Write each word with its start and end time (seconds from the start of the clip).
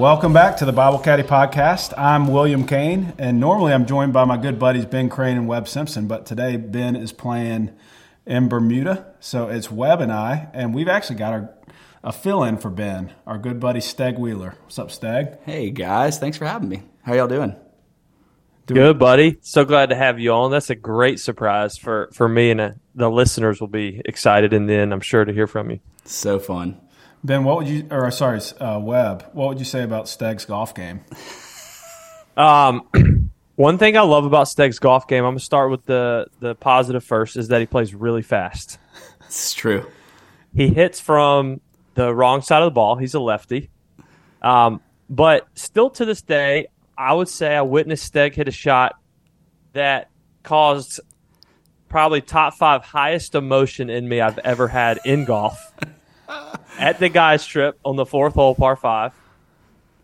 Welcome 0.00 0.32
back 0.32 0.56
to 0.56 0.64
the 0.64 0.72
Bible 0.72 0.98
Caddie 0.98 1.24
Podcast. 1.24 1.92
I'm 1.94 2.28
William 2.28 2.66
Kane, 2.66 3.12
and 3.18 3.38
normally 3.38 3.74
I'm 3.74 3.84
joined 3.84 4.14
by 4.14 4.24
my 4.24 4.38
good 4.38 4.58
buddies 4.58 4.86
Ben 4.86 5.10
Crane 5.10 5.36
and 5.36 5.46
Webb 5.46 5.68
Simpson, 5.68 6.08
but 6.08 6.24
today 6.24 6.56
Ben 6.56 6.96
is 6.96 7.12
playing 7.12 7.76
in 8.24 8.48
Bermuda, 8.48 9.12
so 9.20 9.48
it's 9.48 9.70
Webb 9.70 10.00
and 10.00 10.10
I, 10.10 10.48
and 10.54 10.72
we've 10.72 10.88
actually 10.88 11.16
got 11.16 11.34
our 11.34 11.54
a 12.02 12.12
fill 12.12 12.42
in 12.44 12.56
for 12.56 12.70
Ben, 12.70 13.12
our 13.26 13.36
good 13.36 13.60
buddy 13.60 13.80
Stege 13.80 14.18
Wheeler. 14.18 14.54
What's 14.62 14.78
up, 14.78 14.88
Stege? 14.88 15.38
Hey 15.44 15.68
guys, 15.70 16.18
thanks 16.18 16.38
for 16.38 16.46
having 16.46 16.70
me. 16.70 16.82
How 17.02 17.12
y'all 17.12 17.28
doing? 17.28 17.54
doing 18.64 18.80
Good, 18.80 18.98
buddy. 18.98 19.36
So 19.42 19.66
glad 19.66 19.90
to 19.90 19.96
have 19.96 20.18
you 20.18 20.32
on. 20.32 20.50
That's 20.50 20.70
a 20.70 20.74
great 20.74 21.20
surprise 21.20 21.76
for 21.76 22.08
for 22.14 22.26
me, 22.26 22.50
and 22.50 22.60
uh, 22.62 22.70
the 22.94 23.10
listeners 23.10 23.60
will 23.60 23.68
be 23.68 24.00
excited, 24.06 24.54
and 24.54 24.66
then 24.66 24.94
I'm 24.94 25.02
sure 25.02 25.26
to 25.26 25.32
hear 25.34 25.46
from 25.46 25.70
you. 25.70 25.80
So 26.06 26.38
fun. 26.38 26.80
Ben, 27.22 27.44
what 27.44 27.58
would 27.58 27.68
you, 27.68 27.86
or 27.90 28.10
sorry, 28.10 28.40
uh, 28.60 28.78
Webb, 28.82 29.28
what 29.32 29.48
would 29.48 29.58
you 29.58 29.64
say 29.64 29.82
about 29.82 30.06
Stege's 30.06 30.46
golf 30.46 30.74
game? 30.74 31.00
Um, 32.36 32.88
one 33.56 33.76
thing 33.76 33.96
I 33.96 34.00
love 34.00 34.24
about 34.24 34.46
Stege's 34.46 34.78
golf 34.78 35.06
game, 35.06 35.24
I'm 35.24 35.32
gonna 35.32 35.40
start 35.40 35.70
with 35.70 35.84
the 35.84 36.26
the 36.40 36.54
positive 36.54 37.04
first, 37.04 37.36
is 37.36 37.48
that 37.48 37.60
he 37.60 37.66
plays 37.66 37.94
really 37.94 38.22
fast. 38.22 38.78
It's 39.26 39.52
true. 39.52 39.86
He 40.54 40.68
hits 40.68 40.98
from 40.98 41.60
the 41.94 42.14
wrong 42.14 42.42
side 42.42 42.62
of 42.62 42.66
the 42.66 42.74
ball. 42.74 42.96
He's 42.96 43.14
a 43.14 43.20
lefty. 43.20 43.70
Um, 44.42 44.80
but 45.08 45.46
still 45.54 45.90
to 45.90 46.04
this 46.04 46.22
day, 46.22 46.66
I 46.96 47.12
would 47.12 47.28
say 47.28 47.54
I 47.54 47.62
witnessed 47.62 48.12
Stege 48.12 48.34
hit 48.34 48.48
a 48.48 48.52
shot 48.52 48.98
that 49.72 50.10
caused 50.42 51.00
probably 51.88 52.20
top 52.20 52.54
five 52.54 52.82
highest 52.82 53.34
emotion 53.34 53.90
in 53.90 54.08
me 54.08 54.20
I've 54.20 54.38
ever 54.38 54.68
had 54.68 55.00
in 55.04 55.24
golf. 55.24 55.58
At 56.78 56.98
the 56.98 57.08
guys 57.08 57.46
trip 57.46 57.78
on 57.84 57.96
the 57.96 58.06
fourth 58.06 58.34
hole, 58.34 58.54
par 58.54 58.76
five, 58.76 59.12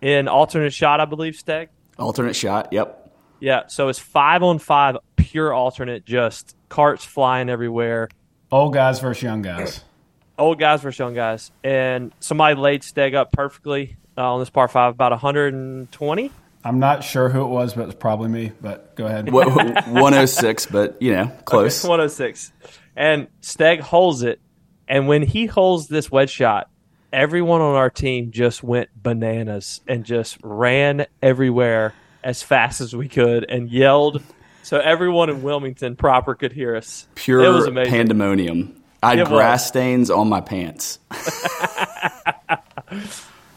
in 0.01 0.29
alternate 0.29 0.73
shot, 0.73 1.01
I 1.01 1.05
believe, 1.05 1.35
Stege. 1.35 1.69
Alternate 1.99 2.37
shot, 2.37 2.73
yep. 2.73 3.11
Yeah, 3.41 3.67
so 3.69 3.89
it's 3.89 3.99
five 3.99 4.43
on 4.43 4.59
five, 4.59 4.97
pure 5.17 5.53
alternate, 5.53 6.05
just 6.05 6.57
carts 6.69 7.05
flying 7.05 7.49
everywhere. 7.49 8.09
Old 8.51 8.75
guys 8.75 9.01
versus 9.01 9.23
young 9.23 9.43
guys 9.43 9.83
old 10.39 10.59
guys 10.59 10.83
versus 10.83 10.99
young 10.99 11.15
guys, 11.15 11.51
and 11.65 12.13
somebody 12.21 12.55
laid 12.55 12.83
Stege 12.83 13.15
up 13.15 13.33
perfectly 13.33 13.97
uh, 14.17 14.35
on 14.35 14.41
this 14.41 14.51
par 14.51 14.69
five, 14.69 14.95
about 14.95 15.13
120. 15.13 16.31
I'm 16.65 16.79
not 16.79 17.05
sure 17.05 17.29
who 17.29 17.43
it 17.43 17.49
was, 17.49 17.75
but 17.75 17.83
it 17.83 17.87
was 17.87 17.95
probably 17.95 18.29
me. 18.29 18.53
But 18.61 18.97
go 18.97 19.07
ahead. 19.07 19.31
106, 19.33 20.67
but 20.67 21.01
you 21.01 21.13
know, 21.13 21.27
close. 21.45 21.85
Okay, 21.85 21.89
106, 21.91 22.53
and 22.97 23.29
Stege 23.41 23.81
holds 23.81 24.23
it, 24.23 24.41
and 24.89 25.09
when 25.09 25.23
he 25.23 25.47
holds 25.47 25.89
this 25.89 26.11
wedge 26.11 26.31
shot, 26.31 26.71
everyone 27.13 27.61
on 27.61 27.75
our 27.75 27.91
team 27.91 28.31
just 28.31 28.63
went 28.63 28.91
bananas 28.95 29.81
and 29.87 30.05
just 30.05 30.39
ran 30.43 31.07
everywhere 31.23 31.95
as 32.23 32.43
fast 32.43 32.81
as 32.81 32.95
we 32.95 33.09
could 33.09 33.45
and 33.49 33.71
yelled. 33.71 34.23
So 34.63 34.79
everyone 34.79 35.31
in 35.31 35.43
Wilmington 35.43 35.97
proper 35.97 36.35
could 36.35 36.53
hear 36.53 36.77
us. 36.77 37.07
Pure 37.15 37.45
it 37.45 37.49
was 37.49 37.67
amazing. 37.67 37.93
pandemonium. 37.93 38.83
I 39.03 39.17
had 39.17 39.29
grass 39.29 39.63
was. 39.63 39.69
stains 39.69 40.11
on 40.11 40.29
my 40.29 40.41
pants. 40.41 40.99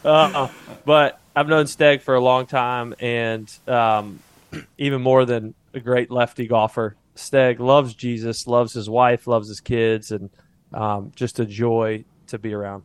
uh, 0.04 0.48
but 0.84 1.20
I've 1.34 1.48
known 1.48 1.64
Stege 1.64 2.02
for 2.02 2.14
a 2.14 2.20
long 2.20 2.46
time, 2.46 2.94
and 3.00 3.52
um, 3.66 4.20
even 4.78 5.02
more 5.02 5.24
than 5.24 5.54
a 5.74 5.80
great 5.80 6.10
lefty 6.10 6.46
golfer. 6.46 6.96
Stege 7.16 7.58
loves 7.58 7.94
Jesus, 7.94 8.46
loves 8.46 8.72
his 8.72 8.88
wife, 8.88 9.26
loves 9.26 9.48
his 9.48 9.60
kids, 9.60 10.12
and 10.12 10.30
um, 10.72 11.12
just 11.14 11.40
a 11.40 11.46
joy 11.46 12.04
to 12.28 12.38
be 12.38 12.54
around. 12.54 12.82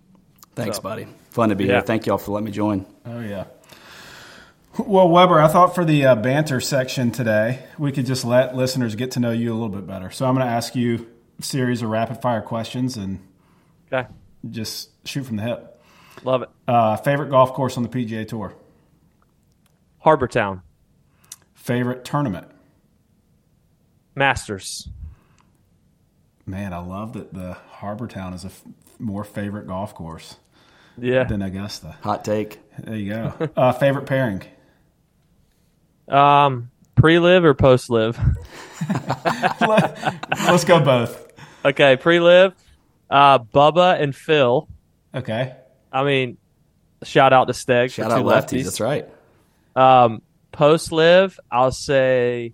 Thanks, 0.55 0.77
so, 0.77 0.83
buddy. 0.83 1.07
Fun 1.31 1.49
to 1.49 1.55
be 1.55 1.65
yeah. 1.65 1.73
here. 1.73 1.81
Thank 1.81 2.05
y'all 2.05 2.17
for 2.17 2.31
letting 2.31 2.45
me 2.45 2.51
join. 2.51 2.85
Oh 3.05 3.19
yeah. 3.19 3.45
Well, 4.77 5.07
Weber, 5.07 5.39
I 5.39 5.47
thought 5.47 5.73
for 5.73 5.85
the 5.85 6.05
uh, 6.05 6.15
banter 6.15 6.59
section 6.59 7.11
today, 7.11 7.63
we 7.77 7.93
could 7.93 8.05
just 8.05 8.25
let 8.25 8.57
listeners 8.57 8.95
get 8.95 9.11
to 9.11 9.21
know 9.21 9.31
you 9.31 9.53
a 9.53 9.55
little 9.55 9.69
bit 9.69 9.87
better. 9.87 10.11
So 10.11 10.25
I'm 10.25 10.35
going 10.35 10.45
to 10.45 10.51
ask 10.51 10.75
you 10.75 11.07
a 11.39 11.43
series 11.43 11.81
of 11.81 11.89
rapid 11.89 12.21
fire 12.21 12.41
questions 12.41 12.97
and 12.97 13.19
okay. 13.91 14.09
just 14.49 14.89
shoot 15.07 15.23
from 15.23 15.37
the 15.37 15.43
hip. 15.43 15.81
Love 16.25 16.41
it. 16.41 16.49
Uh, 16.67 16.97
favorite 16.97 17.29
golf 17.29 17.53
course 17.53 17.77
on 17.77 17.83
the 17.83 17.89
PGA 17.89 18.27
Tour? 18.27 18.53
Harbour 19.99 20.27
Town. 20.27 20.61
Favorite 21.53 22.03
tournament? 22.03 22.47
Masters. 24.13 24.89
Man, 26.45 26.73
I 26.73 26.77
love 26.79 27.13
that 27.13 27.33
the 27.33 27.53
Harbour 27.53 28.07
Town 28.07 28.33
is 28.33 28.43
a 28.43 28.47
f- 28.47 28.63
more 28.99 29.23
favorite 29.23 29.67
golf 29.67 29.95
course. 29.95 30.35
Yeah. 30.97 31.23
Than 31.25 31.41
Augusta. 31.41 31.95
Hot 32.03 32.23
take. 32.23 32.59
There 32.79 32.95
you 32.95 33.09
go. 33.11 33.49
uh, 33.57 33.73
favorite 33.73 34.05
pairing? 34.05 34.43
Um, 36.07 36.69
pre 36.95 37.19
LIV 37.19 37.43
or 37.45 37.53
post 37.53 37.89
LIV? 37.89 38.17
Let's 39.61 40.63
go 40.63 40.79
both. 40.79 41.31
Okay, 41.65 41.97
pre 41.97 42.19
LIV. 42.19 42.53
uh, 43.09 43.39
Bubba 43.39 43.99
and 44.01 44.15
Phil. 44.15 44.69
Okay. 45.13 45.55
I 45.91 46.03
mean, 46.03 46.37
shout 47.03 47.33
out 47.33 47.45
to 47.47 47.53
Stege. 47.53 47.91
Shout 47.91 48.11
out 48.11 48.23
lefties. 48.23 48.59
lefties. 48.59 48.63
That's 48.65 48.79
right. 48.79 49.09
Um, 49.75 50.21
post 50.51 50.91
LIV, 50.91 51.39
I'll 51.51 51.71
say 51.71 52.53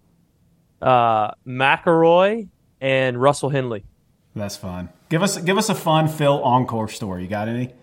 uh, 0.81 1.31
McIlroy 1.45 2.47
and 2.81 3.21
Russell 3.21 3.49
Henley. 3.49 3.85
That's 4.35 4.57
fun. 4.57 4.89
Give 5.09 5.23
us 5.23 5.37
give 5.37 5.57
us 5.57 5.69
a 5.69 5.75
fun 5.75 6.07
Phil 6.07 6.43
encore 6.43 6.87
story. 6.87 7.23
You 7.23 7.29
got 7.29 7.47
any? 7.47 7.73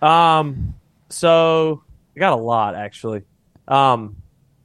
Um, 0.00 0.74
so 1.08 1.82
I 2.14 2.20
got 2.20 2.32
a 2.32 2.40
lot 2.40 2.74
actually. 2.74 3.24
Um, 3.68 4.16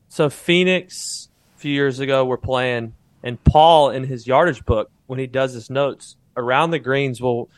so 0.09 0.29
Phoenix 0.29 1.29
a 1.57 1.59
few 1.59 1.73
years 1.73 1.99
ago, 1.99 2.25
we're 2.25 2.37
playing 2.37 2.93
and 3.23 3.43
Paul, 3.43 3.91
in 3.91 4.03
his 4.03 4.25
yardage 4.25 4.65
book, 4.65 4.89
when 5.05 5.19
he 5.19 5.27
does 5.27 5.53
his 5.53 5.69
notes 5.69 6.15
around 6.35 6.71
the 6.71 6.79
greens, 6.79 7.21
will 7.21 7.49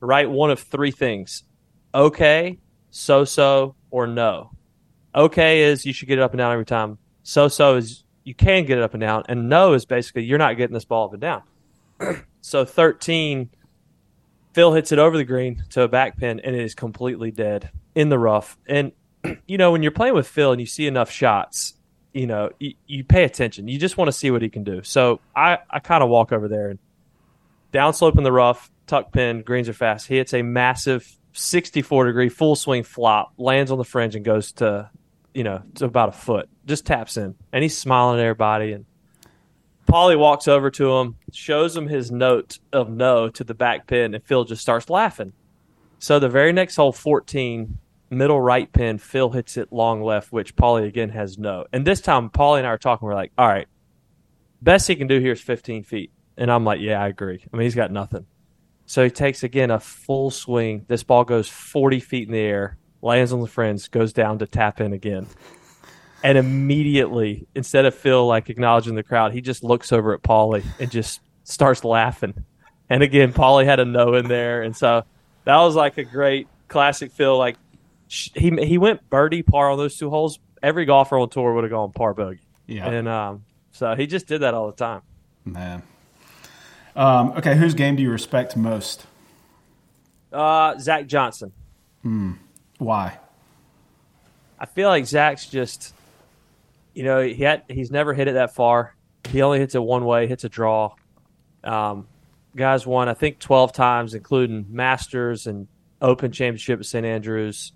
write 0.00 0.30
one 0.30 0.50
of 0.50 0.60
three 0.60 0.90
things 0.90 1.42
okay, 1.94 2.58
so 2.90 3.24
so, 3.24 3.74
or 3.90 4.06
no. 4.06 4.50
Okay 5.14 5.62
is 5.62 5.86
you 5.86 5.94
should 5.94 6.08
get 6.08 6.18
it 6.18 6.22
up 6.22 6.32
and 6.32 6.38
down 6.38 6.52
every 6.52 6.66
time. 6.66 6.98
So 7.22 7.48
so 7.48 7.76
is 7.76 8.04
you 8.26 8.34
can 8.34 8.64
get 8.64 8.76
it 8.76 8.82
up 8.82 8.92
and 8.92 9.00
down. 9.00 9.22
And 9.28 9.48
no 9.48 9.72
is 9.72 9.86
basically 9.86 10.24
you're 10.24 10.36
not 10.36 10.56
getting 10.56 10.74
this 10.74 10.84
ball 10.84 11.06
up 11.06 11.12
and 11.12 11.20
down. 11.20 11.42
so 12.40 12.64
13, 12.64 13.48
Phil 14.52 14.74
hits 14.74 14.90
it 14.90 14.98
over 14.98 15.16
the 15.16 15.24
green 15.24 15.62
to 15.70 15.82
a 15.82 15.88
back 15.88 16.18
pin 16.18 16.40
and 16.40 16.54
it 16.56 16.60
is 16.60 16.74
completely 16.74 17.30
dead 17.30 17.70
in 17.94 18.08
the 18.08 18.18
rough. 18.18 18.58
And, 18.66 18.90
you 19.46 19.56
know, 19.56 19.70
when 19.70 19.84
you're 19.84 19.92
playing 19.92 20.14
with 20.14 20.26
Phil 20.26 20.50
and 20.50 20.60
you 20.60 20.66
see 20.66 20.88
enough 20.88 21.08
shots, 21.08 21.74
you 22.12 22.26
know, 22.26 22.50
you, 22.58 22.74
you 22.88 23.04
pay 23.04 23.22
attention. 23.22 23.68
You 23.68 23.78
just 23.78 23.96
want 23.96 24.08
to 24.08 24.12
see 24.12 24.32
what 24.32 24.42
he 24.42 24.48
can 24.48 24.64
do. 24.64 24.82
So 24.82 25.20
I, 25.36 25.58
I 25.70 25.78
kind 25.78 26.02
of 26.02 26.10
walk 26.10 26.32
over 26.32 26.48
there 26.48 26.70
and 26.70 26.80
downslope 27.72 28.18
in 28.18 28.24
the 28.24 28.32
rough, 28.32 28.72
tuck 28.88 29.12
pin, 29.12 29.42
greens 29.42 29.68
are 29.68 29.72
fast. 29.72 30.08
He 30.08 30.16
hits 30.16 30.34
a 30.34 30.42
massive 30.42 31.16
64 31.32 32.06
degree 32.06 32.28
full 32.28 32.56
swing 32.56 32.82
flop, 32.82 33.34
lands 33.38 33.70
on 33.70 33.78
the 33.78 33.84
fringe 33.84 34.16
and 34.16 34.24
goes 34.24 34.50
to, 34.54 34.90
you 35.36 35.44
know, 35.44 35.62
to 35.74 35.84
about 35.84 36.08
a 36.08 36.12
foot. 36.12 36.48
Just 36.64 36.86
taps 36.86 37.18
in. 37.18 37.34
And 37.52 37.62
he's 37.62 37.76
smiling 37.76 38.18
at 38.18 38.24
everybody. 38.24 38.72
And 38.72 38.86
Paulie 39.86 40.18
walks 40.18 40.48
over 40.48 40.70
to 40.70 40.96
him, 40.96 41.16
shows 41.30 41.76
him 41.76 41.88
his 41.88 42.10
note 42.10 42.58
of 42.72 42.88
no 42.88 43.28
to 43.28 43.44
the 43.44 43.54
back 43.54 43.86
pin, 43.86 44.14
and 44.14 44.24
Phil 44.24 44.44
just 44.44 44.62
starts 44.62 44.88
laughing. 44.88 45.34
So 45.98 46.18
the 46.18 46.30
very 46.30 46.54
next 46.54 46.76
hole, 46.76 46.90
14, 46.90 47.78
middle 48.08 48.40
right 48.40 48.72
pin. 48.72 48.96
Phil 48.96 49.28
hits 49.28 49.58
it 49.58 49.70
long 49.70 50.02
left, 50.02 50.32
which 50.32 50.56
Paulie 50.56 50.88
again 50.88 51.10
has 51.10 51.36
no. 51.36 51.66
And 51.70 51.86
this 51.86 52.00
time, 52.00 52.30
Paulie 52.30 52.58
and 52.58 52.66
I 52.66 52.70
are 52.70 52.78
talking. 52.78 53.06
We're 53.06 53.14
like, 53.14 53.32
all 53.36 53.46
right, 53.46 53.68
best 54.62 54.88
he 54.88 54.96
can 54.96 55.06
do 55.06 55.20
here 55.20 55.32
is 55.32 55.40
15 55.42 55.82
feet. 55.82 56.10
And 56.38 56.50
I'm 56.50 56.64
like, 56.64 56.80
yeah, 56.80 57.02
I 57.02 57.08
agree. 57.08 57.44
I 57.52 57.56
mean, 57.56 57.64
he's 57.64 57.74
got 57.74 57.92
nothing. 57.92 58.24
So 58.86 59.04
he 59.04 59.10
takes 59.10 59.42
again 59.42 59.70
a 59.70 59.80
full 59.80 60.30
swing. 60.30 60.86
This 60.88 61.02
ball 61.02 61.24
goes 61.24 61.46
40 61.46 62.00
feet 62.00 62.26
in 62.26 62.32
the 62.32 62.38
air, 62.38 62.78
lands 63.02 63.32
on 63.32 63.40
the 63.40 63.46
fringe, 63.46 63.90
goes 63.90 64.12
down 64.12 64.38
to 64.38 64.46
tap 64.46 64.80
in 64.80 64.92
again. 64.92 65.26
And 66.22 66.38
immediately, 66.38 67.46
instead 67.54 67.84
of 67.84 67.94
Phil 67.94 68.26
like 68.26 68.50
acknowledging 68.50 68.94
the 68.94 69.02
crowd, 69.02 69.32
he 69.32 69.40
just 69.40 69.62
looks 69.62 69.92
over 69.92 70.14
at 70.14 70.22
Paulie 70.22 70.64
and 70.80 70.90
just 70.90 71.20
starts 71.44 71.84
laughing. 71.84 72.44
And 72.88 73.02
again, 73.02 73.32
Paulie 73.32 73.64
had 73.64 73.80
a 73.80 73.84
no 73.84 74.14
in 74.14 74.28
there. 74.28 74.62
And 74.62 74.76
so 74.76 75.04
that 75.44 75.56
was 75.56 75.74
like 75.74 75.98
a 75.98 76.04
great 76.04 76.48
classic 76.68 77.12
Phil, 77.12 77.36
like 77.36 77.56
he 78.08 78.50
he 78.64 78.78
went 78.78 79.08
birdie 79.10 79.42
par 79.42 79.70
on 79.70 79.78
those 79.78 79.96
two 79.96 80.10
holes. 80.10 80.38
Every 80.62 80.84
golfer 80.84 81.18
on 81.18 81.28
tour 81.28 81.54
would 81.54 81.64
have 81.64 81.70
gone 81.70 81.92
par 81.92 82.14
bogey. 82.14 82.40
Yeah, 82.66 82.88
and 82.88 83.08
um, 83.08 83.44
so 83.72 83.94
he 83.94 84.06
just 84.06 84.26
did 84.26 84.42
that 84.42 84.54
all 84.54 84.66
the 84.66 84.76
time. 84.76 85.02
Man. 85.44 85.82
Um, 86.94 87.32
okay, 87.32 87.56
whose 87.56 87.74
game 87.74 87.96
do 87.96 88.02
you 88.02 88.10
respect 88.10 88.56
most? 88.56 89.06
Uh, 90.32 90.78
Zach 90.78 91.06
Johnson. 91.06 91.52
Hmm. 92.02 92.32
Why? 92.78 93.18
I 94.58 94.66
feel 94.66 94.88
like 94.88 95.06
Zach's 95.06 95.46
just, 95.46 95.94
you 96.94 97.04
know, 97.04 97.20
he 97.22 97.42
had, 97.42 97.62
he's 97.68 97.90
never 97.90 98.14
hit 98.14 98.28
it 98.28 98.32
that 98.32 98.54
far. 98.54 98.94
He 99.28 99.42
only 99.42 99.58
hits 99.58 99.74
it 99.74 99.82
one 99.82 100.04
way, 100.04 100.26
hits 100.26 100.44
a 100.44 100.48
draw. 100.48 100.94
Um, 101.64 102.06
guys 102.54 102.86
won, 102.86 103.08
I 103.08 103.14
think, 103.14 103.38
12 103.38 103.72
times, 103.72 104.14
including 104.14 104.66
Masters 104.70 105.46
and 105.46 105.68
Open 106.00 106.32
Championship 106.32 106.80
at 106.80 106.86
St. 106.86 107.04
Andrews 107.04 107.72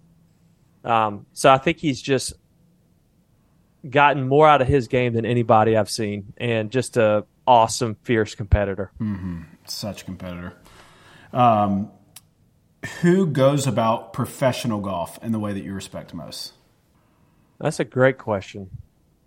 Um, 0.84 1.26
so 1.32 1.52
I 1.52 1.58
think 1.58 1.78
he's 1.78 2.00
just 2.00 2.32
gotten 3.88 4.28
more 4.28 4.46
out 4.46 4.60
of 4.62 4.68
his 4.68 4.88
game 4.88 5.12
than 5.14 5.24
anybody 5.26 5.76
I've 5.76 5.90
seen, 5.90 6.32
and 6.36 6.70
just 6.70 6.96
a 6.96 7.24
awesome, 7.46 7.96
fierce 8.02 8.34
competitor. 8.34 8.90
Mm-hmm. 9.00 9.42
Such 9.66 10.04
competitor. 10.04 10.54
Um, 11.32 11.90
who 13.00 13.26
goes 13.26 13.66
about 13.66 14.12
professional 14.12 14.80
golf 14.80 15.18
in 15.22 15.32
the 15.32 15.38
way 15.38 15.52
that 15.52 15.62
you 15.62 15.74
respect 15.74 16.14
most? 16.14 16.54
That's 17.58 17.80
a 17.80 17.84
great 17.84 18.18
question. 18.18 18.70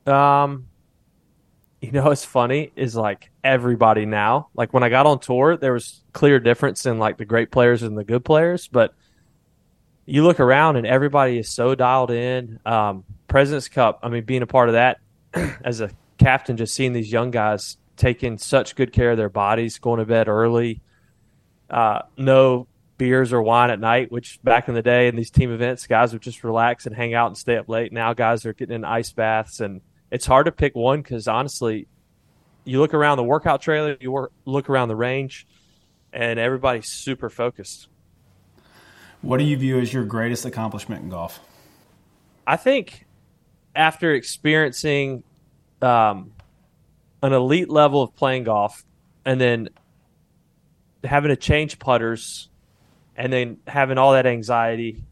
Um, 0.08 0.68
you 1.82 1.92
know, 1.92 2.06
what's 2.06 2.26
funny 2.26 2.72
is 2.76 2.96
like 2.96 3.30
everybody 3.44 4.06
now. 4.06 4.48
Like 4.56 4.74
when 4.74 4.84
I 4.84 4.90
got 4.90 5.06
on 5.06 5.20
tour, 5.20 5.58
there 5.58 5.74
was 5.74 6.02
clear 6.14 6.40
difference 6.40 6.86
in 6.86 6.98
like 6.98 7.18
the 7.18 7.26
great 7.26 7.52
players 7.52 7.84
and 7.84 7.98
the 7.98 8.04
good 8.04 8.26
players, 8.26 8.68
but 8.68 8.94
you 10.06 10.24
look 10.24 10.40
around 10.40 10.78
and 10.78 10.88
everybody 10.88 11.38
is 11.38 11.50
so 11.52 11.76
dialed 11.76 12.12
in. 12.12 12.60
Um, 12.66 13.04
President's 13.28 13.68
Cup, 13.68 14.00
I 14.02 14.10
mean, 14.10 14.24
being 14.24 14.42
a 14.42 14.48
part 14.48 14.70
of 14.70 14.74
that 14.74 15.00
as 15.64 15.82
a 15.82 15.90
captain, 16.18 16.58
just 16.58 16.74
seeing 16.74 16.94
these 16.94 17.12
young 17.12 17.32
guys 17.32 17.78
taking 17.98 18.38
such 18.38 18.76
good 18.76 18.92
care 18.92 19.12
of 19.12 19.18
their 19.18 19.30
bodies, 19.30 19.78
going 19.78 20.00
to 20.00 20.06
bed 20.06 20.28
early, 20.28 20.82
uh, 21.70 22.02
no 22.18 22.68
beers 23.04 23.34
or 23.34 23.42
wine 23.42 23.70
at 23.70 23.82
night, 23.82 24.10
which 24.14 24.42
back 24.44 24.70
in 24.70 24.76
the 24.76 24.82
day 24.82 25.10
in 25.10 25.18
these 25.18 25.30
team 25.30 25.52
events, 25.52 25.88
guys 25.88 26.14
would 26.14 26.22
just 26.22 26.42
relax 26.42 26.86
and 26.86 26.96
hang 26.96 27.14
out 27.14 27.28
and 27.28 27.38
stay 27.38 27.58
up 27.58 27.68
late. 27.68 27.92
Now 27.92 28.14
guys 28.14 28.46
are 28.46 28.54
getting 28.54 28.76
in 28.76 28.86
ice 28.86 29.12
baths, 29.12 29.60
and 29.60 29.82
it's 30.10 30.26
hard 30.26 30.46
to 30.46 30.54
pick 30.54 30.74
one 30.74 31.02
because 31.02 31.28
honestly, 31.28 31.86
you 32.64 32.80
look 32.80 32.94
around 32.94 33.18
the 33.18 33.26
workout 33.26 33.62
trailer, 33.62 33.98
you 34.00 34.10
work, 34.10 34.32
look 34.46 34.70
around 34.70 34.88
the 34.88 34.96
range, 34.96 35.46
and 36.14 36.40
everybody's 36.40 36.88
super 36.88 37.30
focused. 37.30 37.90
What 39.22 39.40
do 39.40 39.44
you 39.44 39.58
view 39.58 39.82
as 39.82 39.92
your 39.92 40.06
greatest 40.06 40.46
accomplishment 40.46 41.04
in 41.04 41.10
golf? 41.10 41.42
I 42.48 42.56
think 42.56 43.06
after 43.76 44.14
experiencing 44.14 45.26
um, 45.82 46.32
an 47.22 47.34
elite 47.34 47.70
level 47.70 48.02
of 48.02 48.16
playing 48.16 48.46
golf 48.46 48.86
and 49.26 49.42
then 49.42 49.68
having 51.04 51.30
to 51.30 51.36
change 51.36 51.80
putters 51.80 52.48
and 53.16 53.32
then 53.32 53.58
having 53.68 53.98
all 53.98 54.14
that 54.14 54.26
anxiety 54.26 55.04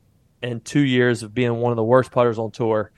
and 0.42 0.63
two 0.63 0.81
years 0.81 1.24
of 1.24 1.33
being 1.33 1.56
one 1.57 1.71
of 1.71 1.75
the 1.75 1.83
worst 1.83 2.12
putters 2.12 2.39
on 2.39 2.51
tour 2.51 2.92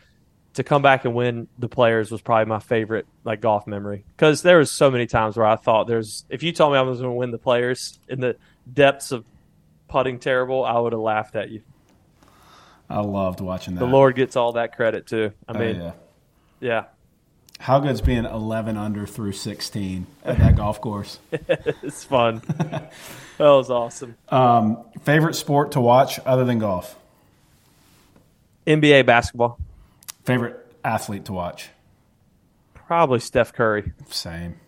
to 0.53 0.63
come 0.63 0.81
back 0.81 1.03
and 1.03 1.13
win 1.15 1.47
the 1.57 1.67
players 1.67 2.11
was 2.11 2.21
probably 2.21 2.45
my 2.45 2.59
favorite 2.59 3.05
like 3.23 3.41
golf 3.41 3.65
memory 3.65 4.05
because 4.15 4.43
there 4.43 4.59
was 4.59 4.71
so 4.71 4.91
many 4.91 5.07
times 5.07 5.35
where 5.35 5.45
I 5.47 5.55
thought 5.55 5.87
there's 5.87 6.25
if 6.29 6.43
you 6.43 6.51
told 6.51 6.73
me 6.73 6.77
I 6.77 6.81
was 6.81 6.99
going 6.99 7.09
to 7.11 7.15
win 7.15 7.31
the 7.31 7.37
players 7.39 7.99
in 8.07 8.19
the 8.19 8.37
depths 8.71 9.11
of 9.11 9.25
putting 9.87 10.19
terrible, 10.19 10.63
I 10.63 10.77
would 10.79 10.93
have 10.93 11.01
laughed 11.01 11.35
at 11.35 11.49
you. 11.49 11.61
I 12.89 12.99
loved 13.01 13.41
watching 13.41 13.73
that. 13.75 13.79
The 13.79 13.87
Lord 13.87 14.15
gets 14.15 14.35
all 14.35 14.53
that 14.53 14.75
credit 14.75 15.07
too. 15.07 15.31
I 15.47 15.53
Oh, 15.55 15.59
mean, 15.59 15.75
yeah. 15.77 15.91
yeah, 16.59 16.83
How 17.63 17.79
good's 17.79 18.01
being 18.01 18.25
11 18.25 18.75
under 18.75 19.07
through 19.07 19.31
16 19.31 20.05
at 20.25 20.37
that 20.37 20.57
golf 20.57 20.81
course? 20.81 21.19
it's 21.31 22.03
fun. 22.03 22.41
that 22.57 22.91
was 23.39 23.69
awesome. 23.69 24.17
Um, 24.27 24.83
favorite 25.03 25.35
sport 25.35 25.71
to 25.71 25.79
watch 25.79 26.19
other 26.25 26.43
than 26.43 26.59
golf? 26.59 26.99
NBA 28.67 29.05
basketball, 29.05 29.57
Favorite 30.25 30.57
athlete 30.83 31.23
to 31.25 31.31
watch? 31.33 31.69
probably 32.73 33.19
Steph 33.21 33.53
Curry. 33.53 33.93
Same. 34.09 34.59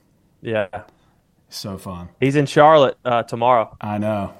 Yeah, 0.42 0.84
So 1.50 1.78
fun. 1.78 2.08
he's 2.22 2.38
in 2.38 2.46
Charlotte 2.46 2.98
uh, 3.04 3.24
tomorrow. 3.24 3.76
I 3.82 3.98
know. 3.98 4.34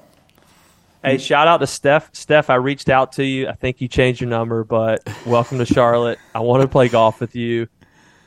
Hey, 1.04 1.18
shout 1.18 1.46
out 1.46 1.58
to 1.58 1.66
Steph. 1.66 2.08
Steph, 2.14 2.48
I 2.48 2.54
reached 2.54 2.88
out 2.88 3.12
to 3.12 3.24
you. 3.24 3.48
I 3.48 3.52
think 3.52 3.82
you 3.82 3.88
changed 3.88 4.22
your 4.22 4.30
number, 4.30 4.64
but 4.64 5.06
welcome 5.26 5.58
to 5.58 5.66
Charlotte. 5.66 6.18
I 6.34 6.40
want 6.40 6.62
to 6.62 6.68
play 6.68 6.88
golf 6.88 7.20
with 7.20 7.36
you. 7.36 7.68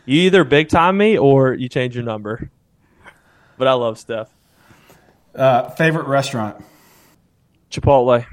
You 0.05 0.21
either 0.21 0.43
big 0.43 0.69
time 0.69 0.97
me 0.97 1.17
or 1.17 1.53
you 1.53 1.69
change 1.69 1.95
your 1.95 2.03
number. 2.03 2.49
But 3.57 3.67
I 3.67 3.73
love 3.73 3.99
Steph. 3.99 4.29
Uh, 5.35 5.69
favorite 5.71 6.07
restaurant? 6.07 6.63
Chipotle. 7.69 8.25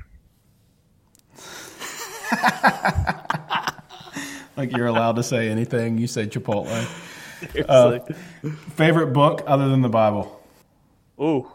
Like 4.57 4.75
you're 4.75 4.87
allowed 4.87 5.17
to 5.17 5.23
say 5.23 5.51
anything. 5.51 5.99
You 5.99 6.07
say 6.07 6.27
Chipotle. 6.27 6.67
Seriously. 7.53 8.17
Favorite 8.75 9.13
book 9.13 9.43
other 9.47 9.69
than 9.69 9.83
the 9.83 9.91
Bible? 9.91 10.43
Ooh. 11.21 11.47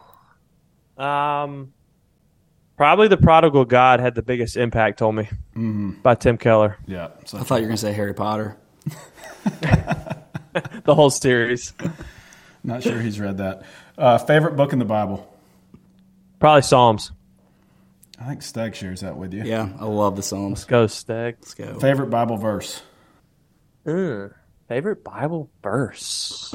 Um, 0.96 1.72
probably 2.76 3.08
The 3.08 3.16
Prodigal 3.16 3.64
God 3.64 3.98
had 3.98 4.14
the 4.14 4.22
biggest 4.22 4.56
impact 4.56 5.02
on 5.02 5.16
me 5.16 5.28
by 6.02 6.14
Tim 6.14 6.38
Keller. 6.38 6.78
Yeah. 6.86 7.08
So 7.24 7.38
I 7.38 7.42
thought 7.42 7.56
you 7.56 7.62
were 7.62 7.68
going 7.68 7.76
to 7.76 7.82
say 7.82 7.92
Harry 7.92 8.14
Potter. 8.14 8.56
The 10.84 10.94
whole 10.94 11.10
series. 11.10 11.72
not 12.62 12.82
sure 12.82 13.00
he's 13.00 13.18
read 13.18 13.38
that. 13.38 13.62
Uh, 13.96 14.18
favorite 14.18 14.56
book 14.56 14.72
in 14.72 14.78
the 14.78 14.84
Bible? 14.84 15.32
Probably 16.38 16.62
Psalms. 16.62 17.12
I 18.20 18.24
think 18.24 18.40
Stege 18.40 18.74
shares 18.74 19.00
that 19.00 19.16
with 19.16 19.32
you. 19.32 19.44
Yeah, 19.44 19.68
I 19.78 19.84
love 19.84 20.16
the 20.16 20.22
Psalms. 20.22 20.60
Let's 20.60 20.64
Go, 20.64 20.86
Stege. 20.86 21.36
Let's 21.40 21.54
go. 21.54 21.78
Favorite 21.78 22.10
Bible 22.10 22.36
verse? 22.36 22.82
Mm, 23.86 24.34
favorite 24.68 25.02
Bible 25.02 25.50
verse. 25.62 26.54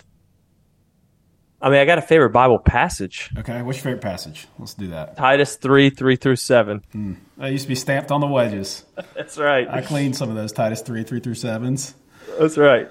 I 1.60 1.70
mean, 1.70 1.80
I 1.80 1.86
got 1.86 1.98
a 1.98 2.04
favorite 2.04 2.30
Bible 2.30 2.60
passage. 2.60 3.32
Okay. 3.38 3.62
What's 3.64 3.80
your 3.80 3.84
favorite 3.86 4.04
passage? 4.04 4.48
Let's 4.60 4.76
do 4.76 4.90
that. 4.90 5.18
Titus 5.18 5.56
3, 5.56 5.90
3 5.90 6.16
through 6.16 6.36
7. 6.36 7.18
That 7.38 7.52
used 7.52 7.64
to 7.64 7.70
be 7.70 7.76
stamped 7.76 8.12
on 8.12 8.22
the 8.22 8.28
wedges. 8.28 8.86
That's 9.16 9.38
right. 9.40 9.68
I 9.68 9.82
cleaned 9.82 10.16
some 10.16 10.30
of 10.30 10.36
those 10.36 10.52
Titus 10.52 10.82
3, 10.82 11.04
3 11.04 11.20
through 11.20 11.34
7s. 11.34 11.94
That's 12.40 12.58
right. 12.58 12.90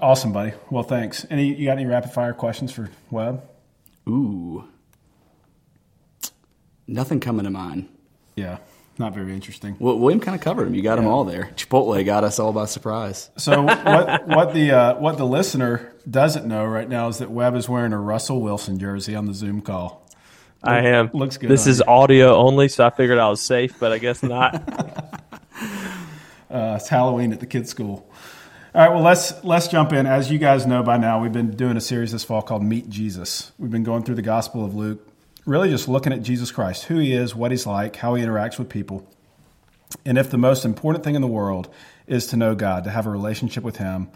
Awesome, 0.00 0.32
buddy. 0.32 0.52
Well, 0.70 0.82
thanks. 0.84 1.26
Any 1.30 1.54
you 1.54 1.66
got 1.66 1.72
any 1.78 1.86
rapid 1.86 2.12
fire 2.12 2.32
questions 2.32 2.72
for 2.72 2.90
Webb? 3.10 3.42
Ooh. 4.08 4.64
Nothing 6.86 7.20
coming 7.20 7.44
to 7.44 7.50
mind. 7.50 7.88
Yeah, 8.36 8.58
not 8.98 9.14
very 9.14 9.32
interesting. 9.32 9.76
Well, 9.78 9.98
William 9.98 10.20
kind 10.20 10.34
of 10.34 10.40
covered 10.40 10.66
them. 10.66 10.74
You 10.74 10.82
got 10.82 10.96
them 10.96 11.06
all 11.06 11.24
there. 11.24 11.50
Chipotle 11.56 12.04
got 12.04 12.24
us 12.24 12.38
all 12.38 12.52
by 12.52 12.64
surprise. 12.66 13.30
So 13.36 13.62
what 13.62 14.26
what 14.26 14.54
the 14.54 14.70
uh, 14.72 14.94
what 14.96 15.18
the 15.18 15.26
listener 15.26 15.92
doesn't 16.08 16.46
know 16.46 16.64
right 16.64 16.88
now 16.88 17.08
is 17.08 17.18
that 17.18 17.30
Webb 17.30 17.54
is 17.56 17.68
wearing 17.68 17.92
a 17.92 17.98
Russell 18.00 18.40
Wilson 18.40 18.78
jersey 18.78 19.14
on 19.14 19.26
the 19.26 19.34
Zoom 19.34 19.60
call. 19.60 20.08
I 20.62 20.80
am. 20.88 21.10
looks 21.14 21.38
good 21.38 21.48
This 21.50 21.66
is 21.66 21.78
you. 21.78 21.84
audio 21.86 22.34
only, 22.36 22.68
so 22.68 22.84
I 22.84 22.90
figured 22.90 23.18
I 23.18 23.28
was 23.30 23.40
safe, 23.40 23.78
but 23.80 23.92
I 23.92 23.98
guess 23.98 24.22
not. 24.22 25.22
Uh, 26.50 26.74
it's 26.80 26.88
Halloween 26.88 27.32
at 27.32 27.38
the 27.38 27.46
kids' 27.46 27.70
school. 27.70 28.10
All 28.74 28.82
right, 28.82 28.92
well 28.92 29.04
let's 29.04 29.44
let's 29.44 29.68
jump 29.68 29.92
in. 29.92 30.04
As 30.06 30.32
you 30.32 30.38
guys 30.38 30.66
know 30.66 30.82
by 30.82 30.96
now, 30.96 31.22
we've 31.22 31.32
been 31.32 31.52
doing 31.52 31.76
a 31.76 31.80
series 31.80 32.10
this 32.10 32.24
fall 32.24 32.42
called 32.42 32.64
Meet 32.64 32.88
Jesus. 32.88 33.52
We've 33.56 33.70
been 33.70 33.84
going 33.84 34.02
through 34.02 34.16
the 34.16 34.22
Gospel 34.22 34.64
of 34.64 34.74
Luke, 34.74 35.06
really 35.46 35.70
just 35.70 35.86
looking 35.86 36.12
at 36.12 36.22
Jesus 36.22 36.50
Christ, 36.50 36.84
who 36.84 36.98
he 36.98 37.12
is, 37.12 37.36
what 37.36 37.52
he's 37.52 37.66
like, 37.66 37.94
how 37.94 38.16
he 38.16 38.24
interacts 38.24 38.58
with 38.58 38.68
people. 38.68 39.08
And 40.04 40.18
if 40.18 40.30
the 40.30 40.38
most 40.38 40.64
important 40.64 41.04
thing 41.04 41.14
in 41.14 41.22
the 41.22 41.28
world 41.28 41.72
is 42.08 42.26
to 42.28 42.36
know 42.36 42.56
God, 42.56 42.82
to 42.82 42.90
have 42.90 43.06
a 43.06 43.10
relationship 43.10 43.62
with 43.62 43.76
him, 43.76 44.08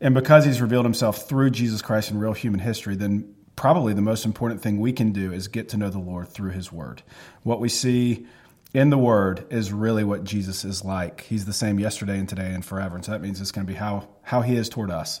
and 0.00 0.14
because 0.14 0.46
he's 0.46 0.62
revealed 0.62 0.86
himself 0.86 1.28
through 1.28 1.50
Jesus 1.50 1.82
Christ 1.82 2.10
in 2.10 2.18
real 2.18 2.32
human 2.32 2.60
history, 2.60 2.96
then 2.96 3.34
probably 3.54 3.92
the 3.92 4.02
most 4.02 4.24
important 4.24 4.62
thing 4.62 4.78
we 4.80 4.92
can 4.92 5.12
do 5.12 5.30
is 5.30 5.48
get 5.48 5.68
to 5.70 5.76
know 5.76 5.90
the 5.90 5.98
Lord 5.98 6.28
through 6.28 6.52
his 6.52 6.72
word. 6.72 7.02
What 7.42 7.60
we 7.60 7.68
see 7.68 8.26
in 8.74 8.90
the 8.90 8.98
word 8.98 9.46
is 9.50 9.72
really 9.72 10.04
what 10.04 10.24
Jesus 10.24 10.64
is 10.64 10.84
like. 10.84 11.22
He's 11.22 11.46
the 11.46 11.52
same 11.52 11.78
yesterday 11.78 12.18
and 12.18 12.28
today 12.28 12.52
and 12.52 12.64
forever. 12.64 12.96
And 12.96 13.04
so 13.04 13.12
that 13.12 13.22
means 13.22 13.40
it's 13.40 13.52
going 13.52 13.66
to 13.66 13.72
be 13.72 13.78
how, 13.78 14.08
how 14.22 14.42
he 14.42 14.56
is 14.56 14.68
toward 14.68 14.90
us. 14.90 15.20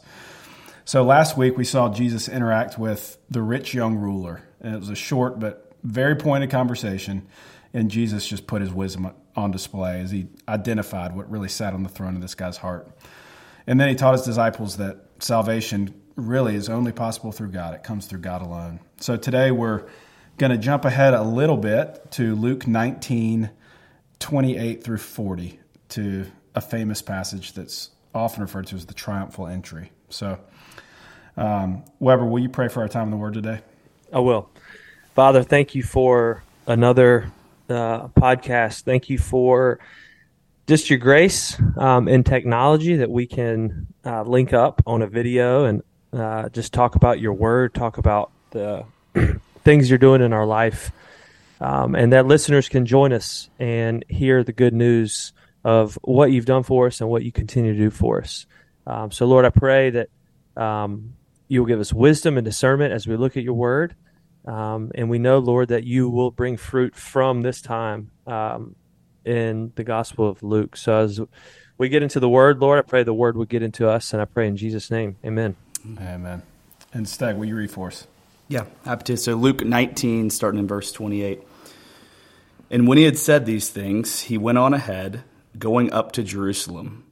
So 0.84 1.02
last 1.04 1.36
week 1.36 1.56
we 1.56 1.64
saw 1.64 1.92
Jesus 1.92 2.28
interact 2.28 2.78
with 2.78 3.18
the 3.30 3.42
rich 3.42 3.74
young 3.74 3.96
ruler. 3.96 4.42
And 4.60 4.74
it 4.74 4.78
was 4.78 4.90
a 4.90 4.94
short 4.94 5.40
but 5.40 5.72
very 5.82 6.16
pointed 6.16 6.50
conversation. 6.50 7.26
And 7.72 7.90
Jesus 7.90 8.26
just 8.26 8.46
put 8.46 8.62
his 8.62 8.72
wisdom 8.72 9.12
on 9.34 9.50
display 9.50 10.00
as 10.00 10.10
he 10.10 10.28
identified 10.48 11.14
what 11.14 11.30
really 11.30 11.48
sat 11.48 11.74
on 11.74 11.82
the 11.82 11.88
throne 11.88 12.14
of 12.14 12.22
this 12.22 12.34
guy's 12.34 12.56
heart. 12.56 12.88
And 13.66 13.80
then 13.80 13.88
he 13.88 13.94
taught 13.94 14.12
his 14.12 14.22
disciples 14.22 14.76
that 14.76 14.98
salvation 15.18 15.94
really 16.14 16.54
is 16.54 16.68
only 16.68 16.92
possible 16.92 17.32
through 17.32 17.50
God. 17.50 17.74
It 17.74 17.82
comes 17.82 18.06
through 18.06 18.20
God 18.20 18.42
alone. 18.42 18.80
So 19.00 19.16
today 19.16 19.50
we're 19.50 19.86
going 20.36 20.52
to 20.52 20.58
jump 20.58 20.84
ahead 20.84 21.14
a 21.14 21.22
little 21.22 21.56
bit 21.56 22.10
to 22.12 22.34
Luke 22.34 22.66
19, 22.66 23.50
28 24.18 24.84
through 24.84 24.98
40, 24.98 25.60
to 25.90 26.26
a 26.54 26.60
famous 26.60 27.02
passage 27.02 27.52
that's 27.52 27.90
often 28.14 28.42
referred 28.42 28.66
to 28.68 28.76
as 28.76 28.86
the 28.86 28.94
triumphal 28.94 29.46
entry. 29.46 29.92
So, 30.08 30.38
um, 31.36 31.84
Weber, 32.00 32.26
will 32.26 32.40
you 32.40 32.48
pray 32.48 32.68
for 32.68 32.80
our 32.80 32.88
time 32.88 33.04
in 33.04 33.10
the 33.10 33.16
Word 33.16 33.34
today? 33.34 33.60
I 34.12 34.20
will. 34.20 34.50
Father, 35.14 35.42
thank 35.42 35.74
you 35.74 35.82
for 35.82 36.42
another 36.66 37.32
uh, 37.68 38.08
podcast. 38.08 38.82
Thank 38.82 39.08
you 39.08 39.18
for 39.18 39.78
just 40.66 40.90
your 40.90 40.98
grace 40.98 41.58
um, 41.76 42.08
and 42.08 42.24
technology 42.24 42.96
that 42.96 43.10
we 43.10 43.26
can 43.26 43.86
uh, 44.04 44.22
link 44.22 44.52
up 44.52 44.82
on 44.86 45.02
a 45.02 45.06
video 45.06 45.64
and 45.64 45.82
uh, 46.12 46.48
just 46.50 46.72
talk 46.72 46.94
about 46.94 47.20
your 47.20 47.32
word, 47.32 47.74
talk 47.74 47.98
about 47.98 48.32
the 48.50 48.84
things 49.66 49.90
you're 49.90 49.98
doing 49.98 50.22
in 50.22 50.32
our 50.32 50.46
life. 50.46 50.92
um, 51.60 51.96
and 51.96 52.12
that 52.12 52.24
listeners 52.24 52.68
can 52.68 52.86
join 52.86 53.12
us 53.12 53.50
and 53.58 54.04
hear 54.08 54.44
the 54.44 54.52
good 54.52 54.72
news 54.72 55.32
of 55.64 55.98
what 56.02 56.30
you've 56.30 56.44
done 56.46 56.62
for 56.62 56.86
us 56.86 57.00
and 57.00 57.10
what 57.10 57.24
you 57.24 57.32
continue 57.32 57.72
to 57.72 57.78
do 57.78 57.90
for 57.90 58.20
us. 58.20 58.46
Um, 58.86 59.10
so, 59.10 59.26
Lord, 59.26 59.44
I 59.44 59.50
pray 59.50 59.90
that 59.90 60.08
um, 60.56 61.14
you 61.48 61.60
will 61.60 61.66
give 61.66 61.80
us 61.80 61.92
wisdom 61.92 62.38
and 62.38 62.44
discernment 62.44 62.92
as 62.92 63.08
we 63.08 63.16
look 63.16 63.36
at 63.36 63.42
your 63.42 63.54
word. 63.54 63.96
Um, 64.46 64.92
and 64.94 65.10
we 65.10 65.18
know, 65.18 65.38
Lord, 65.38 65.68
that 65.68 65.82
you 65.82 66.08
will 66.08 66.30
bring 66.30 66.56
fruit 66.56 66.94
from 66.94 67.42
this 67.42 67.60
time 67.60 68.12
um, 68.28 68.76
in 69.24 69.72
the 69.74 69.82
Gospel 69.82 70.28
of 70.28 70.44
Luke. 70.44 70.76
So, 70.76 70.98
as 70.98 71.20
we 71.76 71.88
get 71.88 72.04
into 72.04 72.20
the 72.20 72.28
word, 72.28 72.60
Lord, 72.60 72.78
I 72.78 72.82
pray 72.82 73.02
the 73.02 73.12
word 73.12 73.36
would 73.36 73.48
get 73.48 73.64
into 73.64 73.88
us. 73.88 74.12
And 74.12 74.22
I 74.22 74.26
pray 74.26 74.46
in 74.46 74.56
Jesus' 74.56 74.92
name. 74.92 75.16
Amen. 75.24 75.56
Amen. 76.00 76.42
And 76.92 77.06
Steg, 77.06 77.36
will 77.36 77.46
you 77.46 77.56
read 77.56 77.72
for 77.72 77.88
us? 77.88 78.06
Yeah, 78.48 78.66
happy 78.84 79.04
to. 79.04 79.16
So 79.16 79.34
Luke 79.34 79.64
19, 79.64 80.30
starting 80.30 80.60
in 80.60 80.68
verse 80.68 80.92
28. 80.92 81.42
And 82.70 82.86
when 82.86 82.96
he 82.96 83.04
had 83.04 83.18
said 83.18 83.44
these 83.44 83.70
things, 83.70 84.20
he 84.22 84.38
went 84.38 84.58
on 84.58 84.72
ahead, 84.72 85.24
going 85.58 85.92
up 85.92 86.12
to 86.12 86.22
Jerusalem. 86.22 87.04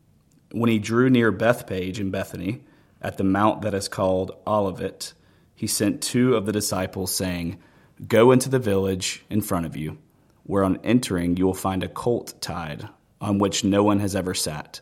When 0.53 0.71
he 0.71 0.79
drew 0.79 1.11
near 1.11 1.33
Bethphage 1.33 1.99
in 1.99 2.13
Bethany, 2.13 2.63
at 3.03 3.17
the 3.17 3.25
mount 3.25 3.63
that 3.63 3.75
is 3.75 3.89
called 3.89 4.37
Olivet, 4.47 5.13
he 5.55 5.67
sent 5.67 6.03
two 6.03 6.37
of 6.37 6.47
the 6.47 6.53
disciples, 6.53 7.13
saying, 7.13 7.59
Go 8.07 8.31
into 8.31 8.49
the 8.49 8.59
village 8.61 9.25
in 9.29 9.41
front 9.41 9.67
of 9.67 9.77
you, 9.77 9.99
where 10.45 10.63
on 10.63 10.79
entering 10.85 11.37
you 11.37 11.47
will 11.47 11.55
find 11.55 11.83
a 11.83 11.89
colt 11.89 12.35
tied, 12.41 12.89
on 13.21 13.39
which 13.39 13.65
no 13.65 13.83
one 13.83 13.99
has 13.99 14.15
ever 14.15 14.35
sat. 14.35 14.81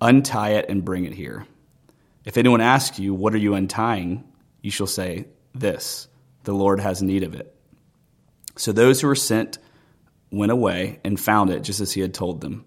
Untie 0.00 0.50
it 0.50 0.68
and 0.68 0.84
bring 0.84 1.04
it 1.04 1.14
here. 1.14 1.46
If 2.24 2.36
anyone 2.36 2.60
asks 2.60 2.98
you, 2.98 3.14
What 3.14 3.34
are 3.34 3.38
you 3.38 3.54
untying? 3.54 4.24
you 4.60 4.72
shall 4.72 4.88
say, 4.88 5.26
this 5.60 6.08
the 6.44 6.54
Lord 6.54 6.80
has 6.80 7.02
need 7.02 7.24
of 7.24 7.34
it. 7.34 7.54
So 8.56 8.72
those 8.72 9.00
who 9.00 9.06
were 9.06 9.14
sent 9.14 9.58
went 10.30 10.52
away 10.52 10.98
and 11.04 11.18
found 11.18 11.50
it 11.50 11.60
just 11.60 11.80
as 11.80 11.92
he 11.92 12.00
had 12.00 12.14
told 12.14 12.40
them. 12.40 12.64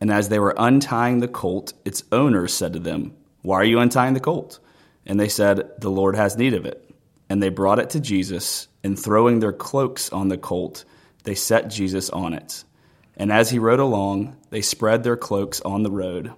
And 0.00 0.10
as 0.10 0.28
they 0.28 0.38
were 0.38 0.54
untying 0.56 1.20
the 1.20 1.28
colt, 1.28 1.72
its 1.84 2.04
owners 2.10 2.54
said 2.54 2.72
to 2.72 2.78
them, 2.78 3.14
Why 3.42 3.56
are 3.56 3.64
you 3.64 3.80
untying 3.80 4.14
the 4.14 4.20
colt? 4.20 4.58
And 5.06 5.20
they 5.20 5.28
said, 5.28 5.70
The 5.78 5.90
Lord 5.90 6.16
has 6.16 6.36
need 6.36 6.54
of 6.54 6.64
it. 6.64 6.88
And 7.28 7.42
they 7.42 7.48
brought 7.48 7.78
it 7.78 7.90
to 7.90 8.00
Jesus, 8.00 8.66
and 8.82 8.98
throwing 8.98 9.40
their 9.40 9.52
cloaks 9.52 10.10
on 10.10 10.28
the 10.28 10.38
colt, 10.38 10.84
they 11.24 11.34
set 11.34 11.68
Jesus 11.68 12.10
on 12.10 12.32
it. 12.32 12.64
And 13.16 13.30
as 13.30 13.50
he 13.50 13.58
rode 13.58 13.80
along, 13.80 14.36
they 14.48 14.62
spread 14.62 15.02
their 15.02 15.16
cloaks 15.16 15.60
on 15.60 15.82
the 15.82 15.90
road. 15.90 16.32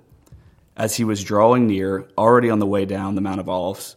As 0.77 0.97
he 0.97 1.05
was 1.05 1.23
drawing 1.23 1.67
near, 1.67 2.09
already 2.19 2.51
on 2.51 2.59
the 2.59 2.67
way 2.67 2.85
down 2.85 3.15
the 3.15 3.21
Mount 3.21 3.41
of 3.41 3.49
Olives, 3.49 3.97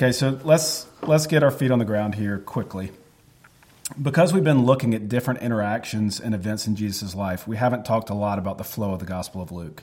Okay, 0.00 0.12
so 0.12 0.38
let's 0.44 0.86
let's 1.02 1.26
get 1.26 1.42
our 1.42 1.50
feet 1.50 1.72
on 1.72 1.80
the 1.80 1.84
ground 1.84 2.14
here 2.14 2.38
quickly. 2.38 2.92
Because 4.00 4.32
we've 4.32 4.44
been 4.44 4.64
looking 4.64 4.94
at 4.94 5.08
different 5.08 5.42
interactions 5.42 6.20
and 6.20 6.36
events 6.36 6.68
in 6.68 6.76
Jesus' 6.76 7.16
life, 7.16 7.48
we 7.48 7.56
haven't 7.56 7.84
talked 7.84 8.08
a 8.08 8.14
lot 8.14 8.38
about 8.38 8.58
the 8.58 8.64
flow 8.64 8.92
of 8.92 9.00
the 9.00 9.06
Gospel 9.06 9.42
of 9.42 9.50
Luke. 9.50 9.82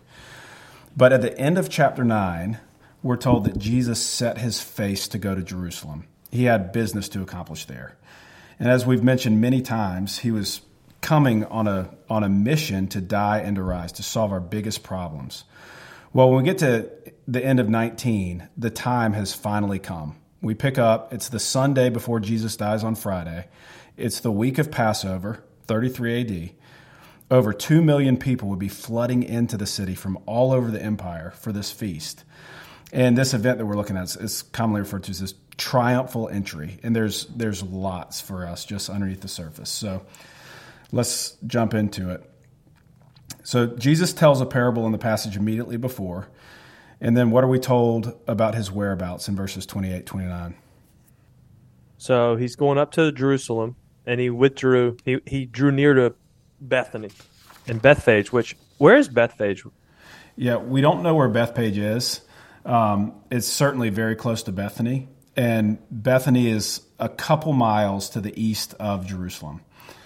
But 0.96 1.12
at 1.12 1.22
the 1.22 1.38
end 1.38 1.58
of 1.58 1.70
chapter 1.70 2.06
9, 2.06 2.60
we're 3.04 3.18
told 3.18 3.44
that 3.44 3.58
Jesus 3.58 4.02
set 4.02 4.38
his 4.38 4.62
face 4.62 5.10
to 5.10 5.18
go 5.18 5.36
to 5.36 5.44
Jerusalem. 5.44 6.06
He 6.32 6.46
had 6.46 6.72
business 6.72 7.10
to 7.10 7.22
accomplish 7.22 7.66
there. 7.66 7.98
And 8.58 8.70
as 8.70 8.86
we've 8.86 9.04
mentioned 9.04 9.42
many 9.42 9.62
times, 9.62 10.20
he 10.20 10.32
was 10.32 10.62
coming 11.02 11.44
on 11.44 11.68
a, 11.68 11.90
on 12.10 12.24
a 12.24 12.30
mission 12.30 12.88
to 12.88 13.02
die 13.02 13.40
and 13.40 13.58
to 13.58 13.64
rise, 13.64 13.92
to 13.92 14.04
solve 14.04 14.32
our 14.32 14.40
biggest 14.40 14.82
problems. 14.82 15.44
Well, 16.14 16.30
when 16.30 16.44
we 16.44 16.50
get 16.50 16.60
to 16.60 16.90
the 17.28 17.44
end 17.44 17.60
of 17.60 17.70
19, 17.70 18.48
the 18.58 18.70
time 18.70 19.14
has 19.14 19.34
finally 19.34 19.80
come. 19.80 20.16
We 20.42 20.54
pick 20.54 20.78
up, 20.78 21.14
it's 21.14 21.30
the 21.30 21.40
Sunday 21.40 21.90
before 21.90 22.20
Jesus 22.20 22.56
dies 22.56 22.84
on 22.84 22.96
Friday. 22.96 23.48
It's 23.98 24.20
the 24.20 24.32
week 24.32 24.58
of 24.58 24.70
Passover, 24.70 25.44
33 25.68 26.22
AD. 26.22 26.52
Over 27.32 27.54
2 27.54 27.82
million 27.82 28.18
people 28.18 28.50
would 28.50 28.60
be 28.60 28.68
flooding 28.68 29.24
into 29.24 29.58
the 29.58 29.66
city 29.66 29.96
from 29.96 30.20
all 30.28 30.52
over 30.52 30.70
the 30.70 30.82
empire 30.82 31.34
for 31.38 31.52
this 31.52 31.72
feast. 31.72 32.24
And 32.94 33.18
this 33.18 33.34
event 33.34 33.58
that 33.58 33.66
we're 33.66 33.76
looking 33.76 33.98
at 33.98 34.16
is, 34.16 34.44
commonly 34.44 34.82
referred 34.82 35.04
to 35.04 35.12
as 35.12 35.20
this 35.20 35.34
triumphal 35.58 36.30
entry. 36.30 36.80
And 36.84 36.96
there's, 36.96 37.26
there's 37.26 37.64
lots 37.64 38.22
for 38.22 38.46
us 38.46 38.66
just 38.66 38.90
underneath 38.90 39.22
the 39.22 39.28
surface. 39.28 39.72
So 39.72 40.06
let's 40.92 41.36
jump 41.48 41.74
into 41.74 42.12
it. 42.12 42.30
So 43.44 43.66
Jesus 43.66 44.14
tells 44.14 44.42
a 44.42 44.46
parable 44.46 44.86
in 44.86 44.92
the 44.92 44.98
passage 44.98 45.36
immediately 45.36 45.78
before. 45.78 46.28
And 47.02 47.16
then 47.16 47.32
what 47.32 47.44
are 47.44 47.48
we 47.48 47.60
told 47.60 48.18
about 48.28 48.56
his 48.56 48.72
whereabouts 48.72 49.28
in 49.28 49.36
verses 49.36 49.66
28, 49.66 50.06
29? 50.06 50.56
So 51.98 52.36
he's 52.36 52.56
going 52.56 52.78
up 52.78 52.92
to 52.94 53.12
Jerusalem 53.12 53.76
and 54.06 54.20
he 54.20 54.30
withdrew, 54.30 54.98
he, 55.04 55.20
he 55.26 55.46
drew 55.46 55.72
near 55.72 55.94
to 55.94 56.16
Bethany 56.60 57.10
and 57.68 57.82
Bethphage, 57.82 58.32
which, 58.32 58.56
where 58.78 58.96
is 58.96 59.10
Bethphage? 59.10 59.64
Yeah, 60.36 60.58
we 60.58 60.82
don't 60.82 61.04
know 61.04 61.16
where 61.16 61.30
Bethphage 61.30 61.78
is. 61.78 62.22
Um, 62.66 63.14
it's 63.32 63.48
certainly 63.48 63.90
very 63.90 64.16
close 64.16 64.44
to 64.44 64.52
Bethany. 64.52 65.08
And 65.36 65.78
Bethany 65.92 66.48
is 66.48 66.82
a 67.00 67.10
couple 67.10 67.54
miles 67.54 68.10
to 68.12 68.22
the 68.22 68.40
east 68.42 68.74
of 68.80 69.06
Jerusalem. 69.06 69.62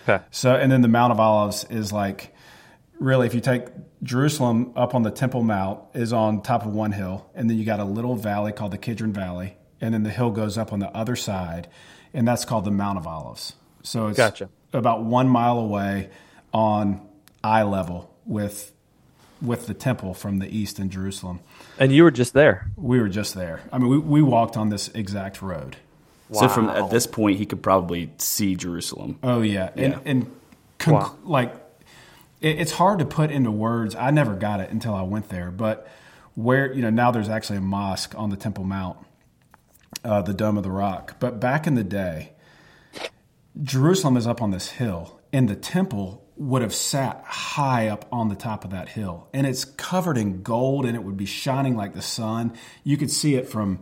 Okay. 0.07 0.23
So, 0.31 0.55
and 0.55 0.71
then 0.71 0.81
the 0.81 0.87
Mount 0.87 1.11
of 1.11 1.19
Olives 1.19 1.65
is 1.69 1.91
like 1.91 2.33
really, 2.99 3.27
if 3.27 3.33
you 3.33 3.41
take 3.41 3.65
Jerusalem 4.03 4.73
up 4.75 4.93
on 4.93 5.03
the 5.03 5.11
Temple 5.11 5.43
Mount, 5.43 5.79
is 5.93 6.13
on 6.13 6.41
top 6.41 6.65
of 6.65 6.73
one 6.73 6.91
hill, 6.91 7.29
and 7.33 7.49
then 7.49 7.57
you 7.57 7.65
got 7.65 7.79
a 7.79 7.85
little 7.85 8.15
valley 8.15 8.51
called 8.51 8.71
the 8.71 8.77
Kidron 8.77 9.13
Valley, 9.13 9.57
and 9.81 9.93
then 9.93 10.03
the 10.03 10.09
hill 10.09 10.31
goes 10.31 10.57
up 10.57 10.71
on 10.71 10.79
the 10.79 10.89
other 10.95 11.15
side, 11.15 11.67
and 12.13 12.27
that's 12.27 12.45
called 12.45 12.65
the 12.65 12.71
Mount 12.71 12.97
of 12.97 13.07
Olives. 13.07 13.53
So 13.83 14.07
it's 14.07 14.17
gotcha. 14.17 14.49
about 14.73 15.03
one 15.03 15.27
mile 15.27 15.59
away 15.59 16.09
on 16.53 17.01
eye 17.43 17.63
level 17.63 18.13
with 18.25 18.71
with 19.41 19.67
the 19.67 19.73
temple 19.73 20.13
from 20.13 20.39
the 20.39 20.57
east 20.57 20.79
in 20.79 20.89
Jerusalem. 20.89 21.39
And 21.77 21.93
you 21.93 22.03
were 22.03 22.11
just 22.11 22.33
there. 22.33 22.69
We 22.75 22.99
were 22.99 23.07
just 23.07 23.35
there. 23.35 23.61
I 23.71 23.77
mean, 23.77 23.87
we, 23.87 23.97
we 23.97 24.21
walked 24.21 24.57
on 24.57 24.67
this 24.67 24.89
exact 24.89 25.41
road. 25.41 25.77
Wow. 26.27 26.41
So 26.41 26.49
from 26.49 26.69
at 26.69 26.89
this 26.89 27.07
point, 27.07 27.37
he 27.37 27.45
could 27.45 27.63
probably 27.63 28.11
see 28.17 28.55
Jerusalem. 28.55 29.17
Oh 29.23 29.41
yeah, 29.41 29.71
yeah. 29.75 29.83
and 29.83 30.01
and 30.05 30.35
conc- 30.77 30.93
wow. 30.93 31.15
like 31.23 31.55
it's 32.41 32.71
hard 32.71 32.99
to 32.99 33.05
put 33.05 33.31
into 33.31 33.51
words. 33.51 33.95
I 33.95 34.11
never 34.11 34.35
got 34.35 34.59
it 34.59 34.69
until 34.71 34.93
I 34.93 35.01
went 35.01 35.29
there. 35.29 35.51
But 35.51 35.87
where 36.35 36.71
you 36.73 36.81
know 36.81 36.89
now 36.89 37.11
there's 37.11 37.29
actually 37.29 37.57
a 37.57 37.61
mosque 37.61 38.13
on 38.17 38.29
the 38.29 38.37
Temple 38.37 38.63
Mount, 38.63 38.97
uh, 40.03 40.21
the 40.21 40.33
Dome 40.33 40.57
of 40.57 40.63
the 40.63 40.71
Rock. 40.71 41.17
But 41.19 41.39
back 41.39 41.67
in 41.67 41.75
the 41.75 41.83
day, 41.83 42.33
Jerusalem 43.61 44.15
is 44.17 44.25
up 44.25 44.41
on 44.41 44.51
this 44.51 44.69
hill, 44.69 45.19
and 45.33 45.49
the 45.49 45.55
temple 45.55 46.25
would 46.37 46.61
have 46.61 46.73
sat 46.73 47.21
high 47.25 47.89
up 47.89 48.05
on 48.11 48.29
the 48.29 48.35
top 48.35 48.63
of 48.63 48.71
that 48.71 48.89
hill, 48.89 49.27
and 49.33 49.45
it's 49.45 49.65
covered 49.65 50.17
in 50.17 50.41
gold, 50.41 50.85
and 50.85 50.95
it 50.95 51.03
would 51.03 51.17
be 51.17 51.25
shining 51.25 51.75
like 51.75 51.93
the 51.93 52.01
sun. 52.01 52.53
You 52.85 52.95
could 52.95 53.11
see 53.11 53.35
it 53.35 53.49
from 53.49 53.79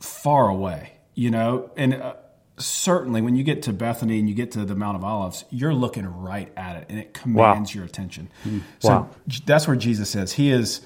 far 0.00 0.48
away, 0.48 0.92
you 1.14 1.30
know, 1.30 1.70
and. 1.76 1.94
Uh, 1.94 2.14
certainly 2.58 3.20
when 3.20 3.36
you 3.36 3.44
get 3.44 3.62
to 3.62 3.72
Bethany 3.72 4.18
and 4.18 4.28
you 4.28 4.34
get 4.34 4.52
to 4.52 4.64
the 4.64 4.74
Mount 4.74 4.96
of 4.96 5.04
Olives, 5.04 5.44
you're 5.50 5.74
looking 5.74 6.06
right 6.06 6.52
at 6.56 6.76
it 6.76 6.86
and 6.88 6.98
it 6.98 7.14
commands 7.14 7.74
wow. 7.74 7.78
your 7.78 7.84
attention. 7.84 8.28
Mm. 8.44 8.62
So 8.80 8.88
wow. 8.88 9.10
that's 9.46 9.66
where 9.66 9.76
Jesus 9.76 10.10
says 10.10 10.32
he 10.32 10.50
is 10.50 10.80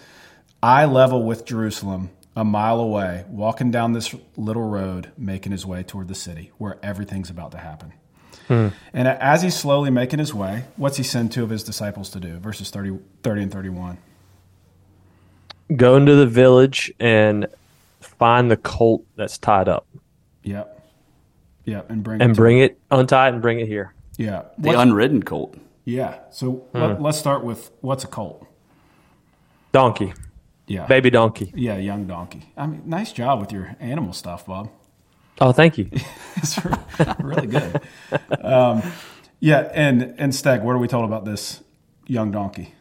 eye 0.62 0.84
level 0.84 1.24
with 1.24 1.44
Jerusalem, 1.44 2.10
a 2.36 2.44
mile 2.44 2.80
away, 2.80 3.24
walking 3.28 3.70
down 3.70 3.92
this 3.92 4.14
little 4.36 4.62
road, 4.62 5.10
making 5.16 5.52
his 5.52 5.66
way 5.66 5.82
toward 5.82 6.08
the 6.08 6.14
city 6.14 6.52
where 6.58 6.78
everything's 6.82 7.30
about 7.30 7.52
to 7.52 7.58
happen. 7.58 7.92
Hmm. 8.48 8.68
And 8.92 9.08
as 9.08 9.42
he's 9.42 9.56
slowly 9.56 9.90
making 9.90 10.18
his 10.18 10.34
way, 10.34 10.64
what's 10.76 10.96
he 10.96 11.02
send 11.02 11.32
two 11.32 11.42
of 11.44 11.50
his 11.50 11.62
disciples 11.62 12.10
to 12.10 12.20
do? 12.20 12.38
Verses 12.38 12.70
30, 12.70 12.98
30 13.22 13.42
and 13.42 13.52
31. 13.52 13.98
Go 15.76 15.96
into 15.96 16.14
the 16.16 16.26
village 16.26 16.92
and 17.00 17.46
find 18.00 18.50
the 18.50 18.56
colt 18.56 19.04
that's 19.16 19.38
tied 19.38 19.68
up. 19.68 19.86
Yep. 20.42 20.71
Yeah, 21.64 21.82
and 21.88 22.02
bring 22.02 22.20
and 22.20 22.32
it 22.32 22.36
bring 22.36 22.58
it 22.58 22.78
untie 22.90 23.28
it 23.28 23.34
and 23.34 23.42
bring 23.42 23.60
it 23.60 23.68
here. 23.68 23.94
Yeah, 24.16 24.42
the 24.58 24.68
what's, 24.68 24.80
unridden 24.80 25.22
colt. 25.22 25.56
Yeah. 25.84 26.18
So 26.30 26.52
hmm. 26.52 26.78
let, 26.78 27.00
us 27.00 27.18
start 27.18 27.44
with 27.44 27.70
what's 27.80 28.04
a 28.04 28.08
colt? 28.08 28.46
Donkey. 29.72 30.12
Yeah. 30.66 30.86
Baby 30.86 31.10
donkey. 31.10 31.52
Yeah, 31.54 31.76
young 31.76 32.06
donkey. 32.06 32.52
I 32.56 32.66
mean, 32.66 32.82
nice 32.86 33.12
job 33.12 33.40
with 33.40 33.52
your 33.52 33.76
animal 33.80 34.12
stuff, 34.12 34.46
Bob. 34.46 34.70
Oh, 35.40 35.52
thank 35.52 35.76
you. 35.76 35.90
it's 36.36 36.58
really 37.18 37.46
good. 37.46 37.80
Um, 38.40 38.82
Yeah, 39.42 39.68
and 39.74 40.14
and 40.18 40.32
Stege, 40.32 40.62
what 40.62 40.76
are 40.76 40.78
we 40.78 40.86
told 40.86 41.04
about 41.04 41.24
this 41.24 41.64
young 42.06 42.30
donkey? 42.30 42.76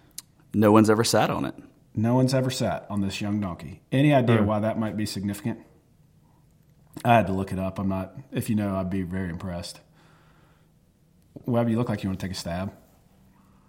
No 0.53 0.71
one's 0.71 0.91
ever 0.91 1.03
sat 1.03 1.31
on 1.31 1.43
it. 1.43 1.55
No 1.95 2.13
one's 2.13 2.35
ever 2.35 2.51
sat 2.51 2.85
on 2.87 3.01
this 3.01 3.19
young 3.19 3.39
donkey. 3.39 3.81
Any 3.91 4.13
idea 4.13 4.43
why 4.43 4.59
that 4.59 4.77
might 4.77 4.95
be 4.95 5.07
significant? 5.07 5.59
I 7.03 7.15
had 7.15 7.27
to 7.27 7.33
look 7.33 7.51
it 7.51 7.59
up. 7.59 7.79
I'm 7.79 7.89
not. 7.89 8.13
If 8.31 8.49
you 8.49 8.55
know, 8.55 8.75
I'd 8.75 8.89
be 8.89 9.01
very 9.01 9.29
impressed. 9.29 9.79
Webb, 11.45 11.69
you 11.69 11.77
look 11.77 11.89
like 11.89 12.03
you 12.03 12.09
want 12.09 12.19
to 12.19 12.25
take 12.25 12.35
a 12.35 12.39
stab. 12.39 12.73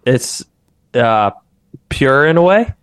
It's 0.05 0.43
uh, 0.93 1.31
pure 1.89 2.27
in 2.27 2.37
a 2.37 2.41
way. 2.41 2.73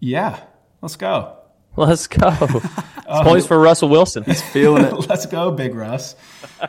Yeah, 0.00 0.38
let's 0.82 0.96
go. 0.96 1.36
Let's 1.76 2.06
go. 2.06 2.30
Points 3.08 3.46
for 3.46 3.58
Russell 3.58 3.88
Wilson. 3.88 4.24
He's 4.24 4.42
Feeling 4.42 4.84
it. 4.84 4.92
Let's 5.08 5.26
go, 5.26 5.50
Big 5.50 5.74
Russ. 5.74 6.14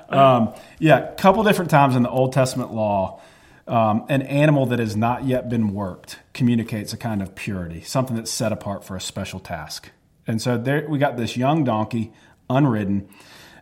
Um, 0.07 0.53
yeah, 0.77 0.99
a 0.99 1.15
couple 1.15 1.43
different 1.43 1.69
times 1.69 1.95
in 1.95 2.03
the 2.03 2.09
Old 2.09 2.31
Testament 2.31 2.73
law, 2.73 3.19
um, 3.67 4.05
an 4.07 4.21
animal 4.21 4.67
that 4.67 4.79
has 4.79 4.95
not 4.95 5.25
yet 5.25 5.49
been 5.49 5.73
worked 5.73 6.19
communicates 6.33 6.93
a 6.93 6.97
kind 6.97 7.21
of 7.21 7.35
purity, 7.35 7.81
something 7.81 8.15
that's 8.15 8.31
set 8.31 8.51
apart 8.53 8.85
for 8.85 8.95
a 8.95 9.01
special 9.01 9.39
task. 9.39 9.89
And 10.27 10.41
so 10.41 10.57
there, 10.57 10.87
we 10.87 10.97
got 10.97 11.17
this 11.17 11.35
young 11.35 11.63
donkey, 11.63 12.13
unridden. 12.49 13.09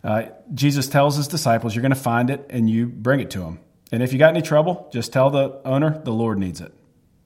Uh, 0.03 0.23
Jesus 0.53 0.87
tells 0.87 1.17
his 1.17 1.27
disciples, 1.27 1.75
"You're 1.75 1.81
going 1.81 1.91
to 1.91 1.95
find 1.95 2.29
it, 2.29 2.45
and 2.49 2.69
you 2.69 2.87
bring 2.87 3.19
it 3.19 3.31
to 3.31 3.43
him. 3.43 3.59
And 3.91 4.03
if 4.03 4.13
you 4.13 4.19
got 4.19 4.29
any 4.29 4.41
trouble, 4.41 4.89
just 4.91 5.13
tell 5.13 5.29
the 5.29 5.61
owner 5.65 6.01
the 6.03 6.11
Lord 6.11 6.39
needs 6.39 6.61
it." 6.61 6.73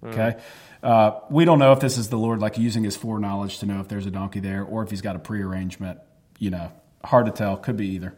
Okay. 0.04 0.38
Uh, 0.82 1.20
we 1.30 1.46
don't 1.46 1.60
know 1.60 1.74
if 1.74 1.80
this 1.80 1.98
is 1.98 2.10
the 2.10 2.18
Lord 2.18 2.40
like 2.40 2.58
using 2.58 2.84
his 2.84 2.96
foreknowledge 2.96 3.60
to 3.60 3.68
know 3.68 3.82
if 3.82 3.88
there's 3.88 4.08
a 4.08 4.12
donkey 4.12 4.40
there 4.40 4.64
or 4.64 4.82
if 4.82 4.90
he's 4.90 5.02
got 5.02 5.16
a 5.16 5.20
prearrangement. 5.20 6.00
You 6.40 6.50
know, 6.50 6.72
hard 7.04 7.28
to 7.28 7.32
tell. 7.32 7.58
Could 7.58 7.78
be 7.78 7.90
either. 7.90 8.16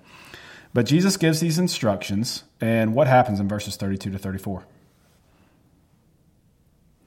But 0.74 0.86
Jesus 0.86 1.18
gives 1.18 1.40
these 1.40 1.60
instructions, 1.60 2.44
and 2.60 2.96
what 2.96 3.08
happens 3.08 3.40
in 3.40 3.48
verses 3.48 3.76
32 3.76 4.10
to 4.12 4.18
34? 4.18 4.66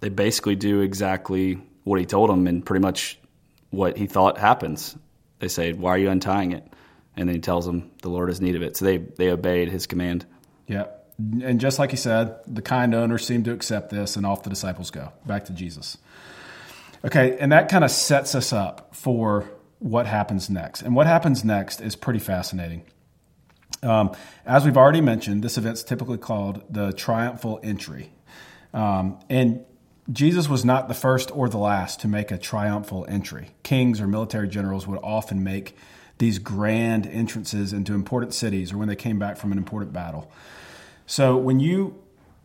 They 0.00 0.08
basically 0.08 0.54
do 0.54 0.82
exactly 0.82 1.58
what 1.82 1.98
he 1.98 2.06
told 2.06 2.30
them 2.30 2.46
and 2.46 2.64
pretty 2.64 2.82
much 2.82 3.18
what 3.70 3.96
he 3.96 4.06
thought 4.06 4.38
happens. 4.38 4.96
They 5.38 5.48
say, 5.48 5.72
Why 5.72 5.90
are 5.90 5.98
you 5.98 6.10
untying 6.10 6.52
it? 6.52 6.66
And 7.16 7.28
then 7.28 7.34
he 7.34 7.40
tells 7.40 7.64
them 7.66 7.90
the 8.02 8.10
Lord 8.10 8.28
has 8.28 8.40
need 8.40 8.56
of 8.56 8.62
it. 8.62 8.76
So 8.76 8.84
they, 8.84 8.98
they 8.98 9.30
obeyed 9.30 9.68
his 9.68 9.86
command. 9.86 10.26
Yeah. 10.66 10.86
And 11.18 11.58
just 11.60 11.78
like 11.78 11.90
he 11.90 11.96
said, 11.96 12.36
the 12.46 12.60
kind 12.60 12.94
owner 12.94 13.16
seemed 13.16 13.46
to 13.46 13.52
accept 13.52 13.88
this, 13.88 14.16
and 14.16 14.26
off 14.26 14.42
the 14.42 14.50
disciples 14.50 14.90
go 14.90 15.12
back 15.24 15.46
to 15.46 15.52
Jesus. 15.52 15.96
Okay, 17.04 17.38
and 17.38 17.52
that 17.52 17.70
kind 17.70 17.84
of 17.84 17.90
sets 17.90 18.34
us 18.34 18.52
up 18.52 18.94
for 18.94 19.48
what 19.78 20.06
happens 20.06 20.50
next. 20.50 20.82
And 20.82 20.94
what 20.94 21.06
happens 21.06 21.44
next 21.44 21.80
is 21.80 21.96
pretty 21.96 22.18
fascinating. 22.18 22.84
Um, 23.82 24.14
as 24.44 24.64
we've 24.64 24.76
already 24.76 25.00
mentioned, 25.00 25.42
this 25.42 25.56
event's 25.56 25.82
typically 25.82 26.18
called 26.18 26.62
the 26.68 26.92
triumphal 26.92 27.60
entry. 27.62 28.10
Um, 28.74 29.20
and 29.30 29.64
Jesus 30.10 30.48
was 30.48 30.64
not 30.64 30.88
the 30.88 30.94
first 30.94 31.30
or 31.34 31.48
the 31.48 31.58
last 31.58 32.00
to 32.00 32.08
make 32.08 32.30
a 32.30 32.38
triumphal 32.38 33.04
entry. 33.08 33.50
Kings 33.62 34.00
or 34.00 34.06
military 34.06 34.48
generals 34.48 34.86
would 34.86 35.00
often 35.02 35.42
make 35.42 35.76
these 36.18 36.38
grand 36.38 37.06
entrances 37.06 37.72
into 37.72 37.92
important 37.92 38.32
cities 38.32 38.72
or 38.72 38.78
when 38.78 38.88
they 38.88 38.96
came 38.96 39.18
back 39.18 39.36
from 39.36 39.52
an 39.52 39.58
important 39.58 39.92
battle. 39.92 40.30
So 41.06 41.36
when 41.36 41.60
you 41.60 42.00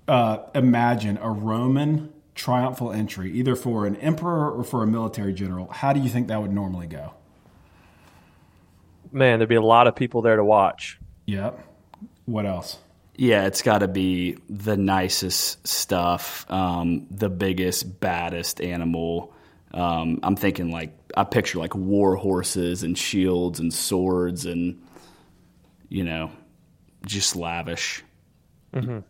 uh, 0.07 0.39
imagine 0.53 1.17
a 1.21 1.29
Roman 1.29 2.11
triumphal 2.35 2.91
entry, 2.91 3.31
either 3.31 3.55
for 3.55 3.85
an 3.85 3.95
emperor 3.97 4.51
or 4.51 4.63
for 4.63 4.83
a 4.83 4.87
military 4.87 5.33
general, 5.33 5.67
how 5.67 5.93
do 5.93 5.99
you 5.99 6.09
think 6.09 6.27
that 6.27 6.41
would 6.41 6.51
normally 6.51 6.87
go? 6.87 7.13
Man, 9.11 9.39
there'd 9.39 9.49
be 9.49 9.55
a 9.55 9.61
lot 9.61 9.87
of 9.87 9.95
people 9.95 10.21
there 10.21 10.35
to 10.35 10.43
watch. 10.43 10.99
Yep. 11.25 11.59
What 12.25 12.45
else? 12.45 12.79
Yeah, 13.21 13.45
it's 13.45 13.61
got 13.61 13.77
to 13.77 13.87
be 13.87 14.39
the 14.49 14.75
nicest 14.75 15.67
stuff, 15.67 16.43
um, 16.49 17.05
the 17.11 17.29
biggest, 17.29 17.99
baddest 17.99 18.59
animal. 18.59 19.31
Um, 19.75 20.21
I'm 20.23 20.35
thinking 20.35 20.71
like 20.71 20.97
I 21.15 21.23
picture 21.23 21.59
like 21.59 21.75
war 21.75 22.15
horses 22.15 22.81
and 22.81 22.97
shields 22.97 23.59
and 23.59 23.71
swords 23.71 24.47
and 24.47 24.81
you 25.87 26.03
know 26.03 26.31
just 27.05 27.35
lavish. 27.35 28.03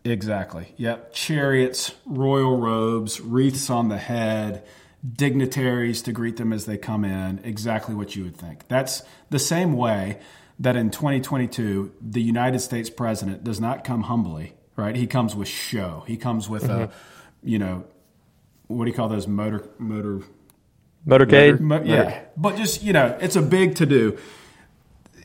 Exactly. 0.04 0.74
Yep. 0.76 1.14
Chariots, 1.14 1.94
royal 2.04 2.58
robes, 2.58 3.18
wreaths 3.18 3.70
on 3.70 3.88
the 3.88 3.96
head, 3.96 4.62
dignitaries 5.10 6.02
to 6.02 6.12
greet 6.12 6.36
them 6.36 6.52
as 6.52 6.66
they 6.66 6.76
come 6.76 7.06
in. 7.06 7.40
Exactly 7.44 7.94
what 7.94 8.14
you 8.14 8.24
would 8.24 8.36
think. 8.36 8.68
That's 8.68 9.04
the 9.30 9.38
same 9.38 9.72
way 9.72 10.18
that 10.58 10.76
in 10.76 10.90
2022, 10.90 11.92
the 12.00 12.22
United 12.22 12.60
States 12.60 12.90
president 12.90 13.44
does 13.44 13.60
not 13.60 13.84
come 13.84 14.02
humbly, 14.02 14.54
right? 14.76 14.94
He 14.96 15.06
comes 15.06 15.34
with 15.34 15.48
show. 15.48 16.04
He 16.06 16.16
comes 16.16 16.48
with 16.48 16.64
a, 16.64 16.68
mm-hmm. 16.68 17.48
you 17.48 17.58
know, 17.58 17.84
what 18.66 18.84
do 18.84 18.90
you 18.90 18.96
call 18.96 19.08
those 19.08 19.26
motor, 19.26 19.68
motor, 19.78 20.22
Motorcade. 21.06 21.60
Mo- 21.60 21.82
yeah, 21.84 22.20
but 22.36 22.56
just 22.56 22.82
you 22.82 22.92
know, 22.92 23.16
it's 23.20 23.36
a 23.36 23.42
big 23.42 23.76
to 23.76 23.86
do. 23.86 24.18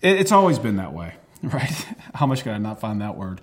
It, 0.02 0.20
it's 0.20 0.32
always 0.32 0.60
been 0.60 0.78
that 0.78 0.94
way, 0.94 1.14
right? 1.44 1.88
How 2.16 2.26
much 2.26 2.44
could 2.44 2.54
I 2.54 2.58
not 2.58 2.80
find 2.80 3.02
that 3.02 3.16
word? 3.16 3.42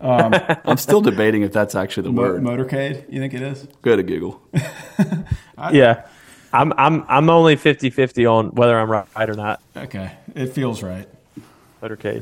Um, 0.00 0.32
I'm 0.64 0.76
still 0.76 1.00
debating 1.00 1.42
if 1.42 1.52
that's 1.52 1.74
actually 1.74 2.04
the 2.04 2.12
Mo- 2.12 2.22
word. 2.22 2.42
motorcade. 2.42 3.12
You 3.12 3.20
think 3.20 3.34
it 3.34 3.42
is? 3.42 3.66
Go 3.82 3.96
to 3.96 4.02
Google. 4.02 4.40
yeah. 5.72 6.06
I'm 6.54 6.74
I'm 6.76 7.04
I'm 7.08 7.30
only 7.30 7.56
50-50 7.56 8.30
on 8.30 8.48
whether 8.50 8.78
I'm 8.78 8.90
right 8.90 9.30
or 9.30 9.34
not. 9.34 9.62
Okay, 9.74 10.12
it 10.34 10.48
feels 10.48 10.82
right. 10.82 11.08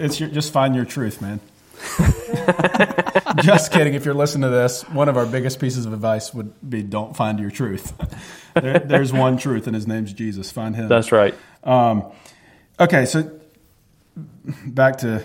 It's 0.01 0.19
your, 0.19 0.29
just 0.29 0.53
find 0.53 0.75
your 0.75 0.85
truth, 0.85 1.21
man. 1.21 1.41
just 3.43 3.73
kidding. 3.73 3.95
If 3.95 4.05
you're 4.05 4.15
listening 4.15 4.43
to 4.43 4.49
this, 4.49 4.83
one 4.89 5.09
of 5.09 5.17
our 5.17 5.27
biggest 5.27 5.61
pieces 5.61 5.87
of 5.87 5.93
advice 5.93 6.35
would 6.35 6.53
be 6.69 6.83
don't 6.83 7.17
find 7.17 7.39
your 7.39 7.51
truth. 7.51 7.93
there, 8.55 8.79
there's 8.79 9.13
one 9.13 9.37
truth, 9.39 9.67
and 9.67 9.75
his 9.75 9.87
name's 9.87 10.13
Jesus. 10.13 10.51
Find 10.51 10.77
him. 10.77 10.89
That's 10.89 11.13
right. 11.13 11.35
Okay, 12.79 13.05
so 13.07 13.31
back 14.67 14.99
to 14.99 15.25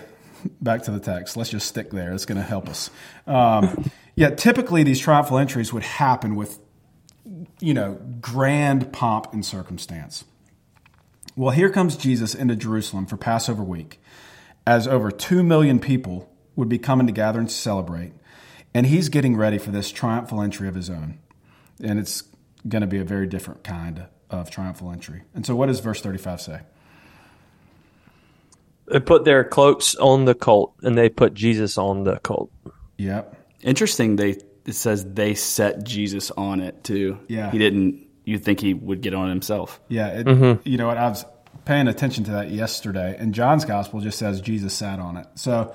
back 0.60 0.82
to 0.82 0.90
the 0.90 1.00
text. 1.00 1.36
Let's 1.36 1.50
just 1.50 1.66
stick 1.66 1.90
there. 1.90 2.12
It's 2.12 2.26
going 2.26 2.38
to 2.38 2.46
help 2.46 2.68
us. 2.68 2.90
Um, 3.26 3.90
yeah, 4.14 4.30
typically 4.30 4.82
these 4.82 5.00
triumphal 5.00 5.38
entries 5.38 5.72
would 5.72 5.82
happen 5.82 6.36
with, 6.36 6.58
you 7.60 7.74
know, 7.74 7.98
grand 8.20 8.92
pomp 8.92 9.32
and 9.32 9.44
circumstance. 9.44 10.24
Well, 11.34 11.50
here 11.50 11.68
comes 11.68 11.96
Jesus 11.96 12.34
into 12.34 12.56
Jerusalem 12.56 13.06
for 13.06 13.16
Passover 13.16 13.62
week, 13.62 14.00
as 14.66 14.88
over 14.88 15.10
two 15.10 15.42
million 15.42 15.78
people 15.78 16.30
would 16.56 16.68
be 16.68 16.78
coming 16.78 17.06
to 17.06 17.12
gather 17.12 17.38
and 17.38 17.50
celebrate, 17.50 18.12
and 18.74 18.86
he's 18.86 19.08
getting 19.08 19.36
ready 19.36 19.58
for 19.58 19.70
this 19.70 19.90
triumphal 19.90 20.42
entry 20.42 20.68
of 20.68 20.74
his 20.74 20.90
own, 20.90 21.18
and 21.82 21.98
it's 21.98 22.24
going 22.68 22.80
to 22.80 22.86
be 22.86 22.98
a 22.98 23.04
very 23.04 23.26
different 23.26 23.62
kind 23.62 24.06
of 24.30 24.50
triumphal 24.50 24.90
entry. 24.90 25.22
And 25.34 25.46
so, 25.46 25.54
what 25.54 25.66
does 25.66 25.80
verse 25.80 26.00
thirty-five 26.00 26.40
say? 26.40 26.60
They 28.86 29.00
put 29.00 29.24
their 29.24 29.44
cloaks 29.44 29.94
on 29.96 30.26
the 30.26 30.34
colt 30.34 30.74
and 30.82 30.96
they 30.96 31.08
put 31.08 31.34
Jesus 31.34 31.76
on 31.76 32.04
the 32.04 32.18
colt. 32.20 32.52
Yep. 32.98 33.36
Interesting. 33.62 34.16
They 34.16 34.36
it 34.64 34.74
says 34.74 35.04
they 35.04 35.34
set 35.34 35.84
Jesus 35.84 36.30
on 36.30 36.60
it 36.60 36.84
too. 36.84 37.18
Yeah. 37.28 37.50
he 37.50 37.58
didn't. 37.58 38.06
You'd 38.24 38.44
think 38.44 38.60
he 38.60 38.74
would 38.74 39.02
get 39.02 39.14
on 39.14 39.28
himself. 39.28 39.80
Yeah. 39.88 40.08
It, 40.08 40.26
mm-hmm. 40.26 40.68
You 40.68 40.78
know 40.78 40.86
what? 40.86 40.98
I 40.98 41.08
was 41.08 41.24
paying 41.66 41.88
attention 41.88 42.24
to 42.24 42.30
that 42.30 42.50
yesterday, 42.50 43.14
and 43.18 43.34
John's 43.34 43.66
gospel 43.66 44.00
just 44.00 44.18
says 44.18 44.40
Jesus 44.40 44.72
sat 44.72 44.98
on 44.98 45.18
it. 45.18 45.26
So, 45.34 45.74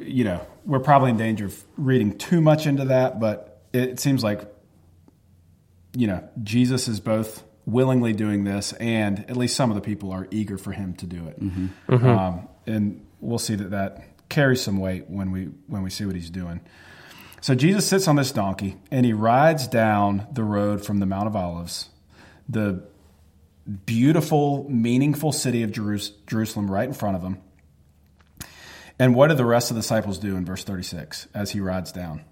you 0.00 0.24
know, 0.24 0.44
we're 0.64 0.80
probably 0.80 1.10
in 1.10 1.16
danger 1.16 1.44
of 1.44 1.64
reading 1.76 2.18
too 2.18 2.40
much 2.40 2.66
into 2.66 2.86
that, 2.86 3.20
but 3.20 3.60
it 3.72 4.00
seems 4.00 4.24
like, 4.24 4.52
you 5.96 6.08
know, 6.08 6.28
Jesus 6.42 6.88
is 6.88 6.98
both 6.98 7.44
willingly 7.66 8.12
doing 8.12 8.44
this, 8.44 8.72
and 8.72 9.20
at 9.30 9.36
least 9.36 9.54
some 9.54 9.70
of 9.70 9.76
the 9.76 9.80
people 9.80 10.10
are 10.10 10.26
eager 10.30 10.58
for 10.58 10.72
him 10.72 10.94
to 10.94 11.06
do 11.06 11.28
it. 11.28 11.36
Um, 12.06 12.48
and 12.66 13.06
we'll 13.20 13.38
see 13.38 13.54
that 13.54 13.70
that 13.70 14.28
carries 14.28 14.60
some 14.62 14.78
weight 14.78 15.08
when 15.08 15.30
we 15.30 15.44
when 15.68 15.82
we 15.82 15.90
see 15.90 16.06
what 16.06 16.16
he's 16.16 16.30
doing. 16.30 16.60
So 17.40 17.54
Jesus 17.54 17.86
sits 17.86 18.08
on 18.08 18.16
this 18.16 18.32
donkey 18.32 18.76
and 18.90 19.04
he 19.04 19.12
rides 19.12 19.68
down 19.68 20.26
the 20.32 20.42
road 20.42 20.84
from 20.84 20.98
the 20.98 21.06
Mount 21.06 21.26
of 21.26 21.36
Olives, 21.36 21.90
the 22.48 22.82
beautiful, 23.86 24.66
meaningful 24.70 25.32
city 25.32 25.62
of 25.62 25.70
Jerus- 25.70 26.12
Jerusalem 26.26 26.70
right 26.70 26.86
in 26.86 26.94
front 26.94 27.16
of 27.16 27.22
him. 27.22 27.38
And 28.98 29.14
what 29.14 29.28
do 29.28 29.34
the 29.34 29.44
rest 29.44 29.70
of 29.70 29.74
the 29.74 29.80
disciples 29.80 30.18
do 30.18 30.36
in 30.36 30.44
verse 30.44 30.62
36 30.64 31.26
as 31.34 31.50
he 31.50 31.60
rides 31.60 31.90
down? 31.92 32.22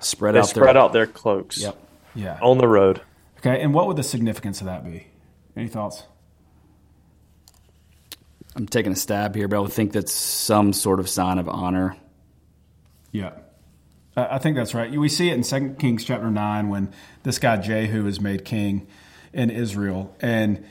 Spread 0.00 0.34
They 0.34 0.38
out 0.40 0.48
spread 0.48 0.76
their, 0.76 0.82
out 0.82 0.92
their 0.92 1.06
cloaks 1.06 1.58
Yep. 1.58 1.76
Yeah. 2.14 2.38
on 2.42 2.58
the 2.58 2.66
road. 2.66 3.00
Okay. 3.38 3.60
And 3.62 3.72
what 3.74 3.86
would 3.86 3.96
the 3.96 4.02
significance 4.02 4.60
of 4.60 4.66
that 4.66 4.84
be? 4.84 5.06
Any 5.56 5.68
thoughts? 5.68 6.04
I'm 8.56 8.66
taking 8.66 8.92
a 8.92 8.96
stab 8.96 9.36
here, 9.36 9.46
but 9.46 9.56
I 9.56 9.60
would 9.60 9.72
think 9.72 9.92
that's 9.92 10.12
some 10.12 10.72
sort 10.72 10.98
of 11.00 11.08
sign 11.08 11.38
of 11.38 11.48
honor. 11.48 11.96
Yeah. 13.12 13.32
I 14.16 14.36
I 14.36 14.38
think 14.38 14.56
that's 14.56 14.74
right. 14.74 14.90
We 14.90 15.08
see 15.08 15.30
it 15.30 15.34
in 15.34 15.42
2 15.42 15.76
Kings 15.78 16.04
chapter 16.04 16.30
9 16.30 16.68
when 16.68 16.92
this 17.22 17.38
guy 17.38 17.56
Jehu 17.56 18.06
is 18.06 18.20
made 18.20 18.44
king 18.44 18.86
in 19.32 19.50
Israel. 19.50 20.14
And 20.20 20.64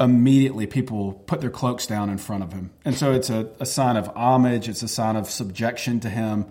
immediately 0.00 0.66
people 0.66 1.12
put 1.12 1.40
their 1.40 1.50
cloaks 1.50 1.86
down 1.86 2.10
in 2.10 2.18
front 2.18 2.42
of 2.42 2.52
him. 2.52 2.70
And 2.84 2.96
so 2.96 3.12
it's 3.12 3.30
a, 3.30 3.48
a 3.60 3.66
sign 3.66 3.96
of 3.96 4.08
homage, 4.16 4.68
it's 4.68 4.82
a 4.82 4.88
sign 4.88 5.14
of 5.16 5.30
subjection 5.30 6.00
to 6.00 6.08
him, 6.10 6.46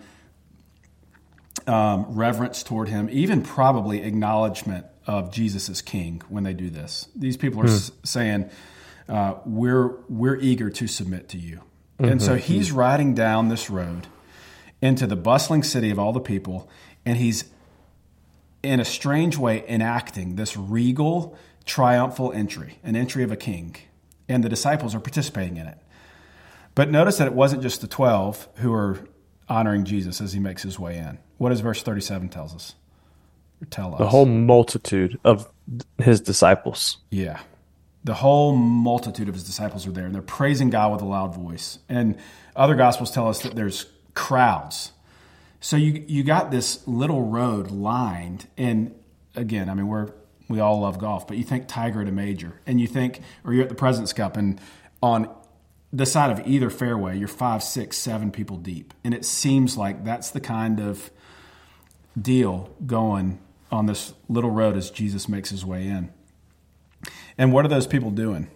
um, 1.67 2.05
reverence 2.09 2.63
toward 2.63 2.89
him, 2.89 3.09
even 3.11 3.41
probably 3.41 4.01
acknowledgement 4.03 4.85
of 5.07 5.31
Jesus 5.31 5.69
as 5.69 5.81
king 5.81 6.21
when 6.29 6.43
they 6.43 6.53
do 6.53 6.69
this. 6.69 7.07
These 7.15 7.37
people 7.37 7.61
are 7.61 7.65
s- 7.67 7.91
saying, 8.03 8.49
uh, 9.09 9.35
we're, 9.45 9.97
we're 10.09 10.37
eager 10.37 10.69
to 10.69 10.87
submit 10.87 11.29
to 11.29 11.37
you. 11.37 11.61
And 11.99 12.21
so 12.21 12.35
he's 12.35 12.71
riding 12.71 13.13
down 13.13 13.49
this 13.49 13.69
road 13.69 14.07
into 14.83 15.07
the 15.07 15.15
bustling 15.15 15.63
city 15.63 15.89
of 15.91 15.97
all 15.97 16.11
the 16.11 16.19
people, 16.19 16.69
and 17.05 17.17
he's 17.17 17.45
in 18.61 18.81
a 18.81 18.85
strange 18.85 19.37
way 19.37 19.63
enacting 19.65 20.35
this 20.35 20.57
regal, 20.57 21.37
triumphal 21.63 22.33
entry, 22.33 22.79
an 22.83 22.97
entry 22.97 23.23
of 23.23 23.31
a 23.31 23.37
king. 23.37 23.77
And 24.27 24.43
the 24.43 24.49
disciples 24.49 24.93
are 24.93 24.99
participating 24.99 25.55
in 25.55 25.67
it. 25.67 25.77
But 26.75 26.91
notice 26.91 27.17
that 27.17 27.27
it 27.27 27.33
wasn't 27.33 27.61
just 27.61 27.79
the 27.79 27.87
12 27.87 28.49
who 28.55 28.73
are 28.73 28.99
honoring 29.47 29.85
Jesus 29.85 30.19
as 30.19 30.33
he 30.33 30.39
makes 30.41 30.63
his 30.63 30.77
way 30.77 30.97
in. 30.97 31.17
What 31.37 31.49
does 31.49 31.61
verse 31.61 31.81
37 31.81 32.27
tells 32.27 32.53
us? 32.53 32.75
Tell 33.69 33.93
us? 33.93 33.99
The 33.99 34.09
whole 34.09 34.25
multitude 34.25 35.17
of 35.23 35.49
his 35.97 36.19
disciples. 36.19 36.97
Yeah. 37.09 37.39
The 38.03 38.15
whole 38.15 38.53
multitude 38.53 39.29
of 39.29 39.35
his 39.35 39.45
disciples 39.45 39.87
are 39.87 39.91
there, 39.91 40.05
and 40.05 40.13
they're 40.13 40.21
praising 40.21 40.69
God 40.69 40.91
with 40.91 41.01
a 41.01 41.05
loud 41.05 41.33
voice. 41.33 41.79
And 41.87 42.17
other 42.53 42.75
gospels 42.75 43.11
tell 43.11 43.29
us 43.29 43.43
that 43.43 43.55
there's 43.55 43.85
crowds. 44.13 44.91
So 45.59 45.77
you 45.77 46.03
you 46.07 46.23
got 46.23 46.51
this 46.51 46.85
little 46.87 47.23
road 47.23 47.71
lined, 47.71 48.47
and 48.57 48.93
again, 49.35 49.69
I 49.69 49.73
mean 49.73 49.87
we're 49.87 50.11
we 50.49 50.59
all 50.59 50.81
love 50.81 50.99
golf, 50.99 51.27
but 51.27 51.37
you 51.37 51.43
think 51.43 51.67
Tiger 51.67 52.03
to 52.03 52.11
Major, 52.11 52.59
and 52.65 52.79
you 52.81 52.87
think, 52.87 53.21
or 53.45 53.53
you're 53.53 53.63
at 53.63 53.69
the 53.69 53.75
President's 53.75 54.13
Cup, 54.13 54.35
and 54.35 54.59
on 55.01 55.33
the 55.91 56.05
side 56.05 56.31
of 56.31 56.45
either 56.45 56.69
fairway, 56.69 57.17
you're 57.17 57.27
five, 57.27 57.63
six, 57.63 57.97
seven 57.97 58.31
people 58.31 58.57
deep, 58.57 58.93
and 59.03 59.13
it 59.13 59.23
seems 59.23 59.77
like 59.77 60.03
that's 60.03 60.31
the 60.31 60.41
kind 60.41 60.79
of 60.79 61.11
deal 62.19 62.69
going 62.85 63.39
on 63.71 63.85
this 63.85 64.13
little 64.27 64.51
road 64.51 64.75
as 64.75 64.91
Jesus 64.91 65.27
makes 65.27 65.49
his 65.49 65.65
way 65.65 65.87
in. 65.87 66.11
And 67.37 67.51
what 67.53 67.65
are 67.65 67.69
those 67.69 67.87
people 67.87 68.11
doing? 68.11 68.47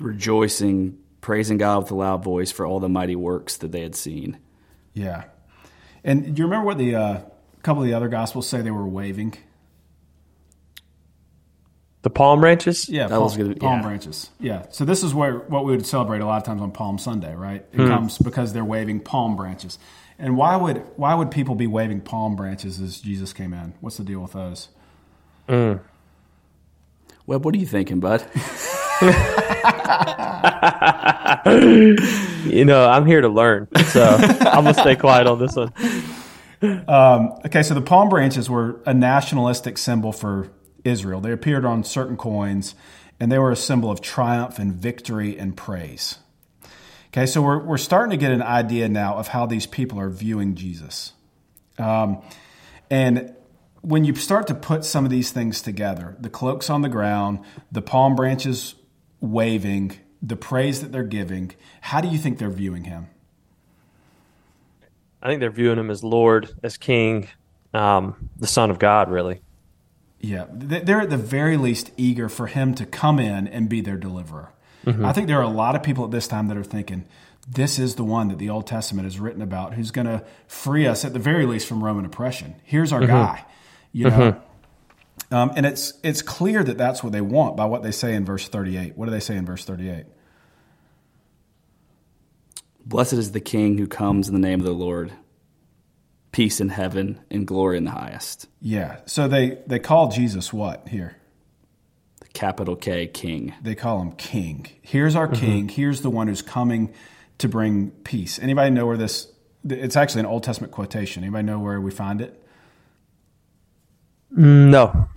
Rejoicing, 0.00 0.98
praising 1.20 1.58
God 1.58 1.82
with 1.82 1.90
a 1.90 1.94
loud 1.94 2.22
voice 2.24 2.50
for 2.52 2.64
all 2.66 2.80
the 2.80 2.88
mighty 2.88 3.16
works 3.16 3.56
that 3.58 3.72
they 3.72 3.82
had 3.82 3.94
seen. 3.94 4.38
Yeah. 4.94 5.24
And 6.02 6.34
do 6.34 6.40
you 6.40 6.46
remember 6.46 6.66
what 6.66 6.78
the 6.78 6.94
uh, 6.94 7.20
couple 7.62 7.82
of 7.82 7.88
the 7.88 7.94
other 7.94 8.08
gospels 8.08 8.48
say 8.48 8.62
they 8.62 8.70
were 8.70 8.88
waving? 8.88 9.34
The 12.02 12.08
palm 12.10 12.40
branches? 12.40 12.88
Yeah, 12.88 13.08
That 13.08 13.14
palm, 13.16 13.24
was 13.24 13.36
good, 13.36 13.60
palm 13.60 13.80
yeah. 13.80 13.82
branches. 13.82 14.30
Yeah. 14.40 14.64
So 14.70 14.86
this 14.86 15.02
is 15.02 15.14
where 15.14 15.34
what 15.40 15.66
we 15.66 15.72
would 15.72 15.84
celebrate 15.84 16.20
a 16.20 16.26
lot 16.26 16.38
of 16.38 16.44
times 16.44 16.62
on 16.62 16.70
Palm 16.72 16.96
Sunday, 16.98 17.34
right? 17.34 17.64
It 17.72 17.76
Hmm. 17.80 17.88
comes 17.88 18.16
because 18.16 18.54
they're 18.54 18.64
waving 18.64 19.00
palm 19.00 19.36
branches. 19.36 19.78
And 20.18 20.36
why 20.36 20.56
would 20.56 20.82
why 20.96 21.14
would 21.14 21.30
people 21.30 21.54
be 21.54 21.66
waving 21.66 22.00
palm 22.00 22.36
branches 22.36 22.80
as 22.80 23.00
Jesus 23.00 23.32
came 23.34 23.52
in? 23.52 23.74
What's 23.80 23.98
the 23.98 24.04
deal 24.04 24.20
with 24.20 24.32
those? 24.32 24.68
Webb, 25.48 25.84
what 27.44 27.54
are 27.54 27.58
you 27.58 27.66
thinking, 27.66 28.00
bud? 28.00 28.24
You 32.44 32.64
know, 32.64 32.88
I'm 32.88 33.06
here 33.06 33.20
to 33.20 33.28
learn. 33.28 33.68
So 33.86 34.04
I'm 34.40 34.64
to 34.64 34.74
stay 34.74 34.96
quiet 34.96 35.26
on 35.26 35.38
this 35.38 35.56
one. 35.56 35.72
Okay, 36.62 37.62
so 37.62 37.74
the 37.74 37.82
palm 37.82 38.08
branches 38.08 38.48
were 38.50 38.80
a 38.86 38.94
nationalistic 38.94 39.78
symbol 39.78 40.12
for 40.12 40.50
Israel. 40.84 41.20
They 41.20 41.32
appeared 41.32 41.64
on 41.64 41.84
certain 41.84 42.16
coins, 42.16 42.74
and 43.18 43.30
they 43.30 43.38
were 43.38 43.50
a 43.50 43.56
symbol 43.56 43.90
of 43.90 44.00
triumph 44.00 44.58
and 44.58 44.72
victory 44.74 45.38
and 45.38 45.56
praise. 45.56 46.18
Okay, 47.08 47.26
so 47.26 47.42
we're, 47.42 47.58
we're 47.58 47.76
starting 47.76 48.10
to 48.10 48.16
get 48.16 48.30
an 48.30 48.42
idea 48.42 48.88
now 48.88 49.16
of 49.16 49.28
how 49.28 49.46
these 49.46 49.66
people 49.66 49.98
are 49.98 50.10
viewing 50.10 50.54
Jesus. 50.54 51.12
Um, 51.78 52.22
and 52.88 53.34
when 53.80 54.04
you 54.04 54.14
start 54.14 54.46
to 54.48 54.54
put 54.54 54.84
some 54.84 55.04
of 55.04 55.10
these 55.10 55.30
things 55.30 55.62
together 55.62 56.16
the 56.20 56.30
cloaks 56.30 56.70
on 56.70 56.82
the 56.82 56.88
ground, 56.88 57.40
the 57.72 57.82
palm 57.82 58.14
branches 58.14 58.74
waving, 59.20 59.98
the 60.22 60.36
praise 60.36 60.80
that 60.80 60.92
they're 60.92 61.02
giving 61.02 61.52
how 61.80 62.00
do 62.00 62.08
you 62.08 62.18
think 62.18 62.38
they're 62.38 62.50
viewing 62.50 62.84
him? 62.84 63.08
I 65.22 65.28
think 65.28 65.40
they're 65.40 65.50
viewing 65.50 65.78
him 65.78 65.90
as 65.90 66.02
Lord, 66.02 66.50
as 66.62 66.76
King, 66.76 67.28
um, 67.74 68.30
the 68.36 68.46
Son 68.46 68.70
of 68.70 68.78
God, 68.78 69.10
really. 69.10 69.40
Yeah, 70.20 70.46
they're 70.50 71.00
at 71.00 71.10
the 71.10 71.16
very 71.16 71.56
least 71.56 71.90
eager 71.96 72.28
for 72.28 72.46
him 72.46 72.74
to 72.74 72.86
come 72.86 73.18
in 73.18 73.48
and 73.48 73.68
be 73.68 73.80
their 73.80 73.96
deliverer. 73.96 74.52
Mm-hmm. 74.84 75.04
I 75.04 75.12
think 75.12 75.26
there 75.26 75.38
are 75.38 75.42
a 75.42 75.48
lot 75.48 75.74
of 75.74 75.82
people 75.82 76.04
at 76.04 76.10
this 76.10 76.28
time 76.28 76.48
that 76.48 76.56
are 76.56 76.64
thinking, 76.64 77.06
this 77.48 77.78
is 77.78 77.94
the 77.94 78.04
one 78.04 78.28
that 78.28 78.38
the 78.38 78.50
Old 78.50 78.66
Testament 78.66 79.08
is 79.08 79.18
written 79.18 79.42
about 79.42 79.74
who's 79.74 79.90
going 79.90 80.06
to 80.06 80.22
free 80.46 80.86
us 80.86 81.04
at 81.04 81.12
the 81.12 81.18
very 81.18 81.46
least 81.46 81.66
from 81.66 81.82
Roman 81.82 82.04
oppression. 82.04 82.54
Here's 82.64 82.92
our 82.92 83.00
mm-hmm. 83.00 83.10
guy, 83.10 83.44
you 83.92 84.04
know. 84.04 84.10
Mm-hmm. 84.10 84.46
Um, 85.30 85.52
and 85.54 85.64
it's 85.64 85.92
it's 86.02 86.22
clear 86.22 86.64
that 86.64 86.76
that's 86.76 87.04
what 87.04 87.12
they 87.12 87.20
want 87.20 87.56
by 87.56 87.66
what 87.66 87.82
they 87.82 87.92
say 87.92 88.14
in 88.14 88.24
verse 88.24 88.48
38. 88.48 88.96
What 88.96 89.06
do 89.06 89.12
they 89.12 89.20
say 89.20 89.36
in 89.36 89.46
verse 89.46 89.64
38? 89.64 90.06
Blessed 92.84 93.12
is 93.12 93.32
the 93.32 93.40
King 93.40 93.78
who 93.78 93.86
comes 93.86 94.28
in 94.28 94.34
the 94.34 94.40
name 94.40 94.58
of 94.58 94.66
the 94.66 94.72
Lord. 94.72 95.12
Peace 96.32 96.60
in 96.60 96.68
heaven 96.68 97.20
and 97.30 97.46
glory 97.46 97.76
in 97.76 97.84
the 97.84 97.90
highest. 97.92 98.48
Yeah. 98.60 99.00
So 99.06 99.28
they 99.28 99.58
they 99.66 99.78
call 99.78 100.08
Jesus 100.08 100.52
what 100.52 100.88
here? 100.88 101.16
The 102.20 102.28
Capital 102.28 102.74
K, 102.74 103.06
King. 103.06 103.54
They 103.62 103.76
call 103.76 104.00
him 104.00 104.12
King. 104.12 104.66
Here's 104.82 105.14
our 105.14 105.28
King. 105.28 105.68
Here's 105.68 106.00
the 106.00 106.10
one 106.10 106.26
who's 106.26 106.42
coming 106.42 106.92
to 107.38 107.48
bring 107.48 107.90
peace. 107.90 108.38
Anybody 108.40 108.70
know 108.70 108.86
where 108.86 108.96
this? 108.96 109.28
It's 109.68 109.96
actually 109.96 110.20
an 110.20 110.26
Old 110.26 110.42
Testament 110.42 110.72
quotation. 110.72 111.22
Anybody 111.22 111.44
know 111.44 111.60
where 111.60 111.80
we 111.80 111.90
find 111.90 112.20
it? 112.20 112.39
No. 114.30 115.08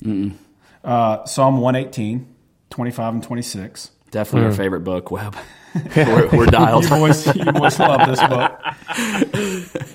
Uh, 0.83 1.25
Psalm 1.25 1.59
118, 1.59 2.27
25 2.69 3.13
and 3.13 3.23
26. 3.23 3.91
Definitely 4.11 4.47
our 4.47 4.53
favorite 4.53 4.81
book, 4.81 5.09
Webb. 5.11 5.35
we're, 5.95 6.29
we're 6.29 6.45
dialed. 6.45 6.83
You 6.83 6.89
boys, 6.91 7.25
you 7.35 7.51
boys 7.51 7.79
love 7.79 8.07
this 8.07 8.19
book. 8.19 8.59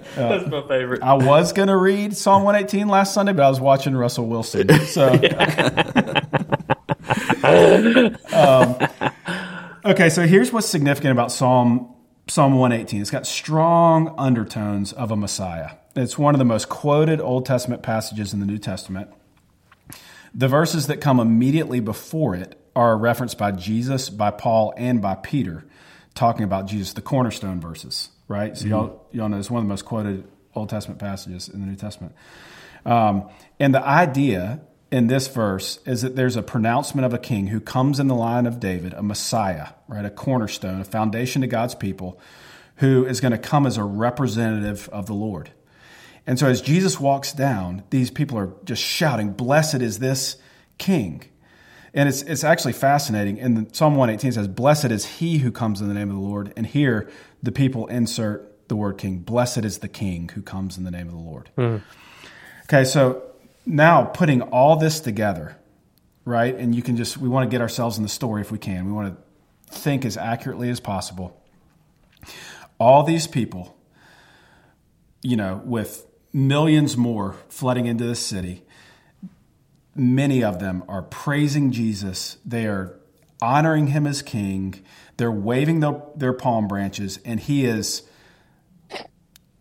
That's 0.16 0.48
my 0.48 0.66
favorite. 0.66 1.02
I 1.02 1.14
was 1.14 1.52
going 1.52 1.68
to 1.68 1.76
read 1.76 2.16
Psalm 2.16 2.42
118 2.42 2.88
last 2.88 3.14
Sunday, 3.14 3.32
but 3.32 3.44
I 3.44 3.48
was 3.48 3.60
watching 3.60 3.94
Russell 3.96 4.26
Wilson. 4.26 4.68
So, 4.86 5.06
um, 8.32 8.76
okay, 9.84 10.08
so 10.08 10.26
here's 10.26 10.52
what's 10.52 10.66
significant 10.66 11.12
about 11.12 11.30
Psalm 11.30 11.94
Psalm 12.26 12.56
118. 12.56 13.00
It's 13.00 13.10
got 13.10 13.26
strong 13.26 14.14
undertones 14.18 14.92
of 14.92 15.12
a 15.12 15.16
Messiah. 15.16 15.70
It's 15.96 16.18
one 16.18 16.34
of 16.34 16.38
the 16.38 16.44
most 16.44 16.68
quoted 16.68 17.20
Old 17.20 17.46
Testament 17.46 17.82
passages 17.82 18.32
in 18.32 18.40
the 18.40 18.46
New 18.46 18.58
Testament. 18.58 19.10
The 20.34 20.48
verses 20.48 20.86
that 20.88 21.00
come 21.00 21.20
immediately 21.20 21.80
before 21.80 22.34
it 22.34 22.60
are 22.76 22.96
referenced 22.96 23.38
by 23.38 23.52
Jesus, 23.52 24.10
by 24.10 24.30
Paul, 24.30 24.72
and 24.76 25.02
by 25.02 25.16
Peter, 25.16 25.64
talking 26.14 26.44
about 26.44 26.66
Jesus, 26.66 26.92
the 26.92 27.02
cornerstone 27.02 27.60
verses, 27.60 28.10
right? 28.28 28.56
So 28.56 28.66
y'all, 28.66 29.06
y'all 29.10 29.28
know 29.28 29.38
it's 29.38 29.50
one 29.50 29.60
of 29.60 29.66
the 29.66 29.70
most 29.70 29.84
quoted 29.84 30.28
Old 30.54 30.68
Testament 30.68 31.00
passages 31.00 31.48
in 31.48 31.60
the 31.60 31.66
New 31.66 31.76
Testament. 31.76 32.14
Um, 32.84 33.28
and 33.58 33.74
the 33.74 33.84
idea 33.84 34.60
in 34.90 35.06
this 35.06 35.28
verse 35.28 35.78
is 35.84 36.02
that 36.02 36.16
there's 36.16 36.36
a 36.36 36.42
pronouncement 36.42 37.04
of 37.04 37.12
a 37.12 37.18
king 37.18 37.48
who 37.48 37.60
comes 37.60 38.00
in 38.00 38.06
the 38.06 38.14
line 38.14 38.46
of 38.46 38.60
David, 38.60 38.94
a 38.94 39.02
Messiah, 39.02 39.68
right? 39.86 40.04
A 40.04 40.10
cornerstone, 40.10 40.80
a 40.80 40.84
foundation 40.84 41.42
to 41.42 41.48
God's 41.48 41.74
people, 41.74 42.18
who 42.76 43.04
is 43.04 43.20
going 43.20 43.32
to 43.32 43.38
come 43.38 43.66
as 43.66 43.76
a 43.76 43.84
representative 43.84 44.88
of 44.90 45.06
the 45.06 45.14
Lord. 45.14 45.50
And 46.28 46.38
so 46.38 46.46
as 46.46 46.60
Jesus 46.60 47.00
walks 47.00 47.32
down, 47.32 47.84
these 47.88 48.10
people 48.10 48.38
are 48.38 48.52
just 48.62 48.82
shouting, 48.82 49.32
Blessed 49.32 49.76
is 49.76 49.98
this 49.98 50.36
king. 50.76 51.24
And 51.94 52.06
it's, 52.06 52.20
it's 52.20 52.44
actually 52.44 52.74
fascinating. 52.74 53.38
In 53.38 53.72
Psalm 53.72 53.96
118 53.96 54.28
it 54.28 54.34
says, 54.34 54.46
Blessed 54.46 54.90
is 54.90 55.06
he 55.06 55.38
who 55.38 55.50
comes 55.50 55.80
in 55.80 55.88
the 55.88 55.94
name 55.94 56.10
of 56.10 56.16
the 56.16 56.20
Lord. 56.20 56.52
And 56.54 56.66
here 56.66 57.08
the 57.42 57.50
people 57.50 57.86
insert 57.86 58.68
the 58.68 58.76
word 58.76 58.98
king. 58.98 59.20
Blessed 59.20 59.64
is 59.64 59.78
the 59.78 59.88
king 59.88 60.28
who 60.34 60.42
comes 60.42 60.76
in 60.76 60.84
the 60.84 60.90
name 60.90 61.06
of 61.06 61.14
the 61.14 61.18
Lord. 61.18 61.48
Hmm. 61.56 61.76
Okay, 62.64 62.84
so 62.84 63.22
now 63.64 64.04
putting 64.04 64.42
all 64.42 64.76
this 64.76 65.00
together, 65.00 65.56
right? 66.26 66.54
And 66.54 66.74
you 66.74 66.82
can 66.82 66.98
just, 66.98 67.16
we 67.16 67.30
want 67.30 67.48
to 67.48 67.50
get 67.50 67.62
ourselves 67.62 67.96
in 67.96 68.02
the 68.02 68.10
story 68.10 68.42
if 68.42 68.52
we 68.52 68.58
can. 68.58 68.84
We 68.84 68.92
want 68.92 69.16
to 69.16 69.74
think 69.74 70.04
as 70.04 70.18
accurately 70.18 70.68
as 70.68 70.78
possible. 70.78 71.42
All 72.78 73.02
these 73.02 73.26
people, 73.26 73.74
you 75.22 75.38
know, 75.38 75.62
with 75.64 76.04
millions 76.32 76.96
more 76.96 77.36
flooding 77.48 77.86
into 77.86 78.04
the 78.04 78.14
city, 78.14 78.62
many 79.94 80.42
of 80.44 80.60
them 80.60 80.84
are 80.88 81.02
praising 81.02 81.72
Jesus. 81.72 82.36
They 82.44 82.66
are 82.66 82.98
honoring 83.40 83.88
him 83.88 84.06
as 84.06 84.22
king. 84.22 84.82
They're 85.16 85.32
waving 85.32 85.80
the, 85.80 86.02
their 86.14 86.32
palm 86.32 86.68
branches, 86.68 87.18
and 87.24 87.40
he 87.40 87.64
is 87.64 88.02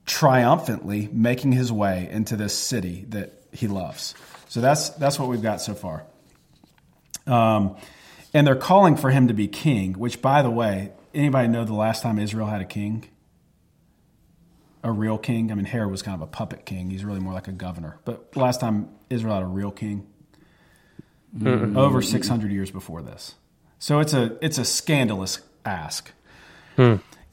triumphantly 0.05 1.09
making 1.11 1.51
his 1.51 1.71
way 1.71 2.07
into 2.09 2.35
this 2.35 2.57
city 2.57 3.05
that 3.09 3.43
he 3.51 3.67
loves. 3.67 4.15
So 4.47 4.61
that's 4.61 4.89
that's 4.89 5.19
what 5.19 5.27
we've 5.27 5.41
got 5.41 5.61
so 5.61 5.73
far. 5.73 6.05
Um, 7.25 7.75
and 8.33 8.47
they're 8.47 8.55
calling 8.55 8.95
for 8.95 9.09
him 9.09 9.27
to 9.27 9.33
be 9.33 9.47
king. 9.47 9.93
Which, 9.93 10.21
by 10.21 10.41
the 10.41 10.49
way, 10.49 10.91
anybody 11.13 11.47
know 11.47 11.65
the 11.65 11.73
last 11.73 12.03
time 12.03 12.19
Israel 12.19 12.47
had 12.47 12.61
a 12.61 12.65
king? 12.65 13.09
A 14.87 14.91
real 14.91 15.17
king. 15.17 15.51
I 15.51 15.55
mean, 15.55 15.65
Herod 15.65 15.91
was 15.91 16.01
kind 16.01 16.15
of 16.15 16.21
a 16.21 16.27
puppet 16.27 16.65
king. 16.65 16.89
He's 16.89 17.03
really 17.03 17.19
more 17.19 17.33
like 17.33 17.47
a 17.47 17.51
governor. 17.51 17.99
But 18.05 18.35
last 18.37 18.61
time 18.61 18.89
Israel 19.09 19.33
had 19.33 19.43
a 19.43 19.47
real 19.47 19.71
king, 19.71 20.07
over 21.77 22.01
six 22.01 22.27
hundred 22.27 22.51
years 22.51 22.71
before 22.71 23.01
this. 23.01 23.35
So 23.79 23.99
it's 23.99 24.13
a 24.13 24.37
it's 24.41 24.57
a 24.57 24.65
scandalous 24.65 25.41
ask. 25.65 26.11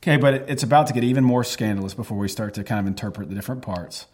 Okay, 0.03 0.17
but 0.19 0.35
it's 0.49 0.63
about 0.63 0.89
to 0.89 0.93
get 0.93 1.05
even 1.05 1.25
more 1.25 1.45
scandalous 1.45 1.95
before 1.95 2.19
we 2.19 2.29
start 2.29 2.55
to 2.55 2.65
kind 2.65 2.81
of 2.81 2.87
interpret 2.87 3.29
the 3.29 3.35
different 3.35 3.63
parts. 3.63 4.07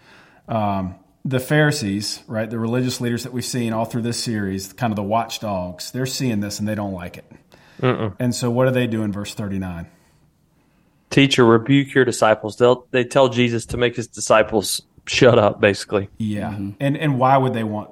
Um, 0.46 0.96
the 1.24 1.40
Pharisees, 1.40 2.22
right, 2.28 2.48
the 2.48 2.58
religious 2.58 3.00
leaders 3.00 3.24
that 3.24 3.32
we've 3.32 3.44
seen 3.44 3.72
all 3.72 3.84
through 3.84 4.02
this 4.02 4.22
series, 4.22 4.72
kind 4.72 4.92
of 4.92 4.96
the 4.96 5.02
watchdogs, 5.02 5.90
they're 5.90 6.06
seeing 6.06 6.40
this 6.40 6.58
and 6.60 6.68
they 6.68 6.74
don't 6.74 6.92
like 6.92 7.16
it. 7.18 7.24
And 8.18 8.34
so, 8.34 8.50
what 8.50 8.66
do 8.66 8.70
they 8.70 8.86
do 8.86 9.02
in 9.02 9.12
verse 9.12 9.34
39? 9.34 9.86
Teacher, 11.10 11.44
rebuke 11.44 11.92
your 11.92 12.04
disciples. 12.04 12.56
They'll 12.56 12.86
they 12.92 13.04
tell 13.04 13.28
Jesus 13.28 13.66
to 13.66 13.76
make 13.76 13.96
his 13.96 14.06
disciples 14.06 14.82
shut 15.06 15.38
up, 15.38 15.60
basically. 15.60 16.08
Yeah. 16.18 16.50
Mm-hmm. 16.50 16.70
And, 16.80 16.96
and 16.96 17.18
why 17.18 17.36
would 17.36 17.52
they 17.52 17.64
want, 17.64 17.90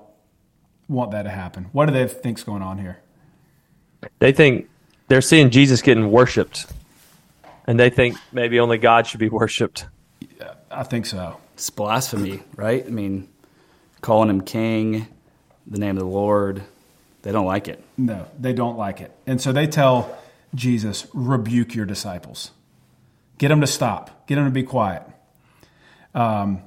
want 0.88 1.10
that 1.10 1.24
to 1.24 1.30
happen? 1.30 1.66
What 1.72 1.86
do 1.86 1.92
they 1.92 2.06
think's 2.06 2.44
going 2.44 2.62
on 2.62 2.78
here? 2.78 3.00
They 4.20 4.32
think 4.32 4.68
they're 5.08 5.20
seeing 5.20 5.50
Jesus 5.50 5.82
getting 5.82 6.10
worshipped. 6.10 6.66
And 7.66 7.78
they 7.78 7.90
think 7.90 8.16
maybe 8.32 8.60
only 8.60 8.78
God 8.78 9.06
should 9.06 9.20
be 9.20 9.28
worshipped. 9.28 9.86
Yeah, 10.38 10.54
I 10.70 10.84
think 10.84 11.04
so. 11.04 11.38
It's 11.54 11.68
blasphemy, 11.70 12.42
right? 12.56 12.86
I 12.86 12.88
mean, 12.88 13.28
calling 14.00 14.30
him 14.30 14.40
king, 14.40 15.08
the 15.66 15.78
name 15.78 15.96
of 15.96 16.02
the 16.02 16.08
Lord. 16.08 16.62
They 17.22 17.32
don't 17.32 17.46
like 17.46 17.68
it. 17.68 17.84
No, 17.98 18.26
they 18.38 18.52
don't 18.52 18.78
like 18.78 19.00
it. 19.00 19.12
And 19.26 19.40
so 19.40 19.52
they 19.52 19.66
tell 19.66 20.16
Jesus, 20.54 21.06
rebuke 21.12 21.74
your 21.74 21.84
disciples. 21.84 22.52
Get 23.38 23.48
them 23.48 23.60
to 23.60 23.66
stop. 23.66 24.26
Get 24.26 24.34
them 24.34 24.44
to 24.44 24.50
be 24.50 24.64
quiet. 24.64 25.04
Um, 26.14 26.62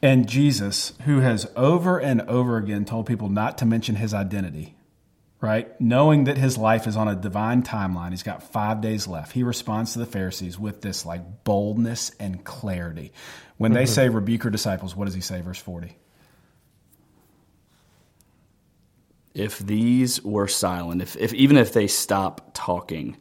and 0.00 0.28
Jesus, 0.28 0.92
who 1.04 1.20
has 1.20 1.50
over 1.56 1.98
and 1.98 2.22
over 2.22 2.56
again 2.56 2.84
told 2.84 3.06
people 3.06 3.28
not 3.28 3.58
to 3.58 3.66
mention 3.66 3.96
his 3.96 4.14
identity, 4.14 4.76
right? 5.40 5.78
Knowing 5.80 6.24
that 6.24 6.38
his 6.38 6.56
life 6.56 6.86
is 6.86 6.96
on 6.96 7.08
a 7.08 7.16
divine 7.16 7.64
timeline, 7.64 8.10
he's 8.10 8.22
got 8.22 8.44
five 8.44 8.80
days 8.80 9.08
left. 9.08 9.32
He 9.32 9.42
responds 9.42 9.94
to 9.94 9.98
the 9.98 10.06
Pharisees 10.06 10.56
with 10.56 10.82
this 10.82 11.04
like 11.04 11.42
boldness 11.42 12.12
and 12.20 12.44
clarity. 12.44 13.12
When 13.56 13.72
they 13.72 13.86
say 13.86 14.08
rebuke 14.08 14.44
your 14.44 14.52
disciples, 14.52 14.94
what 14.94 15.06
does 15.06 15.14
he 15.14 15.20
say? 15.20 15.40
Verse 15.40 15.58
40. 15.58 15.96
If 19.34 19.58
these 19.58 20.22
were 20.22 20.46
silent, 20.46 21.02
if, 21.02 21.16
if 21.16 21.34
even 21.34 21.56
if 21.56 21.72
they 21.72 21.88
stop 21.88 22.52
talking, 22.54 23.16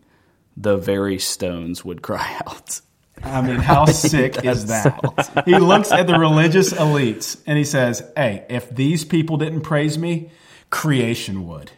the 0.59 0.75
very 0.75 1.19
stones 1.19 1.85
would 1.85 2.01
cry 2.01 2.41
out. 2.47 2.81
I 3.23 3.41
mean, 3.41 3.57
how 3.57 3.85
sick 3.85 4.43
is 4.43 4.65
that? 4.67 5.43
He 5.45 5.55
looks 5.57 5.91
at 5.91 6.07
the 6.07 6.17
religious 6.19 6.73
elites 6.73 7.39
and 7.45 7.57
he 7.57 7.63
says, 7.63 8.03
Hey, 8.15 8.45
if 8.49 8.69
these 8.69 9.05
people 9.05 9.37
didn't 9.37 9.61
praise 9.61 9.97
me, 9.97 10.31
creation 10.69 11.47
would. 11.47 11.71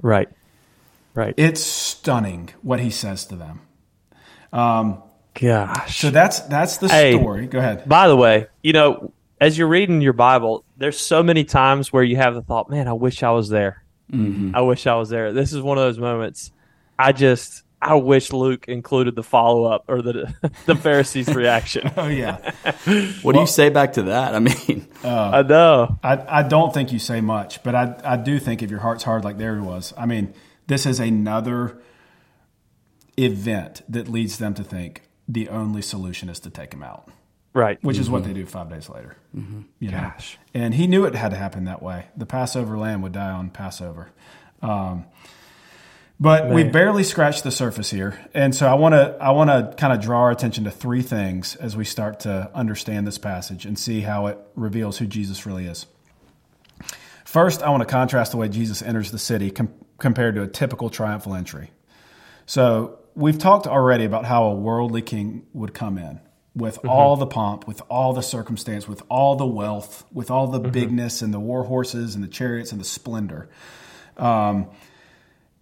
Right. 0.00 0.28
Right. 1.14 1.34
It's 1.36 1.60
stunning 1.62 2.50
what 2.62 2.80
he 2.80 2.90
says 2.90 3.26
to 3.26 3.36
them. 3.36 3.60
Um, 4.52 5.02
Gosh. 5.34 5.98
So 6.00 6.10
that's 6.10 6.40
that's 6.40 6.76
the 6.78 6.88
Hey. 6.88 7.12
story. 7.18 7.46
Go 7.46 7.58
ahead. 7.58 7.88
By 7.88 8.08
the 8.08 8.16
way, 8.16 8.46
you 8.62 8.72
know, 8.72 9.12
as 9.40 9.56
you're 9.56 9.68
reading 9.68 10.00
your 10.02 10.12
Bible, 10.12 10.64
there's 10.76 10.98
so 10.98 11.22
many 11.22 11.44
times 11.44 11.92
where 11.92 12.02
you 12.02 12.16
have 12.16 12.34
the 12.34 12.42
thought, 12.42 12.70
man, 12.70 12.86
I 12.86 12.92
wish 12.92 13.22
I 13.22 13.30
was 13.30 13.48
there. 13.48 13.82
I 14.12 14.60
wish 14.60 14.86
I 14.86 14.94
was 14.96 15.08
there. 15.08 15.32
This 15.32 15.54
is 15.54 15.62
one 15.62 15.78
of 15.78 15.84
those 15.84 15.98
moments. 15.98 16.50
I 16.98 17.12
just, 17.12 17.62
I 17.82 17.94
wish 17.96 18.32
Luke 18.32 18.68
included 18.68 19.16
the 19.16 19.24
follow 19.24 19.64
up 19.64 19.86
or 19.88 20.02
the 20.02 20.32
the 20.66 20.76
Pharisees' 20.76 21.28
reaction. 21.34 21.90
Oh 21.96 22.06
yeah. 22.06 22.52
What 23.22 23.34
do 23.34 23.40
you 23.40 23.46
say 23.46 23.68
back 23.68 23.94
to 23.94 24.04
that? 24.04 24.34
I 24.34 24.38
mean, 24.38 24.86
I 25.04 25.42
know. 25.42 25.98
I, 26.02 26.40
I 26.40 26.42
don't 26.42 26.72
think 26.72 26.92
you 26.92 26.98
say 26.98 27.20
much, 27.20 27.62
but 27.62 27.74
I, 27.74 28.00
I 28.04 28.16
do 28.16 28.38
think 28.38 28.62
if 28.62 28.70
your 28.70 28.80
heart's 28.80 29.02
hard 29.04 29.24
like 29.24 29.38
there 29.38 29.60
was, 29.62 29.92
I 29.96 30.06
mean, 30.06 30.34
this 30.66 30.86
is 30.86 31.00
another 31.00 31.80
event 33.16 33.82
that 33.88 34.08
leads 34.08 34.38
them 34.38 34.54
to 34.54 34.64
think 34.64 35.02
the 35.28 35.48
only 35.48 35.82
solution 35.82 36.28
is 36.28 36.40
to 36.40 36.50
take 36.50 36.72
him 36.72 36.82
out. 36.82 37.08
Right. 37.54 37.78
which 37.82 37.98
is 37.98 38.08
what 38.08 38.24
they 38.24 38.32
do 38.32 38.46
five 38.46 38.70
days 38.70 38.88
later. 38.88 39.16
You 39.34 39.90
know? 39.90 40.00
Gosh. 40.00 40.38
and 40.54 40.72
he 40.72 40.86
knew 40.86 41.04
it 41.04 41.14
had 41.14 41.32
to 41.32 41.36
happen 41.36 41.64
that 41.64 41.82
way. 41.82 42.06
The 42.16 42.24
Passover 42.26 42.78
lamb 42.78 43.02
would 43.02 43.12
die 43.12 43.30
on 43.30 43.50
Passover. 43.50 44.08
Um, 44.62 45.04
but 46.22 46.48
we 46.50 46.62
barely 46.62 47.02
scratched 47.02 47.42
the 47.42 47.50
surface 47.50 47.90
here, 47.90 48.16
and 48.32 48.54
so 48.54 48.68
I 48.68 48.74
want 48.74 48.92
to 48.92 49.16
I 49.20 49.32
want 49.32 49.50
to 49.50 49.74
kind 49.76 49.92
of 49.92 50.00
draw 50.00 50.20
our 50.20 50.30
attention 50.30 50.62
to 50.64 50.70
three 50.70 51.02
things 51.02 51.56
as 51.56 51.76
we 51.76 51.84
start 51.84 52.20
to 52.20 52.48
understand 52.54 53.08
this 53.08 53.18
passage 53.18 53.66
and 53.66 53.76
see 53.76 54.02
how 54.02 54.28
it 54.28 54.38
reveals 54.54 54.98
who 54.98 55.06
Jesus 55.06 55.46
really 55.46 55.66
is. 55.66 55.86
First, 57.24 57.64
I 57.64 57.70
want 57.70 57.80
to 57.80 57.88
contrast 57.88 58.30
the 58.30 58.36
way 58.36 58.48
Jesus 58.48 58.82
enters 58.82 59.10
the 59.10 59.18
city 59.18 59.50
com- 59.50 59.74
compared 59.98 60.36
to 60.36 60.42
a 60.42 60.46
typical 60.46 60.90
triumphal 60.90 61.34
entry. 61.34 61.72
So 62.46 63.00
we've 63.16 63.38
talked 63.38 63.66
already 63.66 64.04
about 64.04 64.24
how 64.24 64.44
a 64.44 64.54
worldly 64.54 65.02
king 65.02 65.46
would 65.52 65.74
come 65.74 65.98
in 65.98 66.20
with 66.54 66.78
all 66.86 67.16
the 67.16 67.26
pomp, 67.26 67.66
with 67.66 67.82
all 67.88 68.12
the 68.12 68.22
circumstance, 68.22 68.86
with 68.86 69.02
all 69.08 69.34
the 69.34 69.46
wealth, 69.46 70.04
with 70.12 70.30
all 70.30 70.46
the 70.46 70.60
bigness 70.60 71.20
and 71.20 71.34
the 71.34 71.40
war 71.40 71.64
horses 71.64 72.14
and 72.14 72.22
the 72.22 72.28
chariots 72.28 72.70
and 72.70 72.80
the 72.80 72.84
splendor. 72.84 73.48
Um, 74.16 74.68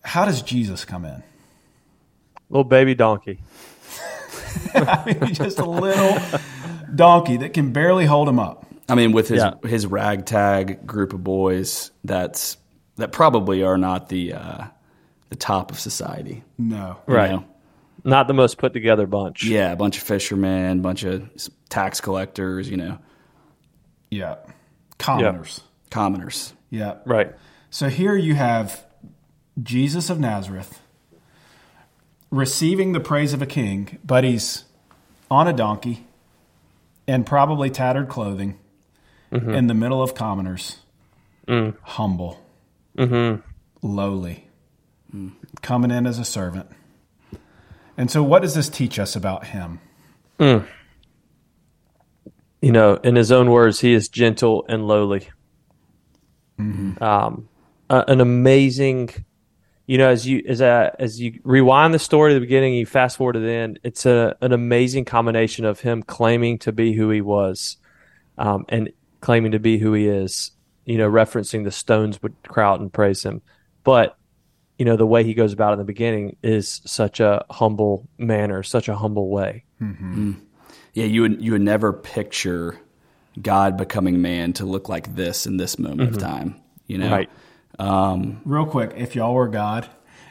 how 0.02 0.24
does 0.24 0.42
Jesus 0.42 0.84
come 0.84 1.04
in? 1.04 1.22
Little 2.48 2.64
baby 2.64 2.94
donkey. 2.94 3.40
I 4.74 5.02
mean, 5.22 5.34
just 5.34 5.58
a 5.58 5.64
little 5.68 6.18
donkey 6.94 7.38
that 7.38 7.52
can 7.54 7.72
barely 7.72 8.06
hold 8.06 8.28
him 8.28 8.38
up. 8.38 8.66
I 8.88 8.94
mean, 8.96 9.12
with 9.12 9.28
his 9.28 9.38
Yeah. 9.38 9.54
his 9.62 9.86
ragtag 9.86 10.86
group 10.86 11.12
of 11.12 11.22
boys, 11.22 11.90
that's 12.02 12.56
that 12.96 13.12
probably 13.12 13.62
are 13.62 13.78
not 13.78 14.08
the 14.08 14.34
uh, 14.34 14.64
the 15.28 15.36
top 15.36 15.70
of 15.70 15.78
society. 15.78 16.42
No. 16.58 16.98
you 17.06 17.14
Right. 17.14 17.30
know? 17.30 17.44
Not 18.02 18.26
the 18.26 18.34
most 18.34 18.58
put 18.58 18.72
together 18.72 19.06
bunch. 19.06 19.44
Yeah, 19.44 19.70
a 19.72 19.76
bunch 19.76 19.98
of 19.98 20.02
fishermen, 20.02 20.80
bunch 20.82 21.04
of 21.04 21.28
tax 21.68 22.00
collectors, 22.00 22.68
you 22.68 22.78
know, 22.78 22.98
Yeah. 24.10 24.36
Commoners. 24.98 25.60
commoners. 25.90 26.52
Yeah. 26.70 26.96
Right. 27.04 27.32
So 27.70 27.88
here 27.88 28.16
you 28.16 28.34
have 28.34 28.84
Jesus 29.62 30.10
of 30.10 30.18
Nazareth 30.20 30.80
receiving 32.30 32.92
the 32.92 33.00
praise 33.00 33.32
of 33.32 33.42
a 33.42 33.46
king, 33.46 33.98
but 34.04 34.24
he's 34.24 34.64
on 35.30 35.48
a 35.48 35.52
donkey 35.52 36.06
and 37.06 37.26
probably 37.26 37.70
tattered 37.70 38.08
clothing 38.08 38.58
mm-hmm. 39.32 39.50
in 39.50 39.66
the 39.66 39.74
middle 39.74 40.02
of 40.02 40.14
commoners, 40.14 40.78
mm. 41.46 41.74
humble, 41.82 42.40
mm-hmm. 42.96 43.40
lowly, 43.86 44.46
mm. 45.14 45.32
coming 45.62 45.90
in 45.90 46.06
as 46.06 46.18
a 46.18 46.24
servant. 46.24 46.68
And 47.96 48.10
so, 48.10 48.22
what 48.22 48.42
does 48.42 48.54
this 48.54 48.68
teach 48.68 48.98
us 48.98 49.16
about 49.16 49.46
him? 49.46 49.80
Mm. 50.38 50.66
You 52.62 52.72
know, 52.72 52.94
in 52.94 53.16
his 53.16 53.32
own 53.32 53.50
words, 53.50 53.80
he 53.80 53.92
is 53.92 54.08
gentle 54.08 54.64
and 54.68 54.86
lowly. 54.86 55.28
Mm-hmm. 56.58 57.02
Um, 57.02 57.48
a- 57.88 58.04
an 58.06 58.20
amazing, 58.20 59.10
you 59.90 59.98
know, 59.98 60.08
as 60.08 60.24
you 60.24 60.44
as 60.46 60.60
a, 60.60 60.94
as 61.00 61.20
you 61.20 61.40
rewind 61.42 61.92
the 61.92 61.98
story 61.98 62.30
to 62.30 62.34
the 62.34 62.40
beginning, 62.40 62.74
you 62.74 62.86
fast 62.86 63.16
forward 63.16 63.32
to 63.32 63.40
the 63.40 63.50
end. 63.50 63.80
It's 63.82 64.06
a 64.06 64.36
an 64.40 64.52
amazing 64.52 65.04
combination 65.04 65.64
of 65.64 65.80
him 65.80 66.04
claiming 66.04 66.60
to 66.60 66.70
be 66.70 66.92
who 66.92 67.10
he 67.10 67.20
was, 67.20 67.76
um, 68.38 68.64
and 68.68 68.92
claiming 69.20 69.50
to 69.50 69.58
be 69.58 69.78
who 69.78 69.92
he 69.92 70.06
is. 70.06 70.52
You 70.84 70.96
know, 70.96 71.10
referencing 71.10 71.64
the 71.64 71.72
stones 71.72 72.22
would 72.22 72.40
crowd 72.44 72.80
and 72.80 72.92
praise 72.92 73.24
him, 73.24 73.42
but 73.82 74.16
you 74.78 74.84
know 74.84 74.94
the 74.94 75.08
way 75.08 75.24
he 75.24 75.34
goes 75.34 75.52
about 75.52 75.70
it 75.70 75.72
in 75.72 75.78
the 75.80 75.84
beginning 75.86 76.36
is 76.40 76.80
such 76.84 77.18
a 77.18 77.44
humble 77.50 78.08
manner, 78.16 78.62
such 78.62 78.88
a 78.88 78.94
humble 78.94 79.28
way. 79.28 79.64
Yeah, 80.94 81.06
you 81.06 81.22
would 81.22 81.42
you 81.42 81.50
would 81.50 81.62
never 81.62 81.92
picture 81.92 82.78
God 83.42 83.76
becoming 83.76 84.22
man 84.22 84.52
to 84.52 84.64
look 84.66 84.88
like 84.88 85.16
this 85.16 85.46
in 85.46 85.56
this 85.56 85.80
moment 85.80 86.14
of 86.14 86.20
time. 86.20 86.60
You 86.86 86.98
know, 86.98 87.10
Right. 87.10 87.30
Um, 87.80 88.40
Real 88.44 88.66
quick, 88.66 88.92
if 88.96 89.14
y'all 89.14 89.34
were 89.34 89.48
God 89.48 89.88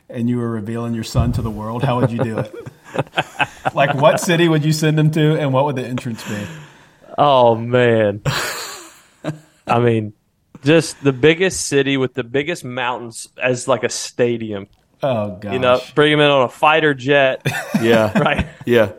and 0.10 0.30
you 0.30 0.38
were 0.38 0.50
revealing 0.50 0.94
your 0.94 1.04
son 1.04 1.32
to 1.34 1.42
the 1.42 1.50
world, 1.52 1.84
how 1.84 2.00
would 2.00 2.12
you 2.12 2.24
do 2.24 2.40
it? 2.40 2.54
like, 3.74 3.94
what 3.96 4.20
city 4.20 4.48
would 4.48 4.64
you 4.66 4.72
send 4.74 5.00
him 5.00 5.12
to, 5.12 5.40
and 5.40 5.52
what 5.54 5.66
would 5.66 5.76
the 5.76 5.86
entrance 5.86 6.28
be? 6.28 6.46
Oh 7.18 7.56
man. 7.56 8.22
I 9.68 9.80
mean, 9.80 10.14
just 10.64 11.04
the 11.04 11.12
biggest 11.14 11.68
city 11.68 11.98
with 11.98 12.14
the 12.14 12.24
biggest 12.24 12.64
mountains 12.64 13.28
as 13.42 13.68
like 13.68 13.84
a 13.84 13.90
stadium. 13.90 14.68
Oh 15.02 15.38
gosh, 15.38 15.54
You 15.54 15.60
know, 15.60 15.80
bring 15.96 16.12
him 16.14 16.20
in 16.20 16.30
on 16.30 16.44
a 16.44 16.50
fighter 16.50 16.94
jet, 16.94 17.42
Yeah, 17.82 18.18
right? 18.20 18.48
yeah. 18.66 18.92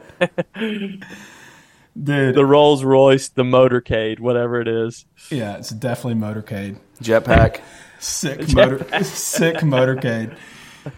dude. 0.58 2.34
The 2.34 2.44
Rolls 2.46 2.84
Royce, 2.84 3.28
the 3.28 3.42
motorcade, 3.42 4.20
whatever 4.20 4.60
it 4.60 4.68
is. 4.68 5.04
yeah, 5.30 5.56
it's 5.56 5.70
definitely 5.70 6.20
motorcade. 6.20 6.78
Jetpack. 7.02 7.60
Sick 8.00 8.52
motor, 8.54 8.84
sick 9.04 9.56
motorcade. 9.58 10.36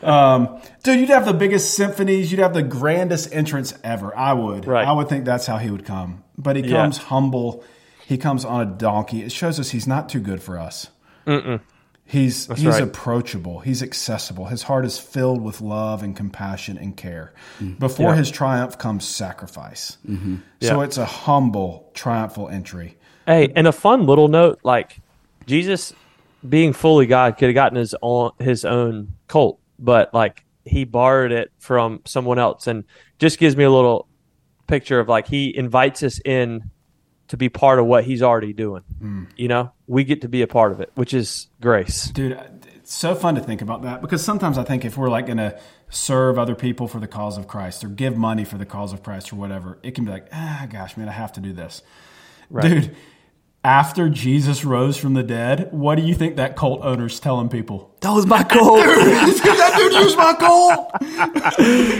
um, 0.03 0.61
dude, 0.85 1.01
you'd 1.01 1.09
have 1.09 1.25
the 1.27 1.35
biggest 1.35 1.75
symphonies. 1.75 2.31
You'd 2.31 2.41
have 2.41 2.55
the 2.55 2.63
grandest 2.63 3.33
entrance 3.35 3.75
ever. 3.83 4.17
I 4.17 4.33
would. 4.33 4.67
Right. 4.67 4.87
I 4.87 4.93
would 4.93 5.09
think 5.09 5.25
that's 5.25 5.47
how 5.47 5.59
he 5.59 5.71
would 5.71 5.85
come. 5.85 6.23
But 6.39 6.57
he 6.57 6.63
Yeah. 6.63 6.83
comes 6.83 6.99
humble. 6.99 7.65
He 8.07 8.17
comes 8.19 8.45
on 8.45 8.61
a 8.61 8.67
donkey. 8.71 9.23
It 9.23 9.33
shows 9.33 9.59
us 9.59 9.71
he's 9.71 9.87
not 9.87 10.09
too 10.09 10.21
good 10.21 10.43
for 10.43 10.59
us. 10.59 10.89
He's 12.05 12.47
he's 12.47 12.67
right. 12.67 12.83
approachable. 12.83 13.61
He's 13.61 13.83
accessible. 13.83 14.47
His 14.47 14.65
heart 14.65 14.85
is 14.85 14.99
filled 14.99 15.41
with 15.41 15.61
love 15.61 16.03
and 16.03 16.15
compassion 16.15 16.77
and 16.77 16.97
care. 16.97 17.33
Before 17.79 18.11
Yeah. 18.11 18.17
his 18.17 18.31
triumph 18.31 18.77
comes 18.77 19.07
sacrifice. 19.07 19.97
So 20.07 20.19
Yeah. 20.61 20.81
it's 20.83 20.99
a 20.99 21.07
humble, 21.07 21.91
triumphal 21.95 22.49
entry. 22.49 22.97
Hey, 23.27 23.53
and 23.57 23.67
a 23.67 23.73
fun 23.73 24.05
little 24.07 24.29
note, 24.29 24.59
like 24.63 24.99
Jesus 25.47 25.95
being 26.49 26.73
fully 26.73 27.07
God 27.07 27.39
could 27.39 27.49
have 27.49 27.55
gotten 27.55 27.79
his 27.79 27.95
own 28.03 28.33
his 28.39 28.65
own 28.65 29.15
cult, 29.29 29.61
but 29.79 30.13
like 30.13 30.45
he 30.65 30.85
borrowed 30.85 31.33
it 31.33 31.53
from 31.59 32.01
someone 32.05 32.39
else 32.39 32.67
and 32.67 32.85
just 33.19 33.39
gives 33.39 33.57
me 33.57 33.65
a 33.65 33.71
little 33.71 34.09
picture 34.67 35.01
of 35.01 35.09
like 35.09 35.27
he 35.27 35.57
invites 35.57 36.03
us 36.03 36.21
in 36.25 36.71
to 37.29 37.37
be 37.37 37.49
part 37.49 37.79
of 37.79 37.87
what 37.87 38.05
he's 38.05 38.23
already 38.23 38.53
doing. 38.53 38.83
You 39.37 39.49
know? 39.49 39.73
We 39.87 40.05
get 40.05 40.21
to 40.21 40.29
be 40.29 40.43
a 40.43 40.47
part 40.47 40.73
of 40.73 40.81
it, 40.81 40.91
which 40.95 41.15
is 41.15 41.49
grace. 41.61 42.11
Dude, 42.11 42.39
it's 42.75 42.95
so 42.95 43.15
fun 43.15 43.35
to 43.37 43.41
think 43.41 43.63
about 43.63 43.83
that 43.83 44.03
because 44.03 44.23
sometimes 44.23 44.59
I 44.59 44.65
think 44.65 44.85
if 44.85 44.97
we're 44.97 45.11
like 45.11 45.27
going 45.27 45.39
to 45.39 45.59
serve 45.89 46.39
other 46.39 46.55
people 46.55 46.89
for 46.89 47.01
the 47.01 47.07
cause 47.07 47.39
of 47.39 47.49
Christ 47.49 47.85
or 47.85 47.89
give 47.89 48.17
money 48.17 48.45
for 48.45 48.59
the 48.59 48.67
cause 48.67 48.93
of 48.93 49.03
Christ 49.03 49.33
or 49.33 49.37
whatever, 49.37 49.79
it 49.83 49.93
can 49.93 50.05
be 50.05 50.11
like, 50.11 50.27
ah, 50.33 50.67
gosh, 50.71 50.97
man, 50.97 51.09
I 51.09 51.13
have 51.13 51.33
to 51.35 51.41
do 51.41 51.53
this. 51.53 51.83
right. 52.51 52.69
Dude, 52.69 52.97
after 53.65 54.09
Jesus 54.09 54.65
rose 54.65 54.97
from 54.97 55.15
the 55.15 55.23
dead, 55.23 55.69
what 55.73 55.95
do 55.97 56.03
you 56.03 56.15
think 56.15 56.37
that 56.37 56.57
cult 56.57 56.81
owner's 56.83 57.21
telling 57.21 57.49
people? 57.49 57.95
That 58.01 58.11
was 58.11 58.27
my 58.27 58.43
goal. 58.43 58.79
it's 58.79 59.41
because 59.41 59.57
that 59.59 59.77
dude 59.77 59.93
used 59.93 60.17
my 60.17 60.35
cult. 60.35 60.91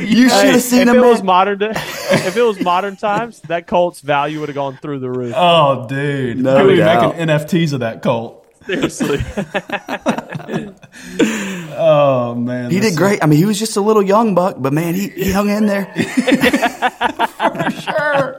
you 0.09 0.29
should 0.29 0.39
Hey, 0.41 0.47
have 0.49 0.57
if 0.57 0.63
seen 0.63 0.89
it 0.89 0.97
him. 0.97 1.01
was 1.01 1.23
modern 1.23 1.59
day, 1.61 1.71
if 1.75 2.37
it 2.37 2.43
was 2.43 2.61
modern 2.61 2.97
times, 2.97 3.41
that 3.43 3.69
cult's 3.69 4.01
value 4.01 4.41
would 4.41 4.49
have 4.49 4.57
gone 4.57 4.77
through 4.83 4.99
the 4.99 5.11
roof. 5.11 5.35
Oh, 5.37 5.87
dude. 5.89 6.39
No 6.39 6.57
Could 6.67 6.71
be 6.73 6.77
doubt. 6.79 7.17
making 7.17 7.29
NFTs 7.29 7.73
of 7.73 7.81
that 7.81 8.03
cult. 8.03 8.45
Seriously. 8.67 9.19
Oh, 11.75 12.35
man. 12.35 12.71
He 12.71 12.81
did 12.81 12.97
great. 12.99 13.23
I 13.23 13.27
mean, 13.27 13.39
he 13.39 13.47
was 13.47 13.59
just 13.59 13.77
a 13.79 13.81
little 13.81 14.03
young 14.03 14.35
buck, 14.35 14.57
but 14.59 14.75
man, 14.75 14.95
he, 14.95 15.09
he 15.09 15.33
hung 15.33 15.49
in 15.49 15.65
there. 15.67 15.87
For 15.95 17.71
sure. 17.71 18.37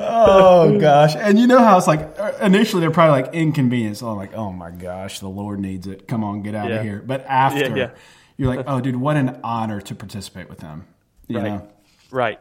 oh 0.00 0.78
gosh, 0.80 1.14
and 1.16 1.38
you 1.38 1.46
know 1.46 1.58
how 1.58 1.76
it's 1.78 1.86
like 1.86 2.18
uh, 2.18 2.32
initially 2.40 2.80
they're 2.80 2.90
probably 2.90 3.22
like 3.22 3.34
inconvenience. 3.34 4.02
Oh, 4.02 4.14
like 4.14 4.34
oh 4.34 4.52
my 4.52 4.70
gosh, 4.70 5.20
the 5.20 5.28
Lord 5.28 5.60
needs 5.60 5.86
it. 5.86 6.08
Come 6.08 6.24
on, 6.24 6.42
get 6.42 6.54
out 6.54 6.68
Yeah. 6.70 6.76
of 6.76 6.84
here. 6.84 7.02
But 7.04 7.24
after 7.26 7.60
Yeah, 7.68 7.76
yeah. 7.76 7.90
you're 8.36 8.54
like, 8.54 8.66
oh 8.68 8.80
dude, 8.80 8.96
what 8.96 9.16
an 9.16 9.38
honor 9.44 9.80
to 9.82 9.94
participate 9.94 10.48
with 10.48 10.58
them. 10.58 10.86
You 11.28 11.38
Right. 11.38 11.44
know. 11.46 11.68
right. 12.10 12.38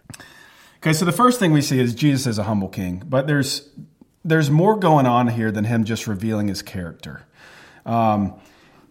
Okay, 0.77 0.93
so 0.93 1.05
the 1.05 1.11
first 1.11 1.39
thing 1.39 1.51
we 1.51 1.61
see 1.61 1.79
is 1.79 1.93
Jesus 1.93 2.25
is 2.27 2.37
a 2.39 2.43
humble 2.43 2.69
king, 2.69 3.03
but 3.05 3.27
there's 3.27 3.69
there's 4.23 4.49
more 4.49 4.75
going 4.77 5.05
on 5.05 5.27
here 5.27 5.51
than 5.51 5.65
him 5.65 5.83
just 5.83 6.07
revealing 6.07 6.47
his 6.47 6.61
character. 6.61 7.23
Um, 7.87 8.35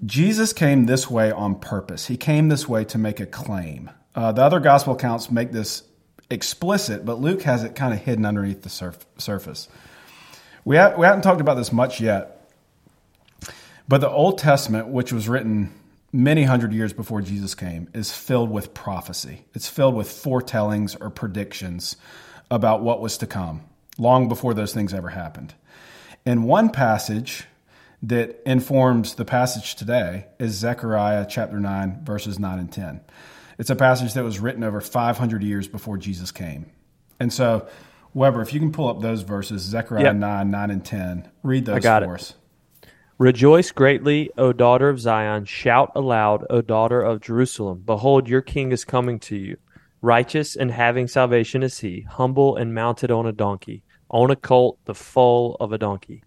Jesus 0.05 0.53
came 0.53 0.87
this 0.87 1.11
way 1.11 1.31
on 1.31 1.61
purpose. 1.61 2.07
He 2.07 2.17
came 2.17 2.49
this 2.49 2.69
way 2.69 2.85
to 2.87 2.99
make 2.99 3.21
a 3.21 3.27
claim. 3.27 3.91
Uh, 4.15 4.33
the 4.33 4.43
other 4.43 4.61
gospel 4.61 4.95
accounts 4.95 5.31
make 5.31 5.53
this 5.53 5.83
explicit, 6.31 7.05
but 7.05 7.21
Luke 7.21 7.43
has 7.43 7.63
it 7.63 7.75
kind 7.75 7.95
of 7.95 8.01
hidden 8.01 8.27
underneath 8.27 8.63
the 8.63 8.69
surf- 8.69 9.07
surface. 9.19 9.69
We, 10.65 10.77
ha- 10.77 10.95
we 10.97 11.07
haven't 11.07 11.23
talked 11.23 11.41
about 11.41 11.55
this 11.55 11.73
much 11.73 12.01
yet, 12.01 12.51
but 13.87 14.01
the 14.01 14.11
Old 14.11 14.39
Testament, 14.39 14.89
which 14.89 15.13
was 15.13 15.29
written 15.29 15.73
many 16.13 16.43
hundred 16.43 16.73
years 16.73 16.93
before 16.93 17.21
Jesus 17.21 17.55
came, 17.55 17.89
is 17.95 18.13
filled 18.13 18.51
with 18.51 18.75
prophecy. 18.75 19.45
It's 19.55 19.69
filled 19.69 19.95
with 19.95 20.11
foretellings 20.11 20.97
or 20.97 21.11
predictions 21.11 21.97
about 22.51 22.83
what 22.83 23.01
was 23.01 23.19
to 23.19 23.27
come, 23.27 23.63
long 23.99 24.29
before 24.29 24.55
those 24.55 24.75
things 24.75 24.93
ever 24.93 25.11
happened. 25.11 25.55
In 26.25 26.43
one 26.43 26.71
passage 26.71 27.47
that 28.03 28.43
informs 28.47 29.15
the 29.15 29.25
passage 29.25 29.75
today 29.75 30.27
is 30.39 30.53
Zechariah 30.53 31.27
chapter 31.29 31.59
9, 31.59 32.05
verses 32.05 32.39
9 32.39 32.59
and 32.59 32.71
10. 32.73 33.01
It's 33.59 33.71
a 33.71 33.77
passage 33.77 34.15
that 34.15 34.25
was 34.25 34.39
written 34.39 34.63
over 34.63 34.81
500 34.81 35.43
years 35.43 35.67
before 35.67 35.97
Jesus 35.97 36.31
came. 36.31 36.67
And 37.19 37.33
so, 37.33 37.67
Weber, 38.13 38.43
if 38.43 38.53
you 38.53 38.61
can 38.61 38.73
pull 38.73 38.89
up 38.89 39.01
those 39.01 39.23
verses, 39.23 39.63
Zechariah 39.63 40.05
Yep. 40.05 40.17
9, 40.17 40.51
9 40.51 40.71
and 40.71 40.85
10, 40.85 41.29
read 41.43 41.65
those 41.65 41.83
got 41.83 42.03
for 42.03 42.15
it. 42.15 42.21
us. 42.21 42.35
Rejoice 43.19 43.73
greatly, 43.73 44.31
O 44.37 44.53
daughter 44.53 44.91
of 44.91 45.01
Zion. 45.01 45.47
Shout 45.47 45.91
aloud, 45.95 46.45
O 46.51 46.61
daughter 46.61 47.01
of 47.01 47.23
Jerusalem. 47.23 47.83
Behold, 47.87 48.29
your 48.29 48.43
king 48.43 48.73
is 48.73 48.85
coming 48.85 49.19
to 49.21 49.37
you. 49.37 49.57
Righteous 50.03 50.55
and 50.55 50.71
having 50.71 51.09
salvation 51.09 51.63
is 51.63 51.79
he, 51.79 52.03
humble 52.03 52.57
and 52.57 52.75
mounted 52.75 53.11
on 53.11 53.27
a 53.27 53.33
donkey, 53.33 53.83
on 54.11 54.31
a 54.31 54.37
colt, 54.37 54.79
the 54.85 54.95
foal 54.95 55.57
of 55.59 55.73
a 55.73 55.79
donkey. 55.79 56.23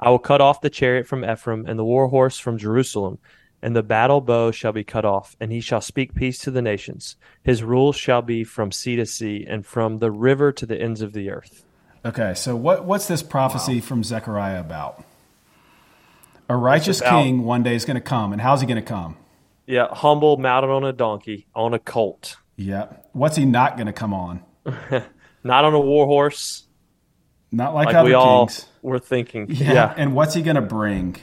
I 0.00 0.08
will 0.10 0.18
cut 0.18 0.40
off 0.40 0.62
the 0.62 0.70
chariot 0.70 1.06
from 1.06 1.24
Ephraim 1.24 1.66
and 1.66 1.78
the 1.78 1.84
war 1.84 2.08
horse 2.08 2.38
from 2.38 2.56
Jerusalem, 2.56 3.18
and 3.62 3.76
the 3.76 3.82
battle 3.82 4.22
bow 4.22 4.50
shall 4.50 4.72
be 4.72 4.82
cut 4.82 5.04
off, 5.04 5.36
and 5.38 5.52
he 5.52 5.60
shall 5.60 5.82
speak 5.82 6.14
peace 6.14 6.38
to 6.38 6.50
the 6.50 6.62
nations. 6.62 7.16
His 7.42 7.62
rule 7.62 7.92
shall 7.92 8.22
be 8.22 8.42
from 8.42 8.72
sea 8.72 8.96
to 8.96 9.04
sea, 9.04 9.44
and 9.46 9.64
from 9.66 9.98
the 9.98 10.10
river 10.10 10.52
to 10.52 10.64
the 10.64 10.80
ends 10.80 11.02
of 11.02 11.12
the 11.12 11.30
earth. 11.30 11.64
Okay, 12.04 12.32
so 12.34 12.56
what, 12.56 12.86
what's 12.86 13.06
this 13.06 13.22
prophecy 13.22 13.78
from 13.80 14.02
Zechariah 14.02 14.60
about? 14.60 15.04
A 16.48 16.56
righteous 16.56 17.00
about- 17.02 17.22
king 17.22 17.44
one 17.44 17.62
day 17.62 17.74
is 17.74 17.84
going 17.84 17.96
to 17.96 18.00
come, 18.00 18.32
and 18.32 18.40
how's 18.40 18.62
he 18.62 18.66
going 18.66 18.82
to 18.82 18.88
come? 18.88 19.16
Yeah, 19.66 19.88
humble, 19.92 20.38
mounted 20.38 20.70
on 20.70 20.82
a 20.82 20.92
donkey, 20.92 21.46
on 21.54 21.74
a 21.74 21.78
colt. 21.78 22.38
Yep. 22.56 23.10
What's 23.12 23.36
he 23.36 23.44
not 23.44 23.76
going 23.76 23.86
to 23.86 23.92
come 23.92 24.12
on? 24.12 24.42
Not 25.42 25.64
on 25.64 25.72
a 25.72 25.80
war 25.80 26.06
horse, 26.06 26.66
Not 27.50 27.72
like, 27.74 27.86
like 27.86 27.94
other 27.96 28.08
we 28.08 28.14
all 28.14 28.46
kings. 28.46 28.66
Were 28.82 28.98
thinking. 28.98 29.46
Yeah. 29.48 29.72
Yeah. 29.72 29.94
And 29.96 30.14
what's 30.14 30.34
he 30.34 30.42
going 30.42 30.56
to 30.56 30.62
bring? 30.62 31.16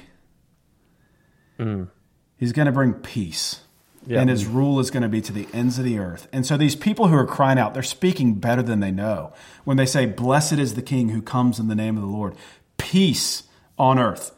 Mm. 1.59 1.89
He's 2.37 2.51
going 2.51 2.67
to 2.67 2.71
bring 2.71 2.93
peace. 2.93 3.61
Yeah. 4.05 4.21
And 4.21 4.29
his 4.29 4.45
rule 4.45 4.79
is 4.79 4.89
going 4.89 5.03
to 5.03 5.09
be 5.09 5.21
to 5.21 5.33
the 5.33 5.47
ends 5.53 5.77
of 5.77 5.83
the 5.83 5.99
earth. 5.99 6.29
And 6.31 6.45
so 6.45 6.55
these 6.55 6.75
people 6.75 7.07
who 7.07 7.15
are 7.15 7.25
crying 7.25 7.59
out, 7.59 7.73
they're 7.73 7.83
speaking 7.83 8.35
better 8.35 8.63
than 8.63 8.79
they 8.79 8.91
know. 8.91 9.33
When 9.65 9.75
they 9.75 9.85
say, 9.85 10.05
Blessed 10.05 10.53
is 10.53 10.75
the 10.75 10.81
king 10.81 11.09
who 11.09 11.21
comes 11.21 11.59
in 11.59 11.67
the 11.67 11.75
name 11.75 11.97
of 11.97 12.03
the 12.03 12.09
Lord, 12.09 12.35
peace 12.77 13.43
on 13.77 13.99
earth 13.99 14.31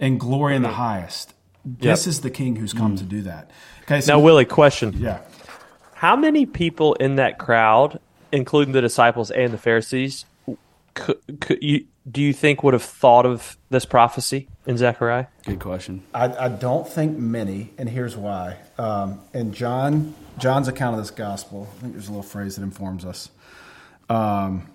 and 0.00 0.18
glory 0.18 0.56
in 0.56 0.62
the 0.62 0.68
mm. 0.68 0.74
highest. 0.74 1.34
This 1.64 2.06
is 2.06 2.22
the 2.22 2.30
king 2.30 2.56
who's 2.56 2.72
come 2.72 2.94
mm. 2.94 2.98
to 2.98 3.04
do 3.04 3.22
that. 3.22 3.50
Okay, 3.82 4.00
so 4.00 4.14
Now, 4.14 4.20
Willie, 4.20 4.44
question. 4.44 4.94
yeah. 4.96 5.20
How 5.94 6.16
many 6.16 6.46
people 6.46 6.94
in 6.94 7.16
that 7.16 7.38
crowd, 7.38 8.00
including 8.32 8.72
the 8.72 8.80
disciples 8.80 9.30
and 9.30 9.52
the 9.52 9.58
Pharisees, 9.58 10.24
could, 10.94 11.18
could 11.40 11.62
you, 11.62 11.86
do 12.10 12.20
you 12.20 12.32
think 12.32 12.62
would 12.62 12.74
have 12.74 12.82
thought 12.82 13.26
of 13.26 13.56
this 13.70 13.84
prophecy 13.84 14.48
in 14.66 14.76
Zechariah? 14.76 15.26
Good 15.44 15.60
question. 15.60 16.02
I, 16.12 16.46
I 16.46 16.48
don't 16.48 16.88
think 16.88 17.16
many, 17.16 17.72
and 17.78 17.88
here's 17.88 18.16
why. 18.16 18.56
Um, 18.78 19.20
in 19.32 19.52
John 19.52 20.14
John's 20.38 20.66
account 20.66 20.96
of 20.96 21.02
this 21.02 21.10
gospel, 21.10 21.68
I 21.76 21.80
think 21.82 21.92
there's 21.92 22.08
a 22.08 22.10
little 22.10 22.22
phrase 22.22 22.56
that 22.56 22.62
informs 22.62 23.04
us. 23.04 23.30
Um, 24.08 24.68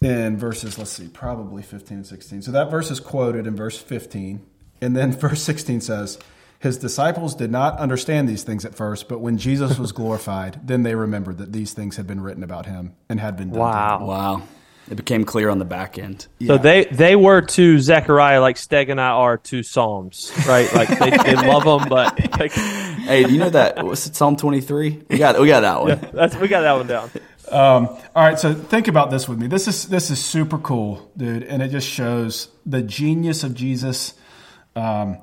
in 0.00 0.36
verses, 0.36 0.78
let's 0.78 0.90
see, 0.90 1.08
probably 1.08 1.62
15 1.62 1.98
and 1.98 2.06
16. 2.06 2.42
So 2.42 2.52
that 2.52 2.70
verse 2.70 2.90
is 2.90 3.00
quoted 3.00 3.46
in 3.46 3.56
verse 3.56 3.78
15, 3.78 4.44
and 4.80 4.96
then 4.96 5.12
verse 5.18 5.42
16 5.42 5.80
says, 5.80 6.18
"His 6.60 6.78
disciples 6.78 7.34
did 7.34 7.50
not 7.50 7.76
understand 7.78 8.28
these 8.28 8.44
things 8.44 8.64
at 8.64 8.74
first, 8.74 9.08
but 9.08 9.18
when 9.18 9.36
Jesus 9.38 9.78
was 9.78 9.90
glorified, 10.00 10.60
then 10.68 10.84
they 10.84 10.94
remembered 10.94 11.38
that 11.38 11.52
these 11.52 11.72
things 11.72 11.96
had 11.96 12.06
been 12.06 12.20
written 12.20 12.44
about 12.44 12.66
him 12.66 12.94
and 13.08 13.18
had 13.18 13.36
been 13.36 13.48
done." 13.50 13.58
to 13.58 13.66
him." 13.66 14.06
Wow. 14.06 14.06
Wow. 14.06 14.42
It 14.90 14.94
became 14.96 15.24
clear 15.24 15.48
on 15.50 15.58
the 15.58 15.64
back 15.64 15.98
end. 15.98 16.22
So 16.22 16.28
Yeah. 16.38 16.56
they, 16.58 16.84
they 16.84 17.16
were 17.16 17.40
to 17.42 17.78
Zechariah 17.80 18.40
like 18.40 18.56
Stege 18.56 18.88
and 18.90 19.00
I 19.00 19.08
are 19.08 19.36
to 19.38 19.62
Psalms, 19.62 20.32
right? 20.46 20.72
Like 20.72 20.88
they, 20.88 21.10
they 21.10 21.34
love 21.48 21.64
them, 21.64 21.88
but 21.88 22.18
like, 22.38 22.52
Hey, 22.52 23.24
do 23.24 23.32
you 23.32 23.38
know 23.38 23.50
that? 23.50 23.84
What's 23.84 24.06
it, 24.06 24.14
Psalm 24.14 24.36
23? 24.36 25.02
We 25.08 25.18
got, 25.18 25.40
we 25.40 25.48
got 25.48 25.60
that 25.60 25.80
one. 25.80 26.10
that's 26.14 26.36
we 26.36 26.46
got 26.48 26.60
that 26.62 26.72
one 26.74 26.86
down. 26.86 27.10
Um, 27.50 27.86
all 28.14 28.24
right, 28.24 28.38
so 28.38 28.54
think 28.54 28.88
about 28.88 29.10
this 29.10 29.28
with 29.28 29.38
me. 29.38 29.46
This 29.46 29.68
is 29.68 29.86
this 29.86 30.10
is 30.10 30.24
super 30.24 30.58
cool, 30.58 31.12
dude, 31.16 31.44
and 31.44 31.62
it 31.62 31.68
just 31.68 31.88
shows 31.88 32.48
the 32.66 32.82
genius 32.82 33.44
of 33.44 33.54
Jesus. 33.54 34.14
Um, 34.74 35.18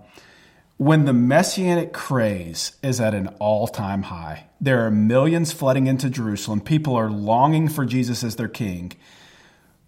when 0.78 1.03
the 1.05 1.11
messianic 1.14 1.91
craze 1.93 2.78
is 2.82 2.99
at 3.01 3.14
an 3.14 3.28
all-time 3.39 4.03
high, 4.03 4.45
there 4.61 4.86
are 4.86 4.91
millions 4.91 5.51
flooding 5.51 5.88
into 5.88 6.09
Jerusalem. 6.09 6.61
People 6.61 6.95
are 6.95 7.09
longing 7.09 7.68
for 7.68 7.86
Jesus 7.86 8.24
as 8.24 8.38
their 8.38 8.47
king. 8.47 8.93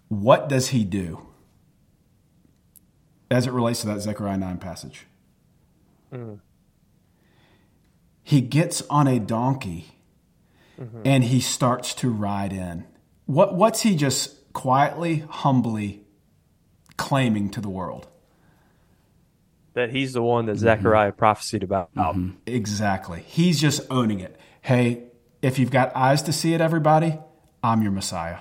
What 0.08 0.48
does 0.48 0.68
he 0.68 0.84
do 0.84 1.26
as 3.30 3.46
it 3.46 3.52
relates 3.52 3.80
to 3.80 3.88
that 3.88 4.00
Zechariah 4.00 4.38
9 4.38 4.58
passage? 4.58 5.06
Mm-hmm. 6.12 6.34
He 8.22 8.40
gets 8.40 8.82
on 8.90 9.06
a 9.06 9.18
donkey 9.18 9.86
mm-hmm. 10.80 11.02
and 11.04 11.24
he 11.24 11.40
starts 11.40 11.94
to 11.94 12.10
ride 12.10 12.52
in. 12.52 12.86
What, 13.26 13.54
what's 13.54 13.82
he 13.82 13.96
just 13.96 14.52
quietly, 14.52 15.24
humbly 15.28 16.04
claiming 16.96 17.50
to 17.50 17.60
the 17.60 17.70
world? 17.70 18.08
that 19.76 19.90
he's 19.90 20.14
the 20.14 20.22
one 20.22 20.46
that 20.46 20.52
mm-hmm. 20.52 20.60
Zechariah 20.60 21.12
prophesied 21.12 21.62
about. 21.62 21.90
Exactly. 22.46 23.22
He's 23.26 23.60
just 23.60 23.82
owning 23.90 24.20
it. 24.20 24.34
Hey, 24.62 25.04
if 25.42 25.58
you've 25.58 25.70
got 25.70 25.94
eyes 25.94 26.22
to 26.22 26.32
see 26.32 26.54
it, 26.54 26.62
everybody, 26.62 27.18
I'm 27.62 27.82
your 27.82 27.92
Messiah. 27.92 28.38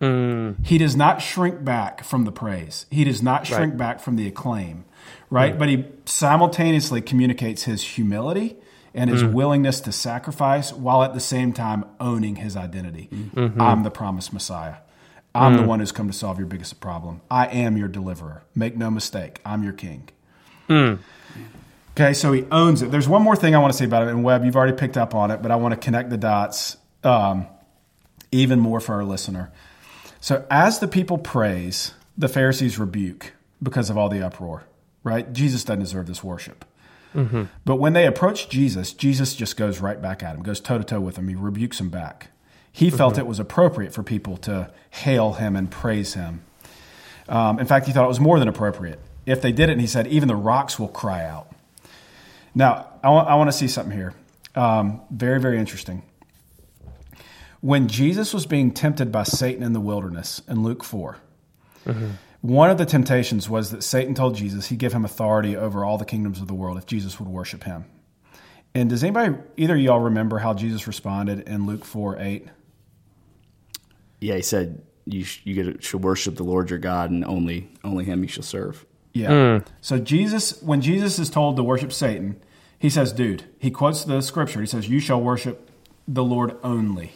Mm. 0.00 0.64
He 0.64 0.78
does 0.78 0.94
not 0.94 1.20
shrink 1.20 1.64
back 1.64 2.04
from 2.04 2.24
the 2.24 2.32
praise. 2.32 2.86
He 2.90 3.04
does 3.04 3.22
not 3.22 3.46
shrink 3.46 3.72
Right. 3.72 3.76
back 3.76 4.00
from 4.00 4.16
the 4.16 4.26
acclaim, 4.28 4.84
right? 5.30 5.54
Mm. 5.54 5.58
But 5.58 5.68
he 5.68 5.84
simultaneously 6.04 7.00
communicates 7.00 7.64
his 7.64 7.82
humility 7.82 8.56
and 8.94 9.10
his 9.10 9.22
mm. 9.22 9.32
willingness 9.32 9.80
to 9.82 9.92
sacrifice 9.92 10.72
while 10.72 11.02
at 11.02 11.14
the 11.14 11.20
same 11.20 11.52
time 11.52 11.84
owning 12.00 12.36
his 12.36 12.56
identity. 12.56 13.08
Mm-hmm. 13.12 13.60
I'm 13.60 13.82
the 13.82 13.90
promised 13.90 14.32
Messiah. 14.32 14.76
I'm 15.34 15.56
the 15.56 15.62
one 15.62 15.78
who's 15.78 15.92
come 15.92 16.08
to 16.08 16.12
solve 16.12 16.38
your 16.38 16.48
biggest 16.48 16.80
problem. 16.80 17.20
I 17.30 17.46
am 17.46 17.76
your 17.76 17.86
deliverer. 17.86 18.42
Make 18.56 18.76
no 18.76 18.90
mistake, 18.90 19.40
I'm 19.44 19.62
your 19.62 19.72
king. 19.72 20.08
Okay, 20.70 22.12
so 22.12 22.32
he 22.32 22.44
owns 22.50 22.82
it. 22.82 22.90
There's 22.90 23.08
one 23.08 23.22
more 23.22 23.36
thing 23.36 23.54
I 23.54 23.58
want 23.58 23.72
to 23.72 23.78
say 23.78 23.84
about 23.84 24.04
it, 24.04 24.08
and 24.08 24.24
Webb, 24.24 24.44
you've 24.44 24.56
already 24.56 24.76
picked 24.76 24.96
up 24.96 25.14
on 25.14 25.30
it, 25.30 25.42
but 25.42 25.50
I 25.50 25.56
want 25.56 25.74
to 25.74 25.80
connect 25.80 26.10
the 26.10 26.16
dots 26.16 26.76
um, 27.04 27.46
even 28.30 28.58
more 28.60 28.80
for 28.80 28.94
our 28.94 29.04
listener. 29.04 29.52
So, 30.20 30.44
as 30.50 30.80
the 30.80 30.88
people 30.88 31.18
praise, 31.18 31.94
the 32.16 32.28
Pharisees 32.28 32.78
rebuke 32.78 33.32
because 33.62 33.90
of 33.90 33.96
all 33.96 34.08
the 34.08 34.22
uproar, 34.22 34.64
right? 35.04 35.32
Jesus 35.32 35.64
doesn't 35.64 35.80
deserve 35.80 36.06
this 36.06 36.24
worship. 36.24 36.64
But 37.64 37.76
when 37.76 37.92
they 37.92 38.06
approach 38.06 38.48
Jesus, 38.48 38.92
Jesus 38.92 39.34
just 39.34 39.56
goes 39.56 39.80
right 39.80 40.00
back 40.00 40.22
at 40.22 40.34
him, 40.34 40.42
goes 40.42 40.60
toe 40.60 40.78
to 40.78 40.84
toe 40.84 41.00
with 41.00 41.16
him. 41.16 41.28
He 41.28 41.34
rebukes 41.34 41.80
him 41.80 41.88
back. 41.88 42.28
He 42.70 42.90
felt 42.90 43.18
it 43.18 43.26
was 43.26 43.40
appropriate 43.40 43.92
for 43.92 44.02
people 44.02 44.36
to 44.38 44.70
hail 44.90 45.32
him 45.34 45.56
and 45.56 45.70
praise 45.70 46.14
him. 46.14 46.42
Um, 47.28 47.58
in 47.58 47.66
fact, 47.66 47.86
he 47.86 47.92
thought 47.92 48.04
it 48.04 48.08
was 48.08 48.20
more 48.20 48.38
than 48.38 48.48
appropriate. 48.48 49.00
If 49.26 49.42
they 49.42 49.52
did 49.52 49.68
it, 49.68 49.72
and 49.72 49.80
he 49.80 49.86
said, 49.86 50.06
even 50.06 50.28
the 50.28 50.36
rocks 50.36 50.78
will 50.78 50.88
cry 50.88 51.24
out. 51.24 51.50
Now, 52.54 52.86
I 53.02 53.10
want, 53.10 53.28
I 53.28 53.34
want 53.34 53.48
to 53.48 53.56
see 53.56 53.68
something 53.68 53.96
here. 53.96 54.14
Um, 54.54 55.00
very, 55.10 55.40
very 55.40 55.58
interesting. 55.58 56.02
When 57.60 57.88
Jesus 57.88 58.32
was 58.32 58.46
being 58.46 58.70
tempted 58.70 59.10
by 59.10 59.24
Satan 59.24 59.62
in 59.62 59.72
the 59.72 59.80
wilderness 59.80 60.42
in 60.48 60.62
Luke 60.62 60.84
4, 60.84 61.16
mm-hmm. 61.86 62.10
one 62.40 62.70
of 62.70 62.78
the 62.78 62.86
temptations 62.86 63.48
was 63.48 63.70
that 63.72 63.82
Satan 63.82 64.14
told 64.14 64.36
Jesus 64.36 64.68
he'd 64.68 64.78
give 64.78 64.92
him 64.92 65.04
authority 65.04 65.56
over 65.56 65.84
all 65.84 65.98
the 65.98 66.04
kingdoms 66.04 66.40
of 66.40 66.46
the 66.46 66.54
world 66.54 66.78
if 66.78 66.86
Jesus 66.86 67.18
would 67.18 67.28
worship 67.28 67.64
him. 67.64 67.84
And 68.74 68.90
does 68.90 69.02
anybody, 69.02 69.34
either 69.56 69.74
of 69.74 69.80
y'all, 69.80 70.00
remember 70.00 70.38
how 70.38 70.54
Jesus 70.54 70.86
responded 70.86 71.48
in 71.48 71.66
Luke 71.66 71.84
4 71.84 72.18
8? 72.20 72.48
Yeah, 74.20 74.36
he 74.36 74.42
said 74.42 74.82
you 75.08 75.24
sh- 75.24 75.40
you 75.44 75.54
get- 75.54 75.82
should 75.82 76.02
worship 76.02 76.36
the 76.36 76.44
Lord 76.44 76.70
your 76.70 76.78
God, 76.78 77.10
and 77.10 77.24
only 77.24 77.68
only 77.82 78.04
Him 78.04 78.22
you 78.22 78.28
shall 78.28 78.42
serve. 78.42 78.84
Yeah. 79.14 79.30
Mm. 79.30 79.66
So 79.80 79.98
Jesus, 79.98 80.62
when 80.62 80.80
Jesus 80.80 81.18
is 81.18 81.30
told 81.30 81.56
to 81.56 81.62
worship 81.62 81.92
Satan, 81.92 82.36
he 82.78 82.90
says, 82.90 83.12
"Dude," 83.12 83.44
he 83.58 83.70
quotes 83.70 84.04
the 84.04 84.20
scripture. 84.20 84.60
He 84.60 84.66
says, 84.66 84.88
"You 84.88 85.00
shall 85.00 85.20
worship 85.20 85.70
the 86.06 86.24
Lord 86.24 86.56
only. 86.62 87.12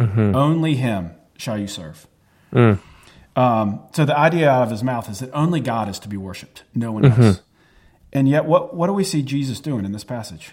Mm-hmm. 0.00 0.34
Only 0.34 0.74
Him 0.74 1.12
shall 1.36 1.58
you 1.58 1.66
serve." 1.66 2.06
Mm. 2.52 2.78
Um, 3.36 3.80
so 3.92 4.04
the 4.04 4.18
idea 4.18 4.50
out 4.50 4.64
of 4.64 4.70
his 4.70 4.82
mouth 4.82 5.08
is 5.08 5.20
that 5.20 5.30
only 5.32 5.60
God 5.60 5.88
is 5.88 5.98
to 6.00 6.08
be 6.08 6.16
worshipped, 6.16 6.64
no 6.74 6.92
one 6.92 7.04
mm-hmm. 7.04 7.22
else. 7.22 7.42
And 8.12 8.28
yet, 8.28 8.44
what 8.44 8.74
what 8.74 8.88
do 8.88 8.92
we 8.92 9.04
see 9.04 9.22
Jesus 9.22 9.60
doing 9.60 9.84
in 9.84 9.92
this 9.92 10.04
passage? 10.04 10.52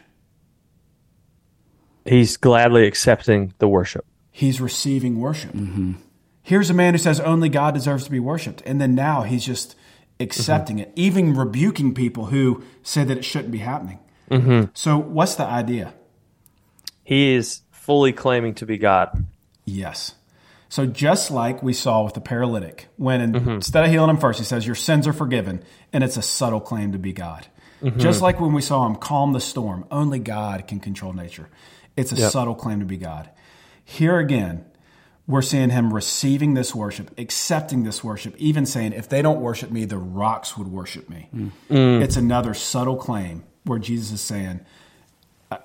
He's 2.06 2.38
gladly 2.38 2.86
accepting 2.86 3.54
the 3.58 3.68
worship. 3.68 4.06
He's 4.32 4.62
receiving 4.62 5.20
worship. 5.20 5.52
Mm-hmm. 5.54 5.93
Here's 6.43 6.70
a 6.70 6.74
man 6.74 6.93
who 6.93 6.98
says 7.00 7.20
only 7.20 7.50
God 7.50 7.74
deserves 7.74 8.06
to 8.06 8.12
be 8.12 8.20
worshipped, 8.20 8.62
and 8.66 8.80
then 8.80 8.93
now 8.95 9.24
he's 9.24 9.43
just 9.43 9.76
accepting 10.20 10.80
it, 10.80 10.91
even 10.95 11.34
rebuking 11.34 11.93
people 11.93 12.28
who 12.28 12.64
say 12.84 13.04
that 13.04 13.18
it 13.18 13.26
shouldn't 13.26 13.52
be 13.52 13.58
happening. 13.58 14.00
So, 14.74 14.98
what's 14.98 15.36
the 15.36 15.45
idea? 15.45 15.93
He 17.04 17.34
is 17.34 17.62
fully 17.72 18.14
claiming 18.14 18.54
to 18.56 18.66
be 18.66 18.78
God. 18.78 19.26
Yes. 19.68 20.15
So, 20.70 20.86
just 20.86 21.30
like 21.30 21.61
we 21.61 21.74
saw 21.74 22.03
with 22.03 22.13
the 22.13 22.22
paralytic, 22.22 22.88
when 22.97 23.22
in- 23.22 23.32
mm-hmm. 23.34 23.49
instead 23.51 23.86
of 23.86 23.91
healing 23.91 24.09
him 24.09 24.18
first, 24.18 24.39
he 24.39 24.45
says, 24.45 24.65
Your 24.65 24.76
sins 24.76 25.07
are 25.07 25.13
forgiven, 25.13 25.63
and 25.93 26.03
it's 26.03 26.18
a 26.18 26.22
subtle 26.22 26.59
claim 26.59 26.93
to 26.93 26.97
be 26.97 27.13
God. 27.13 27.47
Mm-hmm. 27.82 27.99
Just 27.99 28.22
like 28.22 28.39
when 28.39 28.53
we 28.53 28.61
saw 28.61 28.86
him 28.88 28.95
calm 28.95 29.34
the 29.34 29.39
storm, 29.39 29.86
only 29.91 30.20
God 30.20 30.68
can 30.68 30.80
control 30.80 31.13
nature. 31.13 31.47
It's 31.95 32.11
a 32.11 32.15
Yep. 32.15 32.32
subtle 32.32 32.55
claim 32.55 32.80
to 32.80 32.86
be 32.86 32.97
God. 32.97 33.30
Here 33.84 34.18
again, 34.18 34.65
we're 35.28 35.41
seeing 35.41 35.70
him 35.70 35.93
receiving 35.93 36.53
this 36.53 36.74
worship, 36.74 37.11
accepting 37.18 37.84
this 37.84 38.03
worship, 38.03 38.36
even 38.38 38.65
saying, 38.65 38.93
If 38.93 39.09
they 39.09 39.22
don't 39.22 39.39
worship 39.41 39.72
me, 39.72 39.86
the 39.86 39.97
rocks 39.97 40.57
would 40.57 40.68
worship 40.68 41.09
me. 41.09 41.30
Mm. 41.70 42.01
It's 42.01 42.15
another 42.18 42.53
subtle 42.53 42.97
claim 42.97 43.43
where 43.63 43.80
Jesus 43.80 44.11
is 44.11 44.22
saying, 44.22 44.61
I, 45.51 45.59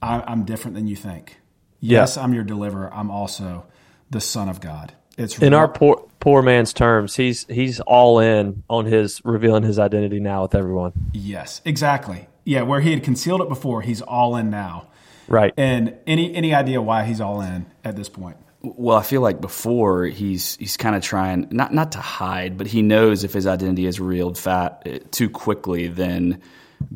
I'm 0.00 0.44
different 0.44 0.74
than 0.76 0.86
you 0.86 0.96
think. 0.96 1.38
Yeah. 1.80 2.00
Yes, 2.00 2.16
I'm 2.16 2.34
your 2.34 2.44
deliverer. 2.44 2.92
I'm 2.92 3.10
also 3.10 3.66
the 4.10 4.20
Son 4.20 4.48
of 4.48 4.60
God. 4.60 4.92
It's 5.16 5.38
In 5.38 5.52
ro- 5.52 5.58
our 5.60 5.68
poor 5.68 6.04
poor 6.20 6.42
man's 6.42 6.72
terms, 6.72 7.16
he's 7.16 7.44
he's 7.48 7.80
all 7.80 8.18
in 8.20 8.62
on 8.68 8.86
his 8.86 9.20
revealing 9.24 9.62
his 9.64 9.78
identity 9.78 10.20
now 10.20 10.42
with 10.42 10.54
everyone. 10.54 10.92
yes, 11.12 11.60
exactly. 11.64 12.28
Yeah, 12.44 12.62
where 12.62 12.80
he 12.80 12.92
had 12.92 13.02
concealed 13.02 13.42
it 13.42 13.48
before, 13.48 13.82
he's 13.82 14.00
all 14.00 14.34
in 14.36 14.48
now. 14.50 14.88
Right. 15.26 15.52
And 15.56 15.94
any 16.06 16.34
any 16.34 16.54
idea 16.54 16.80
why 16.80 17.04
he's 17.04 17.20
all 17.20 17.40
in 17.42 17.66
at 17.84 17.94
this 17.96 18.08
point? 18.08 18.36
Well, 18.62 18.96
I 18.96 19.02
feel 19.02 19.20
like 19.20 19.40
before 19.40 20.04
he's 20.06 20.56
he's 20.56 20.76
kind 20.76 20.96
of 20.96 21.02
trying 21.02 21.48
not 21.50 21.74
not 21.74 21.92
to 21.92 21.98
hide, 21.98 22.56
but 22.56 22.66
he 22.68 22.80
knows 22.82 23.22
if 23.24 23.32
his 23.34 23.46
identity 23.46 23.86
is 23.86 24.00
revealed 24.00 24.38
fat 24.38 24.82
uh, 24.86 24.98
too 25.10 25.28
quickly, 25.30 25.88
then 25.88 26.40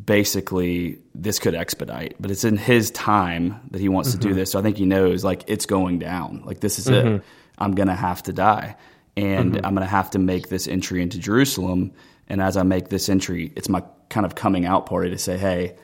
basically 0.05 0.99
this 1.15 1.39
could 1.39 1.55
expedite. 1.55 2.17
But 2.21 2.31
it's 2.31 2.45
in 2.45 2.57
his 2.57 2.91
time 2.91 3.61
that 3.71 3.81
he 3.81 3.89
wants 3.89 4.13
to 4.13 4.19
do 4.19 4.29
mm-hmm. 4.29 4.39
this, 4.39 4.53
so 4.53 4.59
I 4.59 4.63
think 4.63 4.77
he 4.77 4.87
knows 4.87 5.25
like 5.25 5.45
it's 5.47 5.67
going 5.67 5.99
down. 5.99 6.43
Like 6.45 6.61
this 6.61 6.79
is 6.79 6.89
it. 6.89 7.05
Mm-hmm. 7.05 7.25
I'm 7.59 7.75
gonna 7.75 7.97
have 7.97 8.23
to 8.25 8.33
die, 8.33 8.77
and 9.17 9.55
mm-hmm. 9.55 9.67
I'm 9.67 9.75
gonna 9.75 9.87
have 9.87 10.11
to 10.11 10.19
make 10.19 10.49
this 10.49 10.69
entry 10.69 11.03
into 11.03 11.19
Jerusalem. 11.19 11.93
And 12.29 12.41
as 12.41 12.57
I 12.57 12.63
make 12.63 12.89
this 12.89 13.09
entry, 13.09 13.53
it's 13.57 13.69
my 13.69 13.83
kind 14.09 14.25
of 14.25 14.35
coming 14.35 14.65
out 14.65 14.87
party 14.87 15.11
to 15.11 15.19
say, 15.19 15.37
"Hey, 15.37 15.77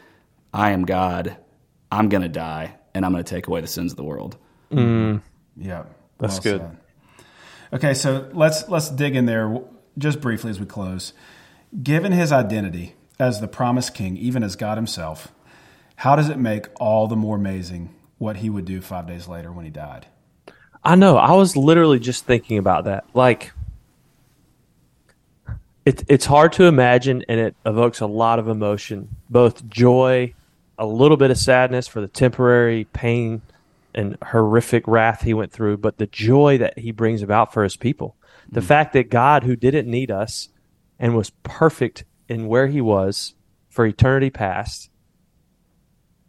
I 0.53 0.71
am 0.71 0.85
God. 0.85 1.37
I'm 1.91 2.09
gonna 2.09 2.29
die, 2.29 2.77
and 2.95 3.05
I'm 3.05 3.13
gonna 3.13 3.25
take 3.25 3.47
away 3.49 3.61
the 3.61 3.67
sins 3.67 3.93
of 3.93 3.97
the 3.97 4.05
world." 4.05 4.37
Mm. 4.71 5.23
Yeah, 5.57 5.85
That's 6.19 6.45
well 6.45 6.59
good. 6.59 6.61
said. 6.61 6.77
Okay, 7.73 7.95
so 7.95 8.31
let's 8.33 8.69
let's 8.69 8.89
dig 8.89 9.15
in 9.15 9.27
there 9.27 9.61
just 9.99 10.21
briefly 10.21 10.51
as 10.51 10.61
we 10.61 10.67
close. 10.67 11.13
Given 11.83 12.13
his 12.13 12.33
identity 12.33 12.95
as 13.19 13.41
the 13.41 13.49
promised 13.49 13.95
king, 13.95 14.17
even 14.17 14.43
as 14.43 14.57
God 14.57 14.79
himself, 14.79 15.33
how 15.97 16.15
does 16.17 16.29
it 16.29 16.39
make 16.39 16.67
all 16.77 17.09
the 17.09 17.17
more 17.17 17.37
amazing 17.37 17.95
what 18.19 18.37
he 18.37 18.51
would 18.51 18.65
do 18.65 18.81
five 18.81 19.07
days 19.07 19.27
later 19.29 19.51
when 19.51 19.65
he 19.65 19.71
died? 19.71 20.07
I 20.85 20.95
know. 20.95 21.17
I 21.17 21.33
was 21.33 21.57
literally 21.57 21.99
just 21.99 22.25
thinking 22.25 22.59
about 22.59 22.85
that. 22.85 23.05
Like, 23.15 23.53
it, 25.85 26.05
it's 26.09 26.27
hard 26.27 26.53
to 26.55 26.65
imagine, 26.65 27.25
and 27.29 27.41
it 27.41 27.57
evokes 27.67 28.01
a 28.01 28.07
lot 28.07 28.39
of 28.39 28.49
emotion, 28.49 29.09
both 29.29 29.69
joy, 29.69 30.35
a 30.79 30.87
little 30.87 31.17
bit 31.17 31.31
of 31.31 31.39
sadness 31.39 31.89
for 31.89 32.01
the 32.01 32.09
temporary 32.09 32.85
pain 32.85 33.43
and 33.95 34.17
horrific 34.23 34.87
wrath 34.87 35.23
he 35.23 35.35
went 35.35 35.51
through, 35.51 35.79
but 35.79 35.99
the 35.99 36.07
joy 36.07 36.59
that 36.59 36.79
he 36.79 36.93
brings 36.93 37.23
about 37.23 37.53
for 37.53 37.65
his 37.65 37.77
people. 37.77 38.15
The 38.51 38.61
mm. 38.61 38.65
fact 38.65 38.93
that 38.93 39.11
God, 39.11 39.43
who 39.43 39.57
didn't 39.57 39.91
need 39.91 40.11
us 40.11 40.51
and 41.01 41.17
was 41.17 41.31
perfect 41.43 42.05
in 42.29 42.47
where 42.47 42.67
he 42.67 42.81
was 42.81 43.35
for 43.69 43.87
eternity 43.87 44.31
past, 44.31 44.91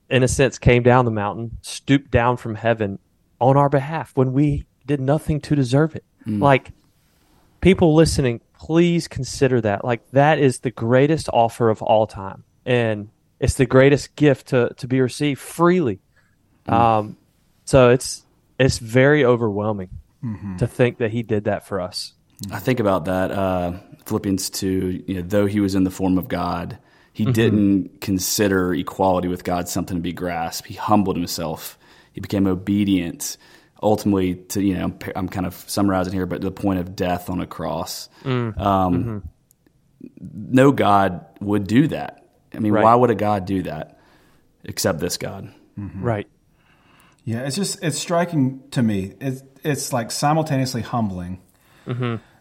in 0.09 0.23
a 0.23 0.27
sense, 0.27 0.57
came 0.57 0.81
down 0.81 1.05
the 1.05 1.11
mountain, 1.11 1.57
stooped 1.61 2.09
down 2.09 2.37
from 2.37 2.55
heaven 2.55 2.99
on 3.39 3.57
our 3.57 3.69
behalf 3.69 4.11
when 4.15 4.33
we 4.33 4.65
did 4.85 4.99
nothing 4.99 5.39
to 5.41 5.55
deserve 5.55 5.95
it. 5.95 6.03
Mm. 6.25 6.41
Like, 6.41 6.71
people 7.61 7.93
listening, 7.93 8.41
please 8.57 9.07
consider 9.07 9.61
that. 9.61 9.85
Like, 9.85 10.09
that 10.11 10.39
is 10.39 10.59
the 10.59 10.71
greatest 10.71 11.29
offer 11.31 11.69
of 11.69 11.81
all 11.81 12.07
time. 12.07 12.43
And 12.65 13.09
it's 13.39 13.53
the 13.53 13.65
greatest 13.65 14.15
gift 14.15 14.47
to, 14.47 14.73
to 14.77 14.87
be 14.87 14.99
received 14.99 15.39
freely. 15.39 15.99
Mm. 16.67 16.73
Um, 16.73 17.17
so 17.65 17.89
it's, 17.89 18.25
it's 18.59 18.79
very 18.79 19.23
overwhelming 19.23 19.89
mm-hmm. 20.23 20.57
to 20.57 20.67
think 20.67 20.97
that 20.97 21.11
he 21.11 21.23
did 21.23 21.43
that 21.43 21.67
for 21.67 21.79
us. 21.79 22.13
I 22.51 22.59
think 22.59 22.79
about 22.79 23.05
that 23.05 23.31
uh, 23.31 23.73
Philippians 24.05 24.49
two. 24.49 25.03
You 25.07 25.15
know, 25.15 25.21
though 25.21 25.45
he 25.45 25.59
was 25.59 25.75
in 25.75 25.83
the 25.83 25.91
form 25.91 26.17
of 26.17 26.27
God, 26.27 26.77
he 27.13 27.23
mm-hmm. 27.23 27.33
didn't 27.33 28.01
consider 28.01 28.73
equality 28.73 29.27
with 29.27 29.43
God 29.43 29.67
something 29.67 29.97
to 29.97 30.01
be 30.01 30.13
grasped. 30.13 30.67
He 30.67 30.75
humbled 30.75 31.17
himself. 31.17 31.77
He 32.13 32.21
became 32.21 32.47
obedient. 32.47 33.37
Ultimately, 33.81 34.35
to 34.35 34.61
you 34.61 34.75
know, 34.75 34.93
I'm 35.15 35.29
kind 35.29 35.45
of 35.45 35.53
summarizing 35.53 36.13
here, 36.13 36.25
but 36.25 36.41
to 36.41 36.47
the 36.47 36.51
point 36.51 36.79
of 36.79 36.95
death 36.95 37.29
on 37.29 37.39
a 37.41 37.47
cross. 37.47 38.09
Mm. 38.23 38.59
Um, 38.59 39.03
mm-hmm. 39.03 39.17
No 40.51 40.71
God 40.71 41.25
would 41.41 41.67
do 41.67 41.87
that. 41.87 42.25
I 42.53 42.59
mean, 42.59 42.73
Right. 42.73 42.83
why 42.83 42.95
would 42.95 43.09
a 43.09 43.15
God 43.15 43.45
do 43.45 43.63
that 43.63 43.99
except 44.63 44.99
this 44.99 45.17
God? 45.17 45.53
Mm-hmm. 45.77 46.03
Right. 46.03 46.27
Yeah, 47.25 47.41
it's 47.41 47.55
just 47.55 47.83
it's 47.83 47.97
striking 47.97 48.61
to 48.71 48.81
me. 48.81 49.13
It's 49.21 49.43
it's 49.63 49.93
like 49.93 50.11
simultaneously 50.11 50.81
humbling 50.81 51.41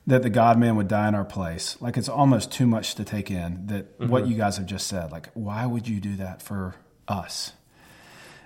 that 0.09 0.23
the 0.23 0.31
God 0.31 0.59
man 0.59 0.75
would 0.77 0.89
die 0.89 1.07
in 1.07 1.15
our 1.15 1.25
place. 1.25 1.77
Like 1.81 1.99
it's 1.99 2.09
almost 2.09 2.51
too 2.51 2.67
much 2.67 2.95
to 2.95 3.05
take 3.05 3.31
in 3.31 3.67
that 3.67 3.99
mm-hmm. 3.99 4.11
what 4.11 4.27
you 4.27 4.37
guys 4.37 4.57
have 4.57 4.65
just 4.65 4.87
said. 4.87 5.13
Like, 5.13 5.29
why 5.35 5.67
would 5.67 5.87
you 5.87 6.01
do 6.01 6.17
that 6.17 6.41
for 6.41 6.77
us? 7.07 7.53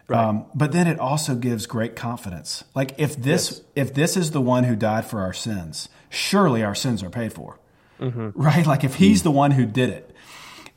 Um, 0.08 0.46
but 0.54 0.72
then 0.72 0.88
it 0.88 0.98
also 0.98 1.36
gives 1.36 1.66
great 1.66 1.96
confidence. 1.96 2.64
Like 2.74 2.94
if 2.98 3.16
this 3.16 3.62
if 3.74 3.94
this 3.94 4.16
is 4.16 4.32
the 4.32 4.40
one 4.40 4.64
who 4.64 4.76
died 4.76 5.06
for 5.06 5.20
our 5.20 5.32
sins, 5.32 5.88
surely 6.10 6.62
our 6.62 6.74
sins 6.74 7.02
are 7.02 7.08
paid 7.08 7.32
for, 7.32 7.58
mm-hmm. 7.98 8.30
right? 8.34 8.66
Like 8.66 8.84
if 8.84 8.96
he's 8.96 9.20
mm. 9.20 9.24
the 9.24 9.30
one 9.30 9.52
who 9.52 9.64
did 9.64 9.88
it 9.88 10.14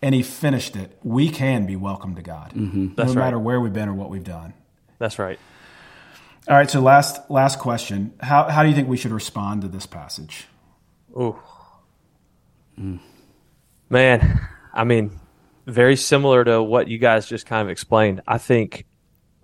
and 0.02 0.16
he 0.16 0.24
finished 0.24 0.78
it, 0.78 0.98
we 1.04 1.30
can 1.30 1.66
be 1.66 1.76
welcome 1.76 2.16
to 2.16 2.22
God, 2.22 2.54
mm-hmm. 2.56 2.86
no 2.86 2.94
That's 2.96 3.10
right. 3.10 3.26
matter 3.26 3.40
where 3.40 3.60
we've 3.60 3.74
been 3.74 3.90
or 3.90 3.94
what 3.94 4.10
we've 4.10 4.24
done. 4.24 4.54
That's 5.00 5.20
right. 5.20 5.40
All 6.48 6.56
right. 6.56 6.70
So 6.70 6.80
last 6.80 7.30
last 7.30 7.60
question: 7.60 8.14
How 8.22 8.48
how 8.48 8.64
do 8.64 8.70
you 8.70 8.76
think 8.76 8.88
we 8.88 8.98
should 8.98 9.12
respond 9.12 9.64
to 9.64 9.68
this 9.68 9.88
passage? 9.88 10.48
Ooh. 11.18 11.39
Man, 13.89 14.47
I 14.74 14.84
mean, 14.84 15.20
very 15.66 15.95
similar 15.95 16.43
to 16.43 16.61
what 16.61 16.88
you 16.88 16.97
guys 16.97 17.28
just 17.28 17.45
kind 17.45 17.61
of 17.61 17.70
explained. 17.70 18.22
I 18.28 18.38
think 18.38 18.86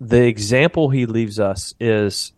the 0.00 0.26
example 0.26 0.90
he 0.90 1.06
leaves 1.06 1.40
us 1.40 1.74
is 1.80 2.32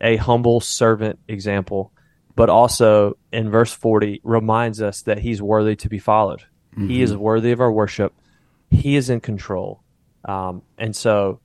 a 0.00 0.16
humble 0.16 0.60
servant 0.60 1.18
example, 1.28 1.92
but 2.36 2.50
also 2.50 3.16
in 3.32 3.50
verse 3.50 3.72
40 3.72 4.20
reminds 4.24 4.82
us 4.82 5.02
that 5.02 5.18
he's 5.18 5.40
worthy 5.40 5.76
to 5.76 5.88
be 5.88 5.98
followed. 5.98 6.44
He 6.88 7.02
is 7.02 7.16
worthy 7.16 7.52
of 7.52 7.60
our 7.60 7.70
worship. 7.70 8.12
He 8.70 8.96
is 8.96 9.08
in 9.08 9.20
control. 9.20 9.80
Um, 10.24 10.62
and 10.76 10.94
so 10.94 11.38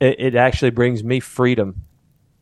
it, 0.00 0.16
it 0.18 0.34
actually 0.34 0.70
brings 0.70 1.04
me 1.04 1.20
freedom. 1.20 1.82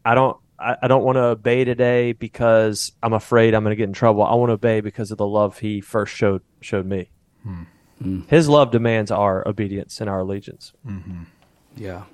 I 0.02 0.14
don't 0.14 0.38
I, 0.61 0.76
I 0.82 0.88
don't 0.88 1.04
want 1.04 1.16
to 1.16 1.22
obey 1.24 1.64
today 1.64 2.12
because 2.12 2.92
I'm 3.02 3.12
afraid 3.12 3.54
I'm 3.54 3.64
going 3.64 3.72
to 3.72 3.76
get 3.76 3.88
in 3.88 3.92
trouble. 3.92 4.22
I 4.22 4.34
want 4.34 4.50
to 4.50 4.54
obey 4.54 4.80
because 4.80 5.11
of 5.11 5.18
the 5.18 5.26
love 5.26 5.58
he 5.58 5.80
first 5.80 6.14
showed 6.14 6.42
showed 6.61 6.86
me. 6.86 7.11
Hmm. 7.42 7.62
Hmm. 8.00 8.20
His 8.28 8.48
love 8.48 8.70
demands 8.70 9.11
our 9.11 9.46
obedience 9.46 10.00
and 10.00 10.08
our 10.08 10.20
allegiance. 10.20 10.72
Mm-hmm. 10.86 11.22
Yeah. 11.76 12.04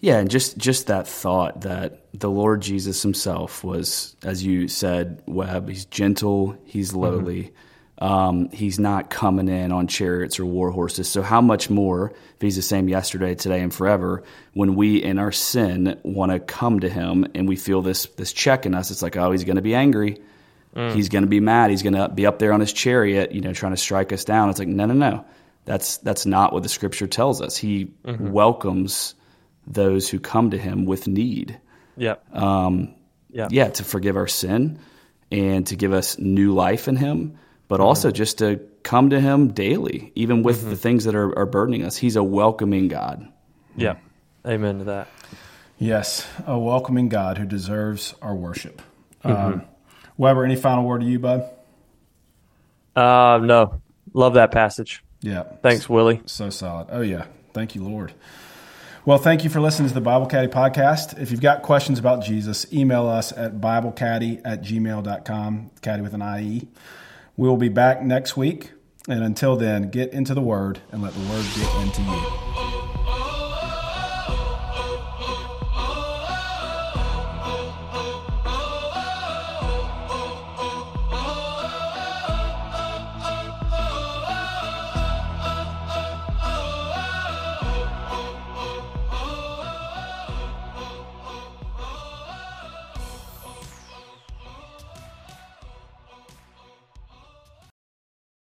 Yeah, 0.00 0.18
and 0.18 0.30
just 0.30 0.56
just 0.56 0.86
that 0.86 1.06
thought 1.06 1.60
that 1.62 2.06
the 2.14 2.30
Lord 2.30 2.62
Jesus 2.62 3.02
himself 3.02 3.62
was 3.62 4.16
as 4.22 4.44
you 4.44 4.66
said, 4.66 5.22
Webb, 5.26 5.68
he's 5.68 5.84
gentle, 5.84 6.56
he's 6.64 6.90
mm-hmm. 6.90 7.00
lowly. 7.00 7.52
Um, 8.00 8.48
he's 8.50 8.78
not 8.78 9.10
coming 9.10 9.48
in 9.48 9.72
on 9.72 9.86
chariots 9.86 10.40
or 10.40 10.46
war 10.46 10.70
horses. 10.70 11.08
So 11.08 11.20
how 11.20 11.42
much 11.42 11.68
more 11.68 12.12
if 12.36 12.40
he's 12.40 12.56
the 12.56 12.62
same 12.62 12.88
yesterday, 12.88 13.34
today 13.34 13.60
and 13.60 13.72
forever 13.74 14.22
when 14.54 14.74
we 14.74 15.02
in 15.02 15.18
our 15.18 15.32
sin 15.32 16.00
want 16.02 16.32
to 16.32 16.40
come 16.40 16.80
to 16.80 16.88
him 16.88 17.26
and 17.34 17.46
we 17.46 17.56
feel 17.56 17.82
this 17.82 18.06
this 18.16 18.32
check 18.32 18.64
in 18.64 18.74
us, 18.74 18.90
it's 18.90 19.02
like, 19.02 19.16
oh, 19.18 19.32
he's 19.32 19.44
going 19.44 19.56
to 19.56 19.62
be 19.62 19.74
angry. 19.74 20.18
He's 20.94 21.08
going 21.08 21.24
to 21.24 21.28
be 21.28 21.40
mad. 21.40 21.70
He's 21.70 21.82
going 21.82 21.94
to 21.94 22.08
be 22.08 22.26
up 22.26 22.38
there 22.38 22.52
on 22.52 22.60
his 22.60 22.72
chariot, 22.72 23.32
you 23.32 23.40
know, 23.40 23.52
trying 23.52 23.72
to 23.72 23.76
strike 23.76 24.12
us 24.12 24.24
down. 24.24 24.50
It's 24.50 24.60
like, 24.60 24.68
no, 24.68 24.86
no, 24.86 24.94
no. 24.94 25.24
That's 25.64 25.98
that's 25.98 26.24
not 26.26 26.52
what 26.54 26.62
the 26.62 26.68
scripture 26.68 27.06
tells 27.08 27.42
us. 27.42 27.56
He 27.56 27.90
welcomes 28.04 29.14
those 29.66 30.08
who 30.08 30.18
come 30.20 30.50
to 30.52 30.58
him 30.58 30.86
with 30.86 31.06
need. 31.06 31.58
Yep. 31.96 32.34
Um, 32.34 32.94
Yeah. 33.32 33.48
yeah, 33.50 33.68
to 33.68 33.84
forgive 33.84 34.16
our 34.16 34.26
sin 34.28 34.78
and 35.30 35.66
to 35.66 35.76
give 35.76 35.92
us 35.92 36.18
new 36.18 36.54
life 36.54 36.88
in 36.88 36.96
him, 36.96 37.36
but 37.70 37.80
also 37.80 38.10
just 38.10 38.38
to 38.38 38.60
come 38.82 39.10
to 39.10 39.20
him 39.20 39.52
daily, 39.52 40.10
even 40.16 40.42
with 40.42 40.68
the 40.68 40.76
things 40.76 41.04
that 41.04 41.14
are, 41.14 41.38
are 41.38 41.46
burdening 41.46 41.84
us. 41.84 41.96
He's 41.96 42.16
a 42.16 42.22
welcoming 42.22 42.88
God. 42.88 43.32
Yep. 43.76 44.02
Amen 44.44 44.78
to 44.78 44.84
that. 44.86 45.08
Yes, 45.78 46.26
a 46.48 46.58
welcoming 46.58 47.08
God 47.08 47.38
who 47.38 47.46
deserves 47.46 48.12
our 48.20 48.34
worship. 48.34 48.82
Um, 49.22 49.62
Weber, 50.16 50.44
any 50.44 50.56
final 50.56 50.84
word 50.84 51.02
to 51.02 51.06
you, 51.06 51.20
bud? 51.20 51.48
Uh, 52.96 53.38
no, 53.40 53.80
love 54.14 54.34
that 54.34 54.50
passage. 54.50 55.04
Yeah. 55.20 55.44
Thanks, 55.62 55.88
Willie. 55.88 56.22
So 56.26 56.50
solid. 56.50 56.88
Oh, 56.90 57.02
yeah. 57.02 57.26
Thank 57.52 57.76
you, 57.76 57.84
Lord. 57.84 58.12
Well, 59.04 59.18
thank 59.18 59.44
you 59.44 59.50
for 59.50 59.60
listening 59.60 59.86
to 59.86 59.94
the 59.94 60.00
Bible 60.00 60.26
Caddie 60.26 60.48
podcast. 60.48 61.20
If 61.20 61.30
you've 61.30 61.40
got 61.40 61.62
questions 61.62 62.00
about 62.00 62.24
Jesus, 62.24 62.70
email 62.72 63.06
us 63.06 63.30
at 63.30 63.60
BibleCaddie 63.60 64.40
at 64.44 64.60
gmail.com, 64.62 65.70
caddy 65.82 66.02
with 66.02 66.14
an 66.14 66.22
IE. 66.22 66.66
We 67.36 67.48
will 67.48 67.56
be 67.56 67.68
back 67.68 68.02
next 68.02 68.36
week. 68.36 68.72
And 69.08 69.24
until 69.24 69.56
then, 69.56 69.90
get 69.90 70.12
into 70.12 70.34
the 70.34 70.42
Word 70.42 70.80
and 70.92 71.02
let 71.02 71.14
the 71.14 71.20
Word 71.20 71.44
get 71.56 71.74
into 71.82 72.02
you. 72.02 72.69